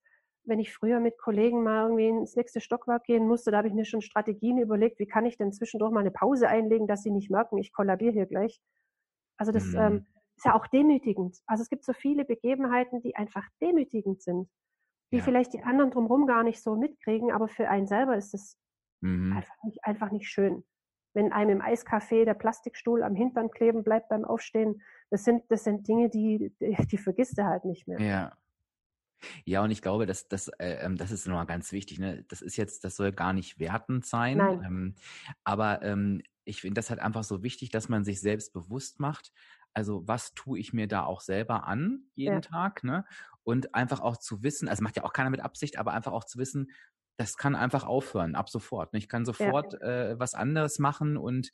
wenn 0.48 0.58
ich 0.58 0.72
früher 0.72 0.98
mit 1.00 1.18
Kollegen 1.18 1.62
mal 1.62 1.82
irgendwie 1.84 2.08
ins 2.08 2.34
nächste 2.34 2.60
Stockwerk 2.60 3.04
gehen 3.04 3.26
musste, 3.26 3.50
da 3.50 3.58
habe 3.58 3.68
ich 3.68 3.74
mir 3.74 3.84
schon 3.84 4.00
Strategien 4.00 4.58
überlegt, 4.58 4.98
wie 4.98 5.06
kann 5.06 5.26
ich 5.26 5.36
denn 5.36 5.52
zwischendurch 5.52 5.92
mal 5.92 6.00
eine 6.00 6.10
Pause 6.10 6.48
einlegen, 6.48 6.86
dass 6.86 7.02
sie 7.02 7.10
nicht 7.10 7.30
merken, 7.30 7.58
ich 7.58 7.72
kollabiere 7.72 8.12
hier 8.12 8.26
gleich. 8.26 8.60
Also 9.36 9.52
das 9.52 9.66
mhm. 9.66 9.78
ähm, 9.78 10.06
ist 10.36 10.46
ja 10.46 10.54
auch 10.54 10.66
demütigend. 10.66 11.38
Also 11.46 11.62
es 11.62 11.68
gibt 11.68 11.84
so 11.84 11.92
viele 11.92 12.24
Begebenheiten, 12.24 13.00
die 13.02 13.14
einfach 13.14 13.46
demütigend 13.60 14.22
sind, 14.22 14.48
die 15.12 15.18
ja. 15.18 15.22
vielleicht 15.22 15.52
die 15.52 15.62
anderen 15.62 15.90
drumherum 15.90 16.26
gar 16.26 16.42
nicht 16.42 16.62
so 16.62 16.76
mitkriegen, 16.76 17.30
aber 17.30 17.48
für 17.48 17.68
einen 17.68 17.86
selber 17.86 18.16
ist 18.16 18.34
es 18.34 18.56
mhm. 19.00 19.36
einfach, 19.36 19.54
nicht, 19.62 19.84
einfach 19.84 20.10
nicht 20.10 20.28
schön. 20.28 20.64
Wenn 21.14 21.32
einem 21.32 21.60
im 21.60 21.62
Eiscafé 21.62 22.24
der 22.24 22.34
Plastikstuhl 22.34 23.02
am 23.02 23.14
Hintern 23.14 23.50
kleben 23.50 23.82
bleibt 23.82 24.08
beim 24.08 24.24
Aufstehen, 24.24 24.82
das 25.10 25.24
sind, 25.24 25.42
das 25.48 25.64
sind 25.64 25.88
Dinge, 25.88 26.08
die, 26.08 26.52
die, 26.60 26.76
die 26.86 26.98
vergisst 26.98 27.38
er 27.38 27.46
halt 27.46 27.64
nicht 27.64 27.88
mehr. 27.88 28.00
Ja. 28.00 28.32
Ja, 29.44 29.62
und 29.62 29.70
ich 29.70 29.82
glaube, 29.82 30.06
dass 30.06 30.28
das, 30.28 30.48
äh, 30.58 30.78
ähm, 30.80 30.96
das 30.96 31.10
ist 31.10 31.26
nochmal 31.26 31.46
ganz 31.46 31.72
wichtig. 31.72 31.98
Ne? 31.98 32.24
Das 32.28 32.42
ist 32.42 32.56
jetzt, 32.56 32.84
das 32.84 32.96
soll 32.96 33.12
gar 33.12 33.32
nicht 33.32 33.58
wertend 33.58 34.06
sein. 34.06 34.38
Ähm, 34.40 34.94
aber 35.44 35.82
ähm, 35.82 36.22
ich 36.44 36.62
finde 36.62 36.78
das 36.78 36.90
halt 36.90 37.00
einfach 37.00 37.24
so 37.24 37.42
wichtig, 37.42 37.70
dass 37.70 37.88
man 37.88 38.04
sich 38.04 38.20
selbst 38.20 38.52
bewusst 38.52 39.00
macht. 39.00 39.32
Also 39.74 40.06
was 40.06 40.34
tue 40.34 40.58
ich 40.58 40.72
mir 40.72 40.88
da 40.88 41.04
auch 41.04 41.20
selber 41.20 41.66
an 41.66 42.04
jeden 42.14 42.36
ja. 42.36 42.40
Tag, 42.40 42.84
ne? 42.84 43.04
Und 43.44 43.74
einfach 43.74 44.00
auch 44.00 44.16
zu 44.16 44.42
wissen, 44.42 44.68
also 44.68 44.82
macht 44.82 44.96
ja 44.96 45.04
auch 45.04 45.12
keiner 45.12 45.30
mit 45.30 45.40
Absicht, 45.40 45.78
aber 45.78 45.92
einfach 45.92 46.12
auch 46.12 46.24
zu 46.24 46.38
wissen, 46.38 46.70
das 47.16 47.36
kann 47.36 47.54
einfach 47.56 47.84
aufhören 47.84 48.34
ab 48.34 48.50
sofort. 48.50 48.92
Ne? 48.92 48.98
Ich 48.98 49.08
kann 49.08 49.24
sofort 49.24 49.72
ja. 49.72 50.10
äh, 50.10 50.18
was 50.18 50.34
anderes 50.34 50.78
machen 50.78 51.16
und 51.16 51.52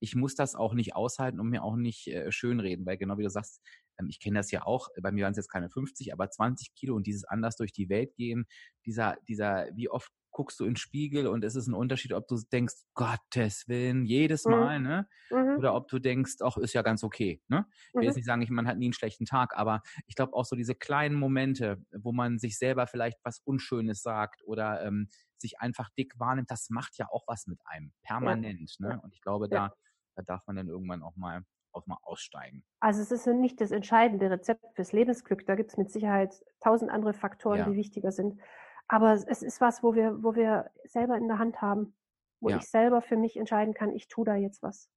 ich 0.00 0.14
muss 0.14 0.34
das 0.34 0.54
auch 0.54 0.74
nicht 0.74 0.94
aushalten 0.94 1.40
und 1.40 1.48
mir 1.48 1.62
auch 1.62 1.76
nicht 1.76 2.08
äh, 2.08 2.30
schönreden, 2.30 2.86
weil 2.86 2.98
genau 2.98 3.18
wie 3.18 3.22
du 3.22 3.30
sagst, 3.30 3.62
ich 4.08 4.20
kenne 4.20 4.38
das 4.38 4.50
ja 4.50 4.64
auch, 4.64 4.88
bei 5.02 5.10
mir 5.10 5.24
waren 5.24 5.32
es 5.32 5.38
jetzt 5.38 5.50
keine 5.50 5.68
50, 5.68 6.12
aber 6.12 6.30
20 6.30 6.74
Kilo 6.74 6.94
und 6.94 7.06
dieses 7.06 7.24
anders 7.24 7.56
durch 7.56 7.72
die 7.72 7.88
Welt 7.88 8.14
gehen, 8.14 8.46
dieser, 8.84 9.16
dieser, 9.26 9.68
wie 9.74 9.88
oft 9.88 10.12
guckst 10.30 10.60
du 10.60 10.64
in 10.64 10.70
den 10.70 10.76
Spiegel 10.76 11.26
und 11.26 11.42
es 11.42 11.56
ist 11.56 11.66
ein 11.66 11.74
Unterschied, 11.74 12.12
ob 12.12 12.28
du 12.28 12.40
denkst, 12.52 12.74
Gottes 12.94 13.66
Willen, 13.66 14.04
jedes 14.04 14.44
mhm. 14.44 14.52
Mal, 14.52 14.78
mhm. 14.78 14.86
ne? 14.86 15.08
Mhm. 15.30 15.56
Oder 15.58 15.74
ob 15.74 15.88
du 15.88 15.98
denkst, 15.98 16.36
ach, 16.42 16.56
ist 16.58 16.74
ja 16.74 16.82
ganz 16.82 17.02
okay, 17.02 17.42
ne? 17.48 17.66
Ich 17.68 17.94
will 17.94 18.02
mhm. 18.02 18.06
jetzt 18.06 18.16
nicht 18.16 18.26
sagen, 18.26 18.46
man 18.50 18.68
hat 18.68 18.78
nie 18.78 18.86
einen 18.86 18.92
schlechten 18.92 19.24
Tag, 19.24 19.56
aber 19.56 19.82
ich 20.06 20.14
glaube 20.14 20.34
auch 20.34 20.44
so 20.44 20.54
diese 20.54 20.76
kleinen 20.76 21.16
Momente, 21.16 21.82
wo 21.90 22.12
man 22.12 22.38
sich 22.38 22.56
selber 22.56 22.86
vielleicht 22.86 23.18
was 23.24 23.40
Unschönes 23.40 24.02
sagt 24.02 24.42
oder 24.44 24.84
ähm, 24.84 25.08
sich 25.38 25.58
einfach 25.60 25.90
dick 25.98 26.18
wahrnimmt, 26.18 26.50
das 26.50 26.70
macht 26.70 26.98
ja 26.98 27.08
auch 27.10 27.24
was 27.26 27.46
mit 27.46 27.60
einem, 27.64 27.92
permanent, 28.02 28.76
ja. 28.78 28.88
ne? 28.88 29.00
Und 29.02 29.14
ich 29.14 29.20
glaube, 29.20 29.48
ja. 29.50 29.68
da, 29.68 29.74
da 30.14 30.22
darf 30.22 30.46
man 30.46 30.56
dann 30.56 30.68
irgendwann 30.68 31.02
auch 31.02 31.16
mal 31.16 31.42
auch 31.78 31.86
mal 31.86 31.98
aussteigen. 32.02 32.64
Also 32.80 33.02
es 33.02 33.10
ist 33.10 33.26
nicht 33.26 33.60
das 33.60 33.70
entscheidende 33.70 34.30
Rezept 34.30 34.64
fürs 34.74 34.92
Lebensglück. 34.92 35.46
Da 35.46 35.54
gibt 35.54 35.70
es 35.70 35.76
mit 35.76 35.90
Sicherheit 35.90 36.34
tausend 36.60 36.90
andere 36.90 37.14
Faktoren, 37.14 37.58
ja. 37.58 37.64
die 37.68 37.76
wichtiger 37.76 38.12
sind. 38.12 38.40
Aber 38.88 39.12
es 39.12 39.42
ist 39.42 39.60
was, 39.60 39.82
wo 39.82 39.94
wir, 39.94 40.22
wo 40.22 40.34
wir 40.34 40.70
selber 40.84 41.16
in 41.16 41.28
der 41.28 41.38
Hand 41.38 41.60
haben, 41.60 41.94
wo 42.40 42.50
ja. 42.50 42.56
ich 42.56 42.64
selber 42.64 43.02
für 43.02 43.16
mich 43.16 43.36
entscheiden 43.36 43.74
kann, 43.74 43.94
ich 43.94 44.08
tue 44.08 44.24
da 44.24 44.34
jetzt 44.34 44.62
was. 44.62 44.88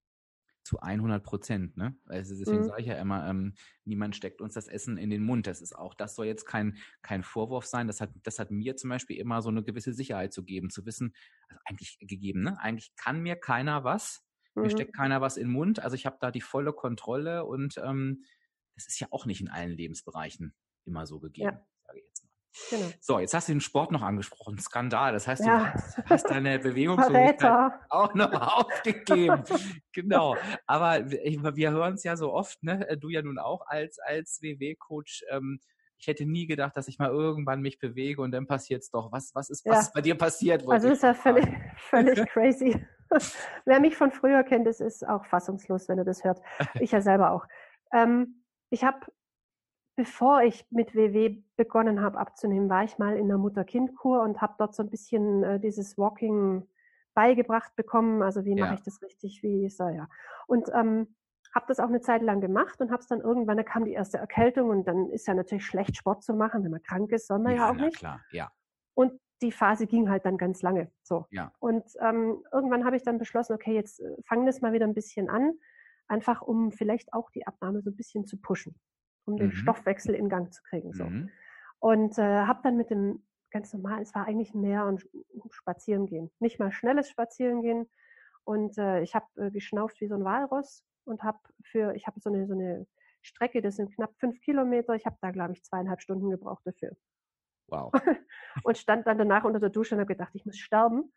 Zu 0.64 0.78
100 0.78 1.24
Prozent, 1.24 1.76
ne? 1.76 1.96
Also 2.06 2.36
deswegen 2.36 2.62
mhm. 2.62 2.68
sage 2.68 2.82
ich 2.82 2.86
ja 2.86 2.94
immer, 2.94 3.28
ähm, 3.28 3.54
niemand 3.84 4.14
steckt 4.14 4.40
uns 4.40 4.54
das 4.54 4.68
Essen 4.68 4.96
in 4.96 5.10
den 5.10 5.24
Mund. 5.24 5.48
Das 5.48 5.60
ist 5.60 5.76
auch, 5.76 5.92
das 5.92 6.14
soll 6.14 6.26
jetzt 6.26 6.46
kein, 6.46 6.78
kein 7.02 7.24
Vorwurf 7.24 7.66
sein. 7.66 7.88
Das 7.88 8.00
hat, 8.00 8.10
das 8.22 8.38
hat 8.38 8.52
mir 8.52 8.76
zum 8.76 8.88
Beispiel 8.88 9.18
immer 9.18 9.42
so 9.42 9.48
eine 9.48 9.64
gewisse 9.64 9.92
Sicherheit 9.92 10.32
zu 10.32 10.44
geben, 10.44 10.70
zu 10.70 10.86
wissen, 10.86 11.14
also 11.48 11.60
eigentlich 11.64 11.98
gegeben, 11.98 12.42
ne? 12.42 12.56
Eigentlich 12.60 12.94
kann 12.96 13.20
mir 13.20 13.34
keiner 13.34 13.82
was. 13.82 14.24
Mhm. 14.54 14.62
Mir 14.62 14.70
steckt 14.70 14.94
keiner 14.94 15.20
was 15.20 15.36
in 15.36 15.48
den 15.48 15.52
Mund. 15.52 15.80
Also 15.80 15.94
ich 15.94 16.06
habe 16.06 16.16
da 16.20 16.30
die 16.30 16.40
volle 16.40 16.72
Kontrolle 16.72 17.44
und 17.44 17.78
ähm, 17.78 18.24
das 18.74 18.86
ist 18.86 19.00
ja 19.00 19.08
auch 19.10 19.26
nicht 19.26 19.40
in 19.40 19.48
allen 19.48 19.70
Lebensbereichen 19.70 20.54
immer 20.84 21.06
so 21.06 21.20
gegeben, 21.20 21.50
ja. 21.56 21.66
sage 21.86 21.98
ich 21.98 22.04
jetzt 22.06 22.24
mal. 22.24 22.30
Genau. 22.70 22.92
So, 23.00 23.18
jetzt 23.18 23.32
hast 23.32 23.48
du 23.48 23.52
den 23.52 23.60
Sport 23.60 23.92
noch 23.92 24.02
angesprochen. 24.02 24.58
Skandal. 24.58 25.12
Das 25.12 25.26
heißt, 25.26 25.44
ja. 25.44 25.72
du 25.96 26.02
hast 26.10 26.28
deine 26.28 26.58
Bewegungsfähigkeit 26.58 27.72
auch 27.88 28.14
noch 28.14 28.32
aufgegeben. 28.32 29.42
genau. 29.92 30.36
Aber 30.66 31.10
wir 31.10 31.70
hören 31.70 31.94
es 31.94 32.04
ja 32.04 32.16
so 32.16 32.32
oft, 32.32 32.62
ne? 32.62 32.98
Du 33.00 33.08
ja 33.08 33.22
nun 33.22 33.38
auch 33.38 33.66
als, 33.66 33.98
als 33.98 34.42
WW-Coach. 34.42 35.24
Ähm, 35.30 35.60
ich 36.02 36.08
hätte 36.08 36.26
nie 36.26 36.46
gedacht, 36.46 36.76
dass 36.76 36.88
ich 36.88 36.98
mal 36.98 37.10
irgendwann 37.10 37.62
mich 37.62 37.78
bewege 37.78 38.20
und 38.22 38.32
dann 38.32 38.46
passiert 38.46 38.82
es 38.82 38.90
doch. 38.90 39.12
Was, 39.12 39.34
was, 39.36 39.50
ist, 39.50 39.64
was 39.64 39.74
ja. 39.74 39.80
ist 39.80 39.94
bei 39.94 40.00
dir 40.00 40.16
passiert? 40.16 40.68
Also 40.68 40.88
ist 40.88 41.04
ja 41.04 41.14
völlig, 41.14 41.46
völlig 41.76 42.26
crazy. 42.28 42.84
Wer 43.64 43.78
mich 43.78 43.96
von 43.96 44.10
früher 44.10 44.42
kennt, 44.42 44.66
ist, 44.66 44.80
ist 44.80 45.06
auch 45.06 45.24
fassungslos, 45.26 45.88
wenn 45.88 45.98
er 45.98 46.04
das 46.04 46.24
hört. 46.24 46.40
Ich 46.80 46.90
ja 46.90 47.00
selber 47.00 47.30
auch. 47.30 47.46
Ähm, 47.92 48.42
ich 48.70 48.82
habe 48.82 49.06
bevor 49.94 50.42
ich 50.42 50.64
mit 50.70 50.94
WW 50.94 51.42
begonnen 51.56 52.00
habe 52.00 52.18
abzunehmen, 52.18 52.68
war 52.68 52.82
ich 52.82 52.98
mal 52.98 53.16
in 53.16 53.28
der 53.28 53.38
Mutter-Kind-Kur 53.38 54.22
und 54.22 54.40
habe 54.40 54.54
dort 54.58 54.74
so 54.74 54.82
ein 54.82 54.90
bisschen 54.90 55.44
äh, 55.44 55.60
dieses 55.60 55.98
Walking 55.98 56.66
beigebracht 57.14 57.76
bekommen. 57.76 58.22
Also 58.22 58.44
wie 58.44 58.56
ja. 58.56 58.64
mache 58.64 58.74
ich 58.74 58.82
das 58.82 59.02
richtig, 59.02 59.42
wie 59.42 59.68
so 59.68 59.88
ja. 59.88 60.08
Und 60.46 60.68
ähm, 60.74 61.14
habe 61.54 61.66
das 61.68 61.80
auch 61.80 61.88
eine 61.88 62.00
Zeit 62.00 62.22
lang 62.22 62.40
gemacht 62.40 62.80
und 62.80 62.90
habe 62.90 63.00
es 63.00 63.06
dann 63.08 63.20
irgendwann, 63.20 63.56
da 63.56 63.62
kam 63.62 63.84
die 63.84 63.92
erste 63.92 64.18
Erkältung 64.18 64.70
und 64.70 64.84
dann 64.84 65.10
ist 65.10 65.26
ja 65.26 65.34
natürlich 65.34 65.66
schlecht 65.66 65.96
Sport 65.96 66.22
zu 66.22 66.34
machen, 66.34 66.64
wenn 66.64 66.70
man 66.70 66.82
krank 66.82 67.12
ist, 67.12 67.26
soll 67.26 67.38
man 67.38 67.52
ja, 67.52 67.58
ja 67.58 67.70
auch 67.70 67.74
nicht. 67.74 67.98
Klar, 67.98 68.20
ja. 68.30 68.50
Und 68.94 69.20
die 69.42 69.52
Phase 69.52 69.86
ging 69.86 70.08
halt 70.08 70.24
dann 70.24 70.38
ganz 70.38 70.62
lange. 70.62 70.90
So. 71.02 71.26
Ja. 71.30 71.52
Und 71.58 71.84
ähm, 72.00 72.42
irgendwann 72.52 72.84
habe 72.84 72.96
ich 72.96 73.02
dann 73.02 73.18
beschlossen, 73.18 73.54
okay, 73.54 73.74
jetzt 73.74 74.00
äh, 74.00 74.16
fangen 74.24 74.46
das 74.46 74.60
mal 74.60 74.72
wieder 74.72 74.86
ein 74.86 74.94
bisschen 74.94 75.28
an, 75.28 75.52
einfach 76.08 76.42
um 76.42 76.72
vielleicht 76.72 77.12
auch 77.12 77.30
die 77.30 77.46
Abnahme 77.46 77.82
so 77.82 77.90
ein 77.90 77.96
bisschen 77.96 78.24
zu 78.24 78.38
pushen 78.38 78.74
um 79.24 79.36
den 79.36 79.48
mhm. 79.48 79.52
Stoffwechsel 79.52 80.14
in 80.14 80.28
Gang 80.28 80.52
zu 80.52 80.62
kriegen. 80.62 80.92
So. 80.92 81.04
Mhm. 81.04 81.30
Und 81.78 82.18
äh, 82.18 82.22
habe 82.46 82.60
dann 82.62 82.76
mit 82.76 82.90
dem 82.90 83.24
ganz 83.50 83.72
normal, 83.72 84.02
es 84.02 84.14
war 84.14 84.26
eigentlich 84.26 84.54
mehr 84.54 84.84
ein 84.86 84.98
Spazierengehen, 85.50 86.30
nicht 86.38 86.58
mal 86.58 86.72
schnelles 86.72 87.10
Spazierengehen. 87.10 87.88
Und 88.44 88.78
äh, 88.78 89.02
ich 89.02 89.14
habe 89.14 89.26
äh, 89.36 89.50
geschnauft 89.50 90.00
wie 90.00 90.08
so 90.08 90.14
ein 90.14 90.24
Walross 90.24 90.84
und 91.04 91.22
habe 91.22 91.38
für, 91.64 91.94
ich 91.94 92.06
habe 92.06 92.20
so 92.20 92.30
eine, 92.30 92.46
so 92.46 92.54
eine 92.54 92.86
Strecke, 93.22 93.62
das 93.62 93.76
sind 93.76 93.94
knapp 93.94 94.14
fünf 94.18 94.40
Kilometer. 94.40 94.94
Ich 94.94 95.06
habe 95.06 95.16
da, 95.20 95.30
glaube 95.30 95.52
ich, 95.52 95.62
zweieinhalb 95.62 96.00
Stunden 96.00 96.30
gebraucht 96.30 96.62
dafür. 96.66 96.96
Wow. 97.68 97.92
und 98.64 98.78
stand 98.78 99.06
dann 99.06 99.18
danach 99.18 99.44
unter 99.44 99.60
der 99.60 99.70
Dusche 99.70 99.94
und 99.94 100.00
habe 100.00 100.12
gedacht, 100.12 100.34
ich 100.34 100.44
muss 100.44 100.58
sterben. 100.58 101.12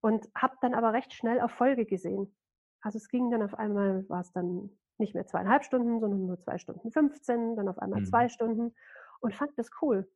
Und 0.00 0.28
habe 0.34 0.56
dann 0.60 0.74
aber 0.74 0.92
recht 0.92 1.12
schnell 1.12 1.38
Erfolge 1.38 1.84
gesehen. 1.84 2.34
Also 2.80 2.98
es 2.98 3.08
ging 3.08 3.30
dann 3.30 3.42
auf 3.42 3.54
einmal, 3.54 4.08
war 4.08 4.20
es 4.20 4.32
dann 4.32 4.70
nicht 4.98 5.14
mehr 5.14 5.26
zweieinhalb 5.26 5.64
Stunden, 5.64 6.00
sondern 6.00 6.26
nur 6.26 6.38
zwei 6.40 6.58
Stunden 6.58 6.90
15, 6.90 7.56
dann 7.56 7.68
auf 7.68 7.78
einmal 7.78 8.00
mhm. 8.00 8.06
zwei 8.06 8.28
Stunden 8.28 8.74
und 9.20 9.34
fand 9.34 9.58
das 9.58 9.70
cool. 9.82 10.08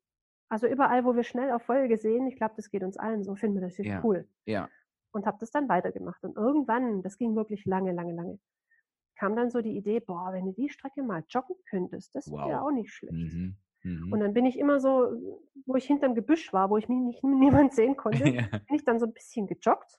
Also 0.48 0.66
überall, 0.66 1.04
wo 1.04 1.14
wir 1.14 1.22
schnell 1.22 1.48
Erfolge 1.48 1.96
sehen, 1.96 2.26
ich 2.26 2.36
glaube, 2.36 2.54
das 2.56 2.70
geht 2.70 2.82
uns 2.82 2.96
allen 2.96 3.22
so, 3.22 3.34
finden 3.36 3.60
wir 3.60 3.68
das 3.68 3.78
ja. 3.78 4.02
cool. 4.02 4.28
Ja. 4.46 4.68
Und 5.12 5.26
habe 5.26 5.38
das 5.40 5.50
dann 5.50 5.68
weitergemacht. 5.68 6.22
Und 6.24 6.36
irgendwann, 6.36 7.02
das 7.02 7.18
ging 7.18 7.34
wirklich 7.36 7.64
lange, 7.66 7.92
lange, 7.92 8.14
lange, 8.14 8.38
kam 9.20 9.36
dann 9.36 9.50
so 9.50 9.60
die 9.60 9.76
Idee, 9.76 10.00
boah, 10.00 10.32
wenn 10.32 10.46
du 10.46 10.52
die 10.52 10.70
Strecke 10.70 11.02
mal 11.02 11.22
joggen 11.28 11.56
könntest, 11.68 12.14
das 12.14 12.32
wäre 12.32 12.58
wow. 12.58 12.62
auch 12.62 12.70
nicht 12.70 12.90
schlecht. 12.90 13.12
Mhm. 13.12 13.56
Mhm. 13.82 14.12
Und 14.12 14.20
dann 14.20 14.32
bin 14.32 14.46
ich 14.46 14.58
immer 14.58 14.80
so, 14.80 15.12
wo 15.66 15.76
ich 15.76 15.84
hinterm 15.84 16.14
Gebüsch 16.14 16.54
war, 16.54 16.70
wo 16.70 16.78
ich 16.78 16.88
mich 16.88 16.98
nicht 16.98 17.24
niemand 17.24 17.74
sehen 17.74 17.96
konnte, 17.98 18.26
ja. 18.26 18.46
bin 18.50 18.76
ich 18.76 18.84
dann 18.84 18.98
so 18.98 19.04
ein 19.04 19.12
bisschen 19.12 19.46
gejoggt 19.46 19.98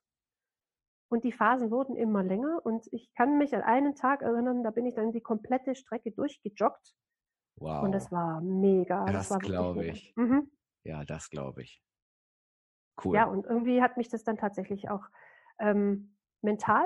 und 1.09 1.23
die 1.23 1.31
Phasen 1.31 1.69
wurden 1.69 1.95
immer 1.95 2.23
länger 2.23 2.61
und 2.63 2.87
ich 2.91 3.13
kann 3.13 3.37
mich 3.37 3.53
an 3.55 3.61
einen 3.61 3.93
Tag 3.93 4.23
erinnern, 4.23 4.63
da 4.63 4.71
bin 4.71 4.87
ich 4.87 4.95
dann 4.95 5.11
die 5.11 5.21
komplette 5.21 5.75
Strecke 5.75 6.11
durchgejoggt. 6.11 6.95
Wow. 7.57 7.83
Und 7.83 7.91
das 7.91 8.11
war 8.11 8.41
mega. 8.41 9.05
Das, 9.05 9.29
das 9.29 9.39
glaube 9.39 9.85
ich. 9.85 10.13
Mhm. 10.15 10.49
Ja, 10.83 11.05
das 11.05 11.29
glaube 11.29 11.61
ich. 11.61 11.83
Cool. 13.03 13.15
Ja, 13.15 13.25
und 13.25 13.45
irgendwie 13.45 13.83
hat 13.83 13.97
mich 13.97 14.09
das 14.09 14.23
dann 14.23 14.37
tatsächlich 14.37 14.89
auch 14.89 15.03
ähm, 15.59 16.17
mental 16.41 16.85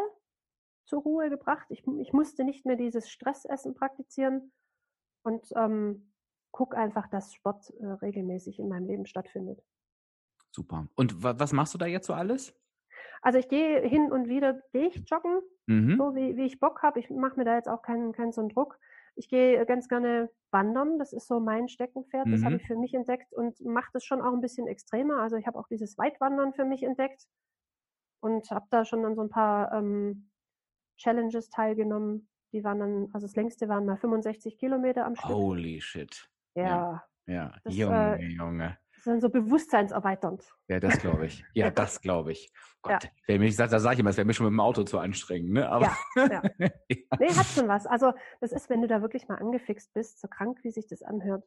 zur 0.86 1.02
Ruhe 1.02 1.30
gebracht. 1.30 1.66
Ich, 1.70 1.84
ich 2.00 2.14
musste 2.14 2.44
nicht 2.44 2.66
mehr 2.66 2.76
dieses 2.76 3.10
Stressessen 3.10 3.76
praktizieren 3.76 4.52
und 5.24 5.48
ähm, 5.56 6.12
guck 6.52 6.76
einfach, 6.76 7.08
dass 7.10 7.34
Sport 7.34 7.70
äh, 7.80 7.86
regelmäßig 7.86 8.60
in 8.60 8.70
meinem 8.70 8.88
Leben 8.88 9.06
stattfindet. 9.06 9.64
Super. 10.52 10.88
Und 10.96 11.22
was 11.22 11.52
machst 11.52 11.74
du 11.74 11.78
da 11.78 11.86
jetzt 11.86 12.08
so 12.08 12.14
alles? 12.14 12.54
Also 13.22 13.40
ich 13.40 13.50
gehe 13.50 13.82
hin 13.82 14.12
und 14.12 14.30
wieder, 14.30 14.62
gehe 14.72 14.88
ich 14.88 15.04
joggen, 15.10 15.42
mhm. 15.66 15.98
so 15.98 16.16
wie, 16.16 16.38
wie 16.38 16.46
ich 16.46 16.60
Bock 16.60 16.82
habe. 16.84 17.00
Ich 17.00 17.10
mache 17.10 17.38
mir 17.38 17.44
da 17.44 17.56
jetzt 17.56 17.68
auch 17.68 17.82
keinen, 17.82 18.14
keinen 18.14 18.32
so 18.32 18.42
einen 18.42 18.50
Druck. 18.50 18.80
Ich 19.16 19.28
gehe 19.30 19.66
ganz 19.66 19.88
gerne 19.88 20.30
wandern, 20.52 21.00
das 21.00 21.12
ist 21.12 21.28
so 21.28 21.40
mein 21.40 21.68
Steckenpferd, 21.68 22.28
das 22.28 22.42
mhm. 22.42 22.46
habe 22.46 22.56
ich 22.58 22.68
für 22.68 22.76
mich 22.76 22.94
entdeckt 22.94 23.34
und 23.34 23.60
mache 23.62 23.90
das 23.94 24.04
schon 24.04 24.22
auch 24.22 24.34
ein 24.34 24.42
bisschen 24.42 24.68
extremer. 24.68 25.22
Also 25.22 25.38
ich 25.38 25.48
habe 25.48 25.58
auch 25.58 25.68
dieses 25.68 25.98
Weitwandern 25.98 26.54
für 26.54 26.66
mich 26.66 26.84
entdeckt 26.84 27.26
und 28.22 28.50
habe 28.52 28.68
da 28.72 28.86
schon 28.86 29.04
dann 29.04 29.16
so 29.16 29.22
ein 29.22 29.30
paar 29.30 29.74
ähm, 29.74 30.30
Challenges 30.98 31.50
teilgenommen. 31.50 32.30
Die 32.52 32.64
waren 32.64 32.80
dann, 32.80 33.10
also 33.14 33.28
das 33.28 33.36
längste 33.36 33.68
waren 33.68 33.86
mal 33.86 33.98
65 33.98 34.58
Kilometer 34.58 35.06
am 35.06 35.16
Stück. 35.16 35.30
Holy 35.30 35.82
shit. 35.82 36.30
Ja. 36.56 37.04
Ja, 37.26 37.54
ja. 37.66 37.72
Junge, 37.72 38.20
äh, 38.20 38.28
Junge. 38.28 38.78
Das 38.92 38.98
ist 39.00 39.08
dann 39.08 39.22
so 39.22 39.30
bewusstseinserweiternd. 39.30 40.44
Ja, 40.68 40.80
das 40.80 41.00
glaube 41.00 41.26
ich. 41.26 41.44
Ja, 41.54 41.70
das 41.70 42.00
glaube 42.02 42.32
ich. 42.32 42.52
Ja. 42.88 42.94
Gott, 42.94 43.10
wer 43.28 43.40
mich 43.40 43.56
sagt, 43.56 43.74
da 43.74 43.80
sage 43.80 43.96
ich 43.96 44.00
immer, 44.00 44.12
es 44.12 44.18
wäre 44.18 44.26
mir 44.26 44.34
schon 44.34 44.46
mit 44.46 44.54
dem 44.54 44.60
Auto 44.60 44.84
zu 44.84 45.00
anstrengend, 45.00 45.52
ne? 45.52 45.68
Aber 45.70 45.86
Ja, 45.86 45.98
ja. 46.16 46.42
Nee, 47.20 47.30
hat 47.30 47.46
schon 47.48 47.68
was. 47.68 47.86
Also 47.88 48.14
das 48.42 48.52
ist, 48.52 48.70
wenn 48.70 48.82
du 48.82 48.88
da 48.88 49.02
wirklich 49.02 49.28
mal 49.28 49.36
angefixt 49.36 49.94
bist, 49.94 50.22
so 50.22 50.28
krank 50.28 50.60
wie 50.64 50.72
sich 50.72 50.88
das 50.88 51.02
anhört, 51.02 51.44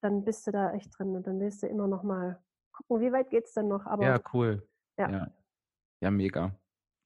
dann 0.00 0.24
bist 0.24 0.46
du 0.46 0.50
da 0.50 0.72
echt 0.72 0.98
drin 0.98 1.14
und 1.14 1.26
dann 1.26 1.38
willst 1.38 1.62
du 1.62 1.66
immer 1.66 1.86
noch 1.86 2.02
mal 2.02 2.42
gucken, 2.72 3.00
wie 3.00 3.12
weit 3.12 3.30
geht's 3.30 3.52
denn 3.52 3.68
noch. 3.68 3.86
Aber 3.86 4.04
ja, 4.04 4.20
cool. 4.32 4.66
Ja. 4.98 5.10
ja. 5.10 5.34
Ja, 6.00 6.10
mega. 6.10 6.58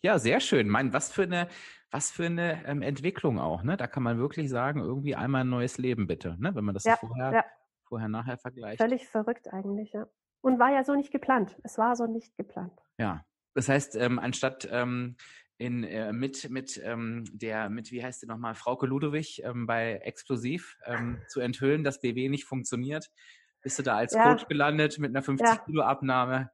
Ja, 0.05 0.19
sehr 0.19 0.41
schön. 0.41 0.69
Mein, 0.69 0.93
was 0.93 1.11
für 1.11 1.23
eine, 1.23 1.49
was 1.91 2.11
für 2.11 2.27
eine 2.27 2.63
ähm, 2.67 2.83
Entwicklung 2.83 3.39
auch, 3.39 3.63
ne? 3.63 3.79
Da 3.79 3.87
kann 3.87 4.03
man 4.03 4.19
wirklich 4.19 4.51
sagen, 4.51 4.81
irgendwie 4.81 5.15
einmal 5.17 5.45
ein 5.45 5.49
neues 5.49 5.79
Leben 5.79 6.07
bitte, 6.07 6.37
ne? 6.39 6.55
Wenn 6.55 6.63
man 6.65 6.75
das 6.75 6.85
Ja, 6.85 6.99
so 7.01 7.07
vorher, 7.07 7.33
ja. 7.33 7.45
vorher 7.89 8.09
nachher 8.11 8.37
vergleicht. 8.37 8.83
völlig 8.83 9.09
verrückt 9.09 9.51
eigentlich, 9.51 9.95
ja. 9.95 10.07
Und 10.43 10.59
war 10.59 10.71
ja 10.71 10.85
so 10.85 10.95
nicht 10.95 11.11
geplant. 11.11 11.57
Es 11.63 11.79
war 11.79 11.97
so 11.97 12.07
nicht 12.07 12.37
geplant. 12.37 12.79
Ja. 12.99 13.25
Das 13.55 13.71
heißt, 13.71 13.97
ähm, 13.97 14.19
anstatt 14.19 14.69
ähm, 14.71 15.17
in, 15.57 15.85
äh, 15.85 16.13
mit, 16.13 16.51
mit 16.51 16.79
ähm, 16.85 17.25
der, 17.33 17.71
mit, 17.71 17.91
wie 17.91 18.05
heißt 18.05 18.21
sie 18.21 18.27
nochmal, 18.27 18.55
Frauke 18.55 18.85
Ludowig 18.85 19.43
ähm, 19.43 19.67
bei 19.67 19.95
Explosiv 20.03 20.77
ähm, 20.85 21.23
zu 21.29 21.41
enthüllen, 21.41 21.83
dass 21.83 22.03
BW 22.03 22.29
nicht 22.29 22.45
funktioniert, 22.45 23.11
bist 23.63 23.79
du 23.79 23.83
da 23.83 23.97
als 23.97 24.13
Ja. 24.13 24.23
Coach 24.23 24.49
gelandet 24.49 24.99
mit 24.99 25.13
einer 25.13 25.21
Ja. 25.21 25.25
50 25.25 25.65
Kilo 25.65 25.81
Abnahme. 25.83 26.51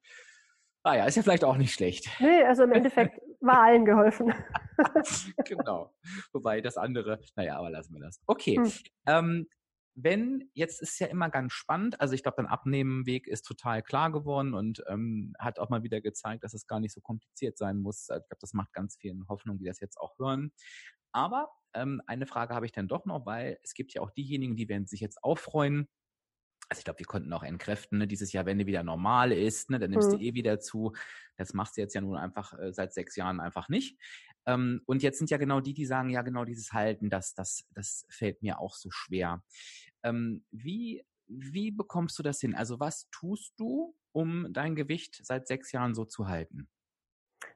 Ah 0.84 0.94
ja, 0.94 1.04
ist 1.06 1.16
ja 1.16 1.22
vielleicht 1.24 1.42
auch 1.44 1.56
nicht 1.56 1.74
schlecht. 1.74 2.08
Nee, 2.20 2.44
also 2.44 2.62
im 2.62 2.72
Endeffekt 2.74 3.18
war 3.40 3.62
allen 3.62 3.84
geholfen. 3.84 4.32
genau. 5.44 5.94
Wobei 6.32 6.60
das 6.60 6.76
andere, 6.76 7.20
naja, 7.36 7.56
aber 7.58 7.70
lassen 7.70 7.94
wir 7.94 8.00
das. 8.00 8.20
Okay. 8.26 8.56
Hm. 8.56 8.72
Ähm, 9.06 9.46
wenn, 9.94 10.50
jetzt 10.54 10.80
ist 10.80 10.98
ja 10.98 11.08
immer 11.08 11.30
ganz 11.30 11.52
spannend, 11.52 12.00
also 12.00 12.14
ich 12.14 12.22
glaube, 12.22 12.36
dein 12.36 12.46
Abnehmenweg 12.46 13.26
ist 13.26 13.42
total 13.42 13.82
klar 13.82 14.12
geworden 14.12 14.54
und 14.54 14.82
ähm, 14.88 15.34
hat 15.38 15.58
auch 15.58 15.68
mal 15.68 15.82
wieder 15.82 16.00
gezeigt, 16.00 16.44
dass 16.44 16.54
es 16.54 16.66
gar 16.66 16.80
nicht 16.80 16.94
so 16.94 17.00
kompliziert 17.00 17.58
sein 17.58 17.78
muss. 17.78 18.08
Also 18.08 18.22
Ich 18.22 18.28
glaube, 18.28 18.40
das 18.40 18.54
macht 18.54 18.72
ganz 18.72 18.96
vielen 18.96 19.26
Hoffnung, 19.28 19.58
die 19.58 19.64
das 19.64 19.80
jetzt 19.80 19.98
auch 19.98 20.18
hören. 20.18 20.52
Aber 21.12 21.50
ähm, 21.74 22.00
eine 22.06 22.26
Frage 22.26 22.54
habe 22.54 22.66
ich 22.66 22.72
dann 22.72 22.88
doch 22.88 23.04
noch, 23.04 23.26
weil 23.26 23.58
es 23.62 23.74
gibt 23.74 23.92
ja 23.92 24.00
auch 24.00 24.10
diejenigen, 24.10 24.56
die 24.56 24.68
werden 24.68 24.86
sich 24.86 25.00
jetzt 25.00 25.22
auch 25.22 25.38
freuen. 25.38 25.88
Also 26.70 26.80
ich 26.80 26.84
glaube, 26.84 27.00
wir 27.00 27.06
konnten 27.06 27.32
auch 27.32 27.42
entkräften, 27.42 27.98
ne, 27.98 28.06
dieses 28.06 28.32
Jahr, 28.32 28.46
wenn 28.46 28.58
du 28.58 28.66
wieder 28.66 28.84
normal 28.84 29.32
ist, 29.32 29.70
ne, 29.70 29.80
dann 29.80 29.90
nimmst 29.90 30.12
Mhm. 30.12 30.18
du 30.18 30.24
eh 30.24 30.34
wieder 30.34 30.60
zu. 30.60 30.92
Das 31.36 31.52
machst 31.52 31.76
du 31.76 31.80
jetzt 31.80 31.94
ja 31.94 32.00
nun 32.00 32.16
einfach 32.16 32.56
äh, 32.58 32.72
seit 32.72 32.94
sechs 32.94 33.16
Jahren 33.16 33.40
einfach 33.40 33.68
nicht. 33.68 33.98
Ähm, 34.46 34.80
und 34.86 35.02
jetzt 35.02 35.18
sind 35.18 35.30
ja 35.30 35.36
genau 35.36 35.60
die, 35.60 35.74
die 35.74 35.84
sagen, 35.84 36.10
ja, 36.10 36.22
genau 36.22 36.44
dieses 36.44 36.72
Halten, 36.72 37.10
das, 37.10 37.34
das, 37.34 37.66
das 37.74 38.06
fällt 38.08 38.42
mir 38.42 38.60
auch 38.60 38.76
so 38.76 38.88
schwer. 38.92 39.42
Ähm, 40.04 40.44
wie, 40.52 41.04
wie 41.26 41.72
bekommst 41.72 42.16
du 42.18 42.22
das 42.22 42.40
hin? 42.40 42.54
Also 42.54 42.78
was 42.78 43.08
tust 43.10 43.52
du, 43.58 43.96
um 44.12 44.52
dein 44.52 44.76
Gewicht 44.76 45.20
seit 45.24 45.48
sechs 45.48 45.72
Jahren 45.72 45.94
so 45.94 46.04
zu 46.04 46.28
halten? 46.28 46.68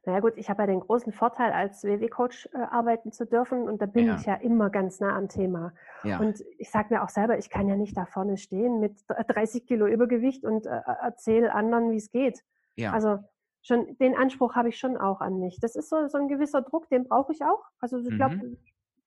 Naja 0.06 0.20
gut, 0.20 0.34
ich 0.36 0.50
habe 0.50 0.62
ja 0.62 0.66
den 0.66 0.80
großen 0.80 1.12
Vorteil, 1.12 1.52
als 1.52 1.82
WW-Coach 1.84 2.50
äh, 2.52 2.58
arbeiten 2.58 3.10
zu 3.12 3.26
dürfen 3.26 3.62
und 3.68 3.80
da 3.82 3.86
bin 3.86 4.06
Ja. 4.06 4.16
ich 4.16 4.26
ja 4.26 4.34
immer 4.34 4.70
ganz 4.70 5.00
nah 5.00 5.16
am 5.16 5.28
Thema. 5.28 5.72
Ja, 6.02 6.18
Und 6.20 6.42
ich 6.58 6.70
sage 6.70 6.92
mir 6.92 7.02
auch 7.02 7.08
selber, 7.08 7.38
ich 7.38 7.48
kann 7.50 7.68
ja 7.68 7.76
nicht 7.76 7.96
da 7.96 8.04
vorne 8.06 8.36
stehen 8.36 8.80
mit 8.80 9.04
30 9.08 9.66
Kilo 9.66 9.86
Übergewicht 9.86 10.44
und 10.44 10.66
äh, 10.66 10.80
erzähle 11.00 11.54
anderen, 11.54 11.90
wie 11.90 11.96
es 11.96 12.10
geht. 12.10 12.44
ja, 12.76 12.92
Also 12.92 13.18
schon 13.62 13.96
den 13.98 14.14
Anspruch 14.14 14.54
habe 14.56 14.68
ich 14.68 14.78
schon 14.78 14.96
auch 14.98 15.20
an 15.22 15.38
mich. 15.40 15.58
Das 15.60 15.74
ist 15.74 15.88
so, 15.88 16.06
so 16.08 16.18
ein 16.18 16.28
gewisser 16.28 16.60
Druck, 16.62 16.88
den 16.90 17.04
brauche 17.08 17.32
ich 17.32 17.42
auch. 17.42 17.64
Also 17.78 17.98
ich 17.98 18.14
glaube, 18.14 18.36
Mhm. 18.36 18.58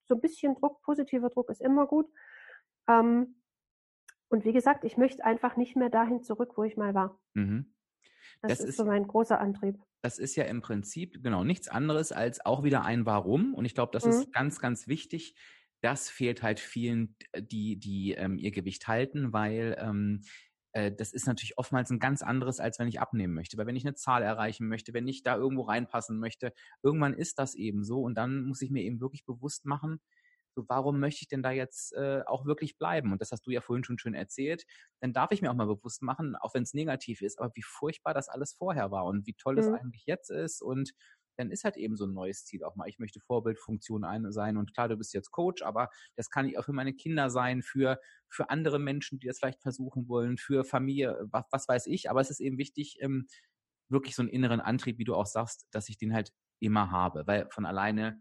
so 0.06 0.14
ein 0.16 0.20
bisschen 0.20 0.54
Druck, 0.56 0.80
positiver 0.82 1.30
Druck 1.30 1.48
ist 1.50 1.60
immer 1.60 1.86
gut. 1.86 2.08
Ähm, 2.88 3.36
und 4.30 4.44
wie 4.44 4.52
gesagt, 4.52 4.84
ich 4.84 4.96
möchte 4.96 5.24
einfach 5.24 5.56
nicht 5.56 5.76
mehr 5.76 5.90
dahin 5.90 6.22
zurück, 6.22 6.52
wo 6.56 6.64
ich 6.64 6.76
mal 6.76 6.94
war. 6.94 7.18
mhm. 7.34 7.72
Das, 8.42 8.58
Das 8.58 8.60
ist, 8.60 8.76
so 8.76 8.84
mein 8.84 9.06
großer 9.06 9.38
Antrieb. 9.40 9.78
das 10.02 10.18
ist 10.18 10.36
ja 10.36 10.44
im 10.44 10.60
Prinzip 10.60 11.22
genau 11.22 11.44
nichts 11.44 11.68
anderes 11.68 12.12
als 12.12 12.44
auch 12.44 12.62
wieder 12.62 12.84
ein 12.84 13.04
Warum. 13.06 13.54
Und 13.54 13.64
ich 13.64 13.74
glaube, 13.74 13.90
das 13.92 14.04
Mhm. 14.04 14.10
ist 14.10 14.32
ganz, 14.32 14.60
ganz 14.60 14.86
wichtig. 14.86 15.34
Das 15.80 16.08
fehlt 16.10 16.42
halt 16.42 16.60
vielen, 16.60 17.16
die, 17.36 17.78
die 17.78 18.12
ähm, 18.14 18.38
ihr 18.38 18.50
Gewicht 18.50 18.86
halten, 18.88 19.32
weil 19.32 19.76
ähm, 19.80 20.22
äh, 20.72 20.92
das 20.92 21.12
ist 21.12 21.26
natürlich 21.26 21.58
oftmals 21.58 21.90
ein 21.90 21.98
ganz 22.00 22.22
anderes, 22.22 22.60
als 22.60 22.78
wenn 22.78 22.88
ich 22.88 23.00
abnehmen 23.00 23.34
möchte. 23.34 23.56
Weil 23.58 23.66
wenn 23.66 23.76
ich 23.76 23.84
eine 23.86 23.94
Zahl 23.94 24.22
erreichen 24.22 24.68
möchte, 24.68 24.92
wenn 24.94 25.08
ich 25.08 25.22
da 25.22 25.36
irgendwo 25.36 25.62
reinpassen 25.62 26.18
möchte, 26.18 26.52
irgendwann 26.82 27.14
ist 27.14 27.38
das 27.38 27.54
eben 27.54 27.84
so. 27.84 28.00
Und 28.02 28.14
dann 28.16 28.44
muss 28.44 28.62
ich 28.62 28.70
mir 28.70 28.82
eben 28.82 29.00
wirklich 29.00 29.24
bewusst 29.24 29.66
machen, 29.66 30.00
so, 30.58 30.68
warum 30.68 30.98
möchte 31.00 31.22
ich 31.22 31.28
denn 31.28 31.42
da 31.42 31.50
jetzt 31.52 31.92
äh, 31.94 32.22
auch 32.26 32.44
wirklich 32.46 32.76
bleiben? 32.78 33.12
Und 33.12 33.20
das 33.20 33.30
hast 33.32 33.46
du 33.46 33.50
ja 33.50 33.60
vorhin 33.60 33.84
schon 33.84 33.98
schön 33.98 34.14
erzählt. 34.14 34.64
Dann 35.00 35.12
darf 35.12 35.30
ich 35.30 35.40
mir 35.42 35.50
auch 35.50 35.54
mal 35.54 35.66
bewusst 35.66 36.02
machen, 36.02 36.34
auch 36.36 36.54
wenn 36.54 36.64
es 36.64 36.74
negativ 36.74 37.22
ist, 37.22 37.38
aber 37.38 37.52
wie 37.54 37.62
furchtbar 37.62 38.14
das 38.14 38.28
alles 38.28 38.54
vorher 38.54 38.90
war 38.90 39.04
und 39.04 39.26
wie 39.26 39.34
toll 39.34 39.58
es 39.58 39.68
Mhm. 39.68 39.74
eigentlich 39.74 40.04
jetzt 40.06 40.30
ist. 40.30 40.60
Und 40.62 40.92
dann 41.36 41.52
ist 41.52 41.62
halt 41.62 41.76
eben 41.76 41.96
so 41.96 42.04
ein 42.06 42.12
neues 42.12 42.44
Ziel 42.44 42.64
auch 42.64 42.74
mal. 42.74 42.88
Ich 42.88 42.98
möchte 42.98 43.20
Vorbildfunktion 43.20 44.04
ein, 44.04 44.32
sein. 44.32 44.56
Und 44.56 44.74
klar, 44.74 44.88
du 44.88 44.96
bist 44.96 45.14
jetzt 45.14 45.30
Coach, 45.30 45.62
aber 45.62 45.88
das 46.16 46.30
kann 46.30 46.48
ich 46.48 46.58
auch 46.58 46.64
für 46.64 46.72
meine 46.72 46.94
Kinder 46.94 47.30
sein, 47.30 47.62
für, 47.62 48.00
für 48.28 48.50
andere 48.50 48.80
Menschen, 48.80 49.20
die 49.20 49.28
das 49.28 49.38
vielleicht 49.38 49.62
versuchen 49.62 50.08
wollen, 50.08 50.36
für 50.36 50.64
Familie, 50.64 51.16
was, 51.30 51.44
was 51.52 51.68
weiß 51.68 51.86
ich. 51.86 52.10
Aber 52.10 52.20
es 52.20 52.30
ist 52.30 52.40
eben 52.40 52.58
wichtig, 52.58 52.98
ähm, 53.00 53.28
wirklich 53.88 54.14
so 54.16 54.22
einen 54.22 54.30
inneren 54.30 54.60
Antrieb, 54.60 54.98
wie 54.98 55.04
du 55.04 55.14
auch 55.14 55.26
sagst, 55.26 55.66
dass 55.70 55.88
ich 55.88 55.96
den 55.96 56.12
halt 56.12 56.32
immer 56.60 56.90
habe. 56.90 57.26
Weil 57.26 57.48
von 57.50 57.66
alleine, 57.66 58.20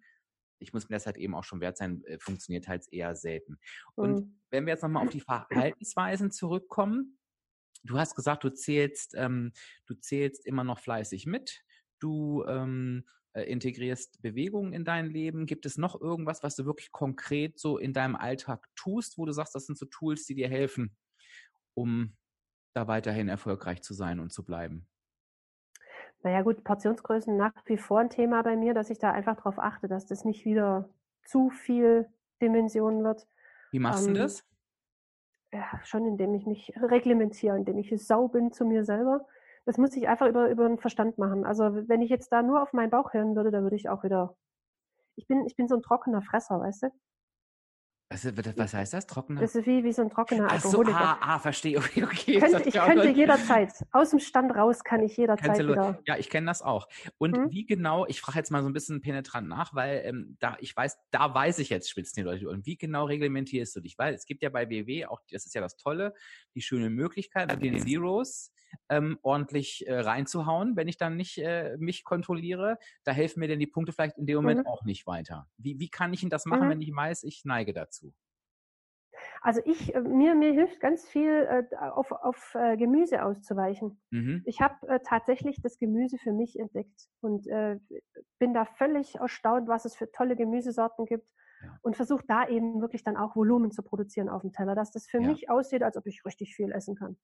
ich 0.60 0.74
muss 0.74 0.90
mir 0.90 0.96
das 0.96 1.06
halt 1.06 1.18
eben 1.18 1.36
auch 1.36 1.44
schon 1.44 1.62
wert 1.62 1.78
sein, 1.78 2.04
äh, 2.06 2.20
funktioniert 2.20 2.68
halt 2.68 2.86
eher 2.92 3.16
selten. 3.16 3.60
Und 3.96 4.22
Mhm. 4.22 4.38
wenn 4.52 4.66
wir 4.66 4.74
jetzt 4.74 4.82
nochmal 4.84 5.04
auf 5.04 5.10
die 5.10 5.22
Verhaltensweisen 5.22 6.32
zurückkommen, 6.32 7.20
du 7.84 7.98
hast 7.98 8.16
gesagt, 8.16 8.44
du 8.44 8.50
zählst, 8.54 9.14
ähm, 9.16 9.54
du 9.86 9.96
zählst 9.96 10.46
immer 10.46 10.64
noch 10.64 10.80
fleißig 10.80 11.26
mit, 11.26 11.64
du 12.00 12.44
ähm, 12.48 13.06
äh, 13.34 13.44
integrierst 13.44 14.22
Bewegungen 14.22 14.74
in 14.74 14.86
dein 14.86 15.08
Leben. 15.10 15.46
Gibt 15.46 15.66
es 15.66 15.78
noch 15.78 16.00
irgendwas, 16.00 16.44
was 16.44 16.56
du 16.56 16.66
wirklich 16.66 16.92
konkret 16.92 17.60
so 17.60 17.78
in 17.78 17.94
deinem 17.94 18.16
Alltag 18.16 18.68
tust, 18.76 19.18
wo 19.18 19.26
du 19.26 19.32
sagst, 19.34 19.56
das 19.56 19.66
sind 19.68 19.78
so 19.78 19.86
Tools, 19.86 20.26
die 20.26 20.36
dir 20.36 20.50
helfen, 20.50 20.98
um 21.76 22.18
da 22.74 22.88
weiterhin 22.88 23.30
erfolgreich 23.30 23.82
zu 23.84 23.94
sein 23.94 24.20
und 24.20 24.32
zu 24.34 24.46
bleiben? 24.46 24.88
Naja 26.24 26.42
gut, 26.42 26.64
Portionsgrößen 26.64 27.38
nach 27.38 27.54
wie 27.66 27.78
vor 27.78 28.00
ein 28.00 28.10
Thema 28.10 28.42
bei 28.42 28.56
mir, 28.56 28.74
dass 28.74 28.90
ich 28.90 29.00
da 29.00 29.12
einfach 29.12 29.36
darauf 29.38 29.60
achte, 29.60 29.88
dass 29.88 30.06
das 30.06 30.26
nicht 30.26 30.46
wieder 30.46 30.90
zu 31.24 31.50
viel 31.50 32.08
Dimension 32.42 33.04
wird. 33.04 33.28
Wie 33.72 33.80
machst 33.80 34.06
du 34.06 34.10
Ähm, 34.10 34.16
das? 34.16 34.44
Ja, 35.54 35.80
schon 35.86 36.06
indem 36.06 36.34
ich 36.34 36.46
mich 36.46 36.74
reglementiere, 36.82 37.56
indem 37.56 37.78
ich 37.78 37.94
sau 38.06 38.28
bin 38.28 38.52
zu 38.52 38.66
mir 38.66 38.84
selber. 38.84 39.26
Das 39.66 39.78
muss 39.78 39.96
ich 39.96 40.08
einfach 40.08 40.28
über, 40.28 40.50
über 40.50 40.68
den 40.68 40.78
Verstand 40.78 41.18
machen. 41.18 41.46
Also 41.46 41.88
wenn 41.88 42.02
ich 42.02 42.10
jetzt 42.10 42.32
da 42.32 42.42
nur 42.42 42.62
auf 42.62 42.74
meinen 42.74 42.90
Bauch 42.90 43.14
hören 43.14 43.36
würde, 43.36 43.52
da 43.52 43.62
würde 43.62 43.76
ich 43.76 43.90
auch 43.90 44.04
wieder. 44.04 44.36
Ich 45.16 45.28
bin, 45.28 45.46
ich 45.46 45.56
bin 45.56 45.68
so 45.68 45.76
ein 45.76 45.82
trockener 45.82 46.22
Fresser, 46.22 46.60
weißt 46.60 46.84
du? 46.84 46.88
Was, 48.10 48.24
was 48.26 48.74
heißt 48.74 48.94
das? 48.94 49.06
Trockener? 49.06 49.42
Das 49.42 49.54
ist 49.54 49.66
wie, 49.68 49.84
wie 49.84 49.92
so 49.92 50.02
ein 50.02 50.10
trockener 50.10 50.48
Ach 50.50 50.62
so, 50.62 50.70
Alkoholiker. 50.80 50.98
ah, 50.98 51.18
ah, 51.36 51.40
verstehe. 51.40 51.78
Okay, 51.88 52.04
okay. 52.06 52.16
ich 52.16 52.28
Jetzt 52.36 52.42
könnte, 52.42 52.58
hab 52.60 52.66
ich 52.68 52.74
könnte 52.96 53.10
jederzeit, 53.10 53.74
aus 53.92 54.12
dem 54.12 54.20
Stand 54.20 54.56
raus 54.56 54.86
kann 54.86 55.04
ich 55.04 55.18
jederzeit 55.18 55.60
wieder. 55.60 56.00
ja, 56.06 56.16
ich 56.18 56.30
kenne 56.30 56.48
das 56.48 56.62
auch. 56.62 56.88
Und 57.18 57.36
Mhm. 57.38 57.52
wie 57.52 57.66
genau, 57.66 58.06
ich 58.08 58.22
frage 58.22 58.38
jetzt 58.38 58.50
mal 58.50 58.62
so 58.64 58.70
ein 58.70 58.74
bisschen 58.74 59.02
penetrant 59.02 59.50
nach, 59.50 59.76
weil 59.76 60.04
ähm, 60.06 60.38
da 60.40 60.56
ich 60.62 60.76
weiß, 60.76 60.98
da 61.12 61.34
weiß 61.34 61.60
ich 61.60 61.70
jetzt 61.70 61.90
spitzen 61.90 62.22
die 62.24 62.30
Leute. 62.30 62.48
Und 62.50 62.66
wie 62.66 62.78
genau 62.78 63.06
reglementierst 63.06 63.76
du 63.76 63.82
dich? 63.82 63.98
Weil 63.98 64.14
es 64.14 64.26
gibt 64.26 64.42
ja 64.42 64.50
bei 64.50 64.70
WW 64.70 65.06
auch, 65.08 65.20
das 65.30 65.46
ist 65.46 65.54
ja 65.54 65.60
das 65.60 65.76
Tolle, 65.76 66.14
die 66.56 66.62
schöne 66.62 66.90
Möglichkeit, 66.90 67.52
mit 67.52 67.62
den 67.62 67.78
Zeros 67.86 68.54
ähm, 68.90 69.20
ordentlich 69.22 69.88
äh, 69.88 70.00
reinzuhauen, 70.00 70.76
wenn 70.76 70.88
ich 70.88 70.98
dann 70.98 71.16
nicht 71.18 71.38
äh, 71.38 71.78
mich 71.80 72.04
kontrolliere. 72.04 72.78
Da 73.04 73.12
helfen 73.12 73.40
mir 73.40 73.48
denn 73.48 73.60
die 73.60 73.68
Punkte 73.68 73.94
vielleicht 73.94 74.18
in 74.18 74.26
dem 74.26 74.38
Moment 74.38 74.60
Mhm. 74.60 74.66
auch 74.66 74.84
nicht 74.86 75.08
weiter. 75.08 75.48
Wie, 75.58 75.80
wie 75.80 75.90
kann 75.90 76.14
ich 76.14 76.22
denn 76.22 76.30
das 76.30 76.46
machen, 76.46 76.68
Mhm. 76.68 76.70
wenn 76.70 76.82
ich 76.82 76.94
weiß, 76.96 77.24
ich 77.24 77.44
neige 77.46 77.74
dazu? 77.74 78.14
Also 79.42 79.62
ich, 79.66 79.94
äh, 79.96 80.02
mir, 80.02 80.36
mir 80.36 80.52
hilft 80.54 80.80
ganz 80.80 81.08
viel, 81.08 81.32
äh, 81.72 81.76
auf, 81.76 82.12
auf 82.12 82.56
äh, 82.56 82.78
Gemüse 82.78 83.24
auszuweichen. 83.24 84.02
Mhm. 84.12 84.44
Ich 84.44 84.62
habe 84.62 85.02
tatsächlich 85.04 85.62
das 85.62 85.78
Gemüse 85.78 86.18
für 86.18 86.32
mich 86.32 86.58
entdeckt 86.58 87.08
und 87.22 87.48
äh, 87.48 87.80
bin 88.40 88.54
da 88.54 88.64
völlig 88.66 89.16
erstaunt, 89.16 89.68
was 89.68 89.84
es 89.84 89.96
für 89.96 90.10
tolle 90.12 90.38
Gemüsesorten 90.38 91.06
gibt 91.06 91.28
Ja. 91.60 91.80
und 91.82 91.98
versuche 91.98 92.24
da 92.28 92.48
eben 92.48 92.80
wirklich 92.80 93.04
dann 93.04 93.18
auch 93.18 93.36
Volumen 93.36 93.72
zu 93.72 93.84
produzieren 93.84 94.30
auf 94.30 94.42
dem 94.44 94.54
Teller, 94.54 94.74
dass 94.76 94.92
das 94.92 95.06
für 95.08 95.20
Ja. 95.20 95.38
mich 95.38 95.50
aussieht, 95.50 95.84
als 95.84 95.98
ob 95.98 96.08
ich 96.08 96.24
richtig 96.26 96.56
viel 96.56 96.72
essen 96.72 96.96
kann. 96.96 97.18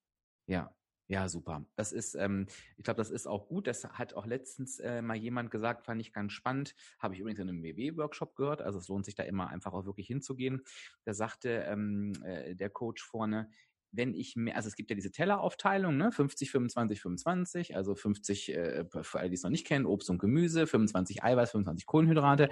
Ja, 0.47 0.73
ja, 1.07 1.27
super. 1.27 1.65
Das 1.75 1.91
ist, 1.91 2.15
ähm, 2.15 2.47
ich 2.77 2.83
glaube, 2.83 2.97
das 2.97 3.11
ist 3.11 3.27
auch 3.27 3.47
gut. 3.47 3.67
Das 3.67 3.83
hat 3.83 4.13
auch 4.13 4.25
letztens 4.25 4.79
äh, 4.79 5.01
mal 5.01 5.17
jemand 5.17 5.51
gesagt, 5.51 5.85
fand 5.85 5.99
ich 6.01 6.13
ganz 6.13 6.31
spannend. 6.31 6.75
Habe 6.99 7.13
ich 7.13 7.19
übrigens 7.19 7.39
in 7.39 7.49
einem 7.49 7.61
WW-Workshop 7.63 8.35
gehört. 8.35 8.61
Also 8.61 8.79
es 8.79 8.87
lohnt 8.87 9.05
sich 9.05 9.15
da 9.15 9.23
immer 9.23 9.49
einfach 9.49 9.73
auch 9.73 9.85
wirklich 9.85 10.07
hinzugehen. 10.07 10.61
Da 11.03 11.13
sagte 11.13 11.65
ähm, 11.67 12.13
äh, 12.23 12.55
der 12.55 12.69
Coach 12.69 13.03
vorne, 13.03 13.49
wenn 13.91 14.15
ich 14.15 14.35
mehr, 14.35 14.55
also 14.55 14.67
es 14.67 14.75
gibt 14.75 14.89
ja 14.89 14.95
diese 14.95 15.11
Telleraufteilung, 15.11 15.95
ne? 15.97 16.11
50, 16.11 16.49
25, 16.49 17.01
25, 17.01 17.75
also 17.75 17.95
50, 17.95 18.55
äh, 18.55 18.85
für 19.01 19.19
alle, 19.19 19.29
die 19.29 19.35
es 19.35 19.43
noch 19.43 19.51
nicht 19.51 19.67
kennen, 19.67 19.85
Obst 19.85 20.09
und 20.09 20.17
Gemüse, 20.17 20.65
25 20.65 21.23
Eiweiß, 21.23 21.51
25 21.51 21.85
Kohlenhydrate. 21.85 22.49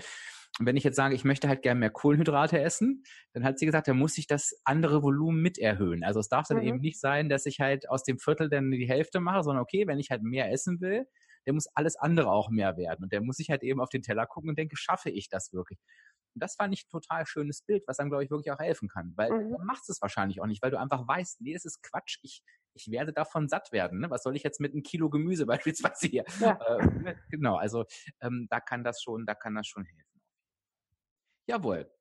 Wenn 0.66 0.78
ich 0.78 0.84
jetzt 0.84 0.96
sage, 0.96 1.16
ich 1.16 1.24
möchte 1.24 1.48
halt 1.48 1.62
gerne 1.62 1.80
mehr 1.80 1.90
Kohlenhydrate 1.90 2.60
essen, 2.60 3.04
dann 3.34 3.44
hat 3.44 3.60
sie 3.60 3.66
gesagt, 3.66 3.88
dann 3.88 3.98
muss 3.98 4.18
ich 4.18 4.28
das 4.28 4.54
andere 4.64 5.04
Volumen 5.04 5.42
mit 5.42 5.58
erhöhen. 5.58 6.04
Also 6.04 6.20
es 6.20 6.30
darf 6.30 6.48
dann 6.48 6.58
mhm. 6.58 6.64
eben 6.64 6.80
nicht 6.80 7.00
sein, 7.00 7.30
dass 7.30 7.46
ich 7.46 7.60
halt 7.60 7.90
aus 7.90 8.04
dem 8.04 8.20
Viertel 8.20 8.50
dann 8.50 8.72
die 8.72 8.88
Hälfte 8.88 9.20
mache, 9.20 9.44
sondern 9.44 9.64
okay, 9.64 9.88
wenn 9.88 10.00
ich 10.00 10.12
halt 10.12 10.24
mehr 10.24 10.52
essen 10.52 10.82
will, 10.82 11.06
dann 11.46 11.56
muss 11.56 11.68
alles 11.74 11.96
andere 11.96 12.32
auch 12.32 12.50
mehr 12.50 12.78
werden. 12.78 13.04
Und 13.04 13.14
dann 13.14 13.26
muss 13.26 13.40
ich 13.40 13.50
halt 13.50 13.64
eben 13.64 13.82
auf 13.82 13.90
den 13.90 14.04
Teller 14.04 14.26
gucken 14.28 14.50
und 14.50 14.60
denke, 14.60 14.76
schaffe 14.78 15.10
ich 15.10 15.30
das 15.30 15.54
wirklich? 15.54 15.80
Und 16.34 16.44
das 16.44 16.56
fand 16.56 16.74
ich 16.74 16.86
ein 16.86 16.90
total 16.90 17.26
schönes 17.26 17.62
Bild, 17.62 17.84
was 17.88 17.98
dann, 17.98 18.10
glaube 18.10 18.24
ich, 18.24 18.30
wirklich 18.30 18.52
auch 18.52 18.60
helfen 18.60 18.88
kann. 18.88 19.14
Weil 19.16 19.32
mhm. 19.32 19.52
du 19.52 19.58
machst 19.64 19.90
es 19.90 20.02
wahrscheinlich 20.02 20.42
auch 20.42 20.48
nicht, 20.48 20.62
weil 20.62 20.72
du 20.72 20.80
einfach 20.80 21.08
weißt, 21.08 21.42
nee, 21.42 21.54
das 21.54 21.66
ist 21.66 21.82
Quatsch, 21.84 22.20
ich, 22.22 22.44
ich 22.74 22.90
werde 22.90 23.12
davon 23.12 23.50
satt 23.50 23.72
werden. 23.72 24.00
Ne? 24.00 24.10
Was 24.10 24.24
soll 24.24 24.36
ich 24.36 24.44
jetzt 24.44 24.60
mit 24.60 24.74
einem 24.74 24.84
Kilo 24.84 25.10
Gemüse 25.10 25.46
beispielsweise 25.94 26.08
hier? 26.08 26.24
Ja. 26.40 26.60
Äh, 26.62 26.86
ne, 26.86 27.16
genau, 27.30 27.56
also 27.56 27.86
ähm, 28.22 28.48
da 28.50 28.60
kann 28.60 28.84
das 28.84 29.02
schon, 29.02 29.26
da 29.26 29.36
kann 29.36 29.56
das 29.56 29.68
schon 29.68 29.86
helfen. 29.86 30.11
Jawohl. 31.48 31.92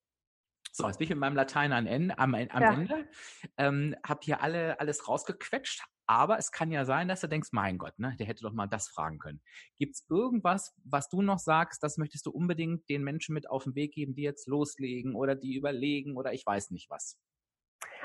So, 0.72 0.86
jetzt 0.86 0.98
bin 0.98 1.06
ich 1.06 1.10
mit 1.10 1.18
meinem 1.18 1.36
Latein 1.36 1.72
am 1.72 1.86
Ende. 1.86 2.18
Am, 2.18 2.34
am 2.34 2.62
ja. 2.62 2.72
Ende 2.72 3.08
ähm, 3.56 3.96
habe 4.06 4.20
hier 4.22 4.40
alle 4.40 4.78
alles 4.78 5.08
rausgequetscht, 5.08 5.82
aber 6.06 6.38
es 6.38 6.52
kann 6.52 6.70
ja 6.70 6.84
sein, 6.84 7.08
dass 7.08 7.20
du 7.20 7.28
denkst, 7.28 7.50
mein 7.52 7.76
Gott, 7.76 7.98
ne, 7.98 8.14
der 8.18 8.26
hätte 8.26 8.44
doch 8.44 8.52
mal 8.52 8.68
das 8.68 8.88
fragen 8.88 9.18
können. 9.18 9.42
Gibt 9.78 9.96
es 9.96 10.06
irgendwas, 10.08 10.74
was 10.84 11.08
du 11.08 11.22
noch 11.22 11.38
sagst, 11.38 11.82
das 11.82 11.98
möchtest 11.98 12.26
du 12.26 12.30
unbedingt 12.30 12.88
den 12.88 13.02
Menschen 13.02 13.34
mit 13.34 13.50
auf 13.50 13.64
den 13.64 13.74
Weg 13.74 13.94
geben, 13.94 14.14
die 14.14 14.22
jetzt 14.22 14.46
loslegen 14.46 15.16
oder 15.16 15.34
die 15.34 15.56
überlegen 15.56 16.16
oder 16.16 16.32
ich 16.32 16.46
weiß 16.46 16.70
nicht 16.70 16.88
was? 16.88 17.18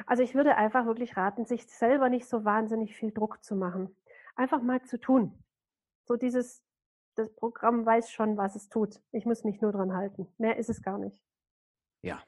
Also 0.08 0.24
ich 0.24 0.34
würde 0.34 0.56
einfach 0.56 0.86
wirklich 0.86 1.16
raten, 1.16 1.46
sich 1.46 1.66
selber 1.68 2.10
nicht 2.10 2.28
so 2.28 2.46
wahnsinnig 2.46 2.96
viel 2.96 3.12
Druck 3.12 3.44
zu 3.44 3.56
machen. 3.56 3.96
Einfach 4.36 4.62
mal 4.62 4.82
zu 4.84 5.00
tun. 5.00 5.44
So 6.04 6.16
dieses, 6.16 6.65
das 7.16 7.34
Programm 7.36 7.86
weiß 7.86 8.12
schon, 8.12 8.38
was 8.38 8.56
es 8.56 8.70
tut. 8.70 9.02
Ich 9.12 9.26
muss 9.26 9.44
mich 9.44 9.62
nur 9.62 9.72
dran 9.72 9.94
halten. 9.94 10.28
Mehr 10.38 10.58
ist 10.58 10.70
es 10.70 10.82
gar 10.82 10.98
nicht. 10.98 11.22
Ja, 12.02 12.22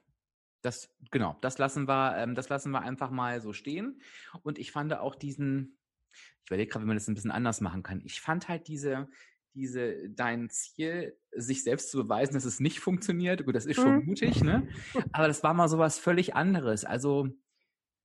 das, 0.62 0.90
genau, 1.12 1.38
das 1.42 1.58
lassen 1.58 1.88
wir, 1.88 2.18
ähm, 2.18 2.36
das 2.36 2.50
lassen 2.50 2.72
wir 2.72 2.82
einfach 2.82 3.12
mal 3.12 3.42
so 3.42 3.54
stehen. 3.54 4.02
Und 4.44 4.58
ich 4.58 4.72
fand 4.72 4.94
auch 4.94 5.16
diesen, 5.16 5.78
ich 6.44 6.50
überlege 6.50 6.72
gerade, 6.72 6.84
wie 6.84 6.88
man 6.88 6.98
das 6.98 7.08
ein 7.08 7.16
bisschen 7.16 7.32
anders 7.32 7.62
machen 7.62 7.84
kann. 7.84 8.02
Ich 8.06 8.22
fand 8.22 8.48
halt 8.48 8.68
diese, 8.68 9.08
diese, 9.54 10.10
dein 10.10 10.50
Ziel, 10.50 11.18
sich 11.32 11.64
selbst 11.64 11.92
zu 11.92 11.98
beweisen, 11.98 12.34
dass 12.34 12.46
es 12.46 12.60
nicht 12.60 12.80
funktioniert. 12.80 13.46
Gut, 13.46 13.56
das 13.56 13.66
ist 13.66 13.76
schon 13.76 14.00
mhm. 14.00 14.06
mutig, 14.06 14.44
ne? 14.44 14.68
Aber 15.12 15.28
das 15.28 15.44
war 15.44 15.54
mal 15.54 15.68
so 15.68 15.78
was 15.78 16.00
völlig 16.00 16.36
anderes. 16.36 16.86
Also, 16.86 17.30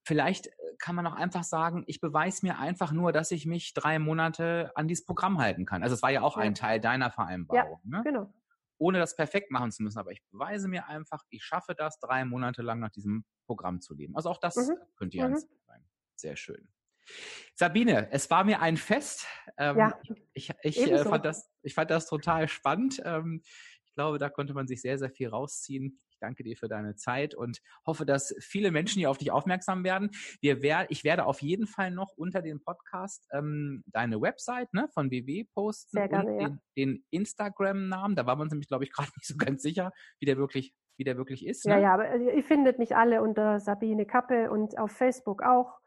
vielleicht 0.05 0.51
kann 0.83 0.95
man 0.95 1.07
auch 1.07 1.15
einfach 1.15 1.45
sagen, 1.45 1.85
ich 1.87 2.01
beweise 2.01 2.45
mir 2.45 2.59
einfach 2.59 2.93
nur, 2.93 3.13
dass 3.13 3.31
ich 3.31 3.47
mich 3.47 3.73
drei 3.73 3.99
Monate 3.99 4.71
an 4.75 4.89
dieses 4.89 5.07
Programm 5.07 5.39
halten 5.39 5.65
kann. 5.65 5.83
Also, 5.83 5.95
es 5.95 6.03
war 6.03 6.11
ja 6.11 6.21
auch 6.21 6.37
ja. 6.37 6.43
ein 6.43 6.55
Teil 6.55 6.81
deiner 6.81 7.11
Vereinbarung. 7.11 7.81
Ja, 7.85 7.99
ne? 7.99 8.03
genau 8.05 8.35
ohne 8.83 8.99
das 8.99 9.15
perfekt 9.15 9.51
machen 9.53 9.71
zu 9.71 9.83
müssen. 9.83 9.99
Aber 9.99 10.11
ich 10.11 10.23
beweise 10.31 10.67
mir 10.67 10.89
einfach, 10.89 11.23
ich 11.31 11.45
schaffe 11.45 11.75
das, 11.75 12.01
drei 12.01 12.25
Monate 12.25 12.63
lang 12.63 12.81
nach 12.81 12.91
diesem 12.91 13.25
Programm 13.47 13.81
zu 13.81 13.95
leben. 13.95 14.17
Also 14.17 14.29
auch 14.29 14.39
das 14.39 14.57
mhm. 14.57 14.77
könnte 14.97 15.17
ja 15.19 15.29
mhm. 15.29 15.37
sein. 15.37 15.85
Sehr 16.17 16.37
schön. 16.37 16.69
Sabine, 17.55 18.11
es 18.11 18.31
war 18.31 18.45
mir 18.45 18.61
ein 18.61 18.77
Fest. 18.77 19.27
Ähm, 19.57 19.79
ja, 19.79 20.01
ich, 20.35 20.53
ich, 20.63 20.81
äh, 20.81 21.05
fand 21.05 21.25
das, 21.25 21.51
ich 21.63 21.75
fand 21.75 21.91
das 21.91 22.07
total 22.07 22.49
spannend. 22.49 23.01
Ähm, 23.05 23.43
ich 23.45 23.95
glaube, 23.95 24.19
da 24.19 24.29
konnte 24.29 24.55
man 24.55 24.67
sich 24.67 24.81
sehr, 24.81 24.99
sehr 24.99 25.11
viel 25.11 25.29
rausziehen 25.29 26.01
danke 26.23 26.43
dir 26.43 26.57
für 26.57 26.69
deine 26.69 26.95
Zeit 26.95 27.35
und 27.35 27.61
hoffe, 27.87 28.07
dass 28.07 28.35
viele 28.41 28.71
Menschen 28.71 29.01
hier 29.01 29.11
auf 29.11 29.19
dich 29.19 29.31
aufmerksam 29.31 29.85
werden. 29.85 30.11
Wir 30.41 30.63
wer 30.63 30.91
ich 30.91 31.05
werde 31.05 31.27
auf 31.27 31.43
jeden 31.43 31.67
Fall 31.67 31.91
noch 31.91 32.13
unter 32.17 32.43
dem 32.43 32.63
Podcast 32.63 33.27
ähm, 33.33 33.83
deine 33.87 34.21
Website 34.21 34.73
ne, 34.73 34.89
von 34.95 35.11
WW 35.11 35.45
posten 35.55 35.97
Sehr 35.97 36.09
gerne, 36.09 36.31
und 36.31 36.41
ja. 36.41 36.49
den, 36.49 36.61
den 36.77 37.05
Instagram-Namen. 37.11 38.17
Da 38.17 38.27
waren 38.27 38.39
wir 38.39 38.43
uns 38.43 38.53
nämlich, 38.53 38.69
glaube 38.69 38.85
ich, 38.85 38.93
gerade 38.93 39.11
nicht 39.17 39.27
so 39.27 39.37
ganz 39.37 39.63
sicher, 39.63 39.93
wie 40.21 40.27
der 40.27 40.37
wirklich, 40.37 40.75
wie 40.97 41.05
der 41.05 41.17
wirklich 41.17 41.47
ist. 41.47 41.67
Ne? 41.67 41.75
Ja, 41.75 41.81
ja, 41.81 41.95
aber 41.95 42.09
äh, 42.09 42.37
ihr 42.37 42.45
findet 42.45 42.79
mich 42.79 42.97
alle 42.97 43.23
unter 43.23 43.61
Sabine 43.61 44.07
Kappe 44.07 44.51
und 44.51 44.79
auf 44.79 44.93
Facebook 44.93 45.43
auch 45.43 45.79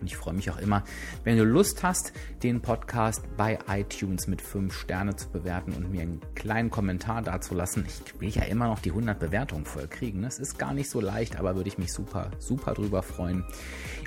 Und 0.00 0.06
ich 0.06 0.16
freue 0.16 0.34
mich 0.34 0.50
auch 0.50 0.58
immer, 0.58 0.84
wenn 1.24 1.36
du 1.36 1.44
Lust 1.44 1.82
hast, 1.82 2.12
den 2.42 2.60
Podcast 2.60 3.22
bei 3.36 3.58
iTunes 3.68 4.26
mit 4.26 4.42
5 4.42 4.74
Sterne 4.74 5.16
zu 5.16 5.28
bewerten 5.28 5.72
und 5.72 5.90
mir 5.90 6.02
einen 6.02 6.20
kleinen 6.34 6.70
Kommentar 6.70 7.22
dazulassen. 7.22 7.86
Ich 7.86 8.20
will 8.20 8.28
ja 8.28 8.42
immer 8.42 8.68
noch 8.68 8.80
die 8.80 8.90
100 8.90 9.18
Bewertungen 9.18 9.64
voll 9.64 9.88
kriegen. 9.88 10.20
Das 10.22 10.38
ist 10.38 10.58
gar 10.58 10.74
nicht 10.74 10.90
so 10.90 11.00
leicht, 11.00 11.38
aber 11.38 11.56
würde 11.56 11.68
ich 11.68 11.78
mich 11.78 11.90
super, 11.92 12.30
super 12.38 12.74
drüber 12.74 13.02
freuen. 13.02 13.44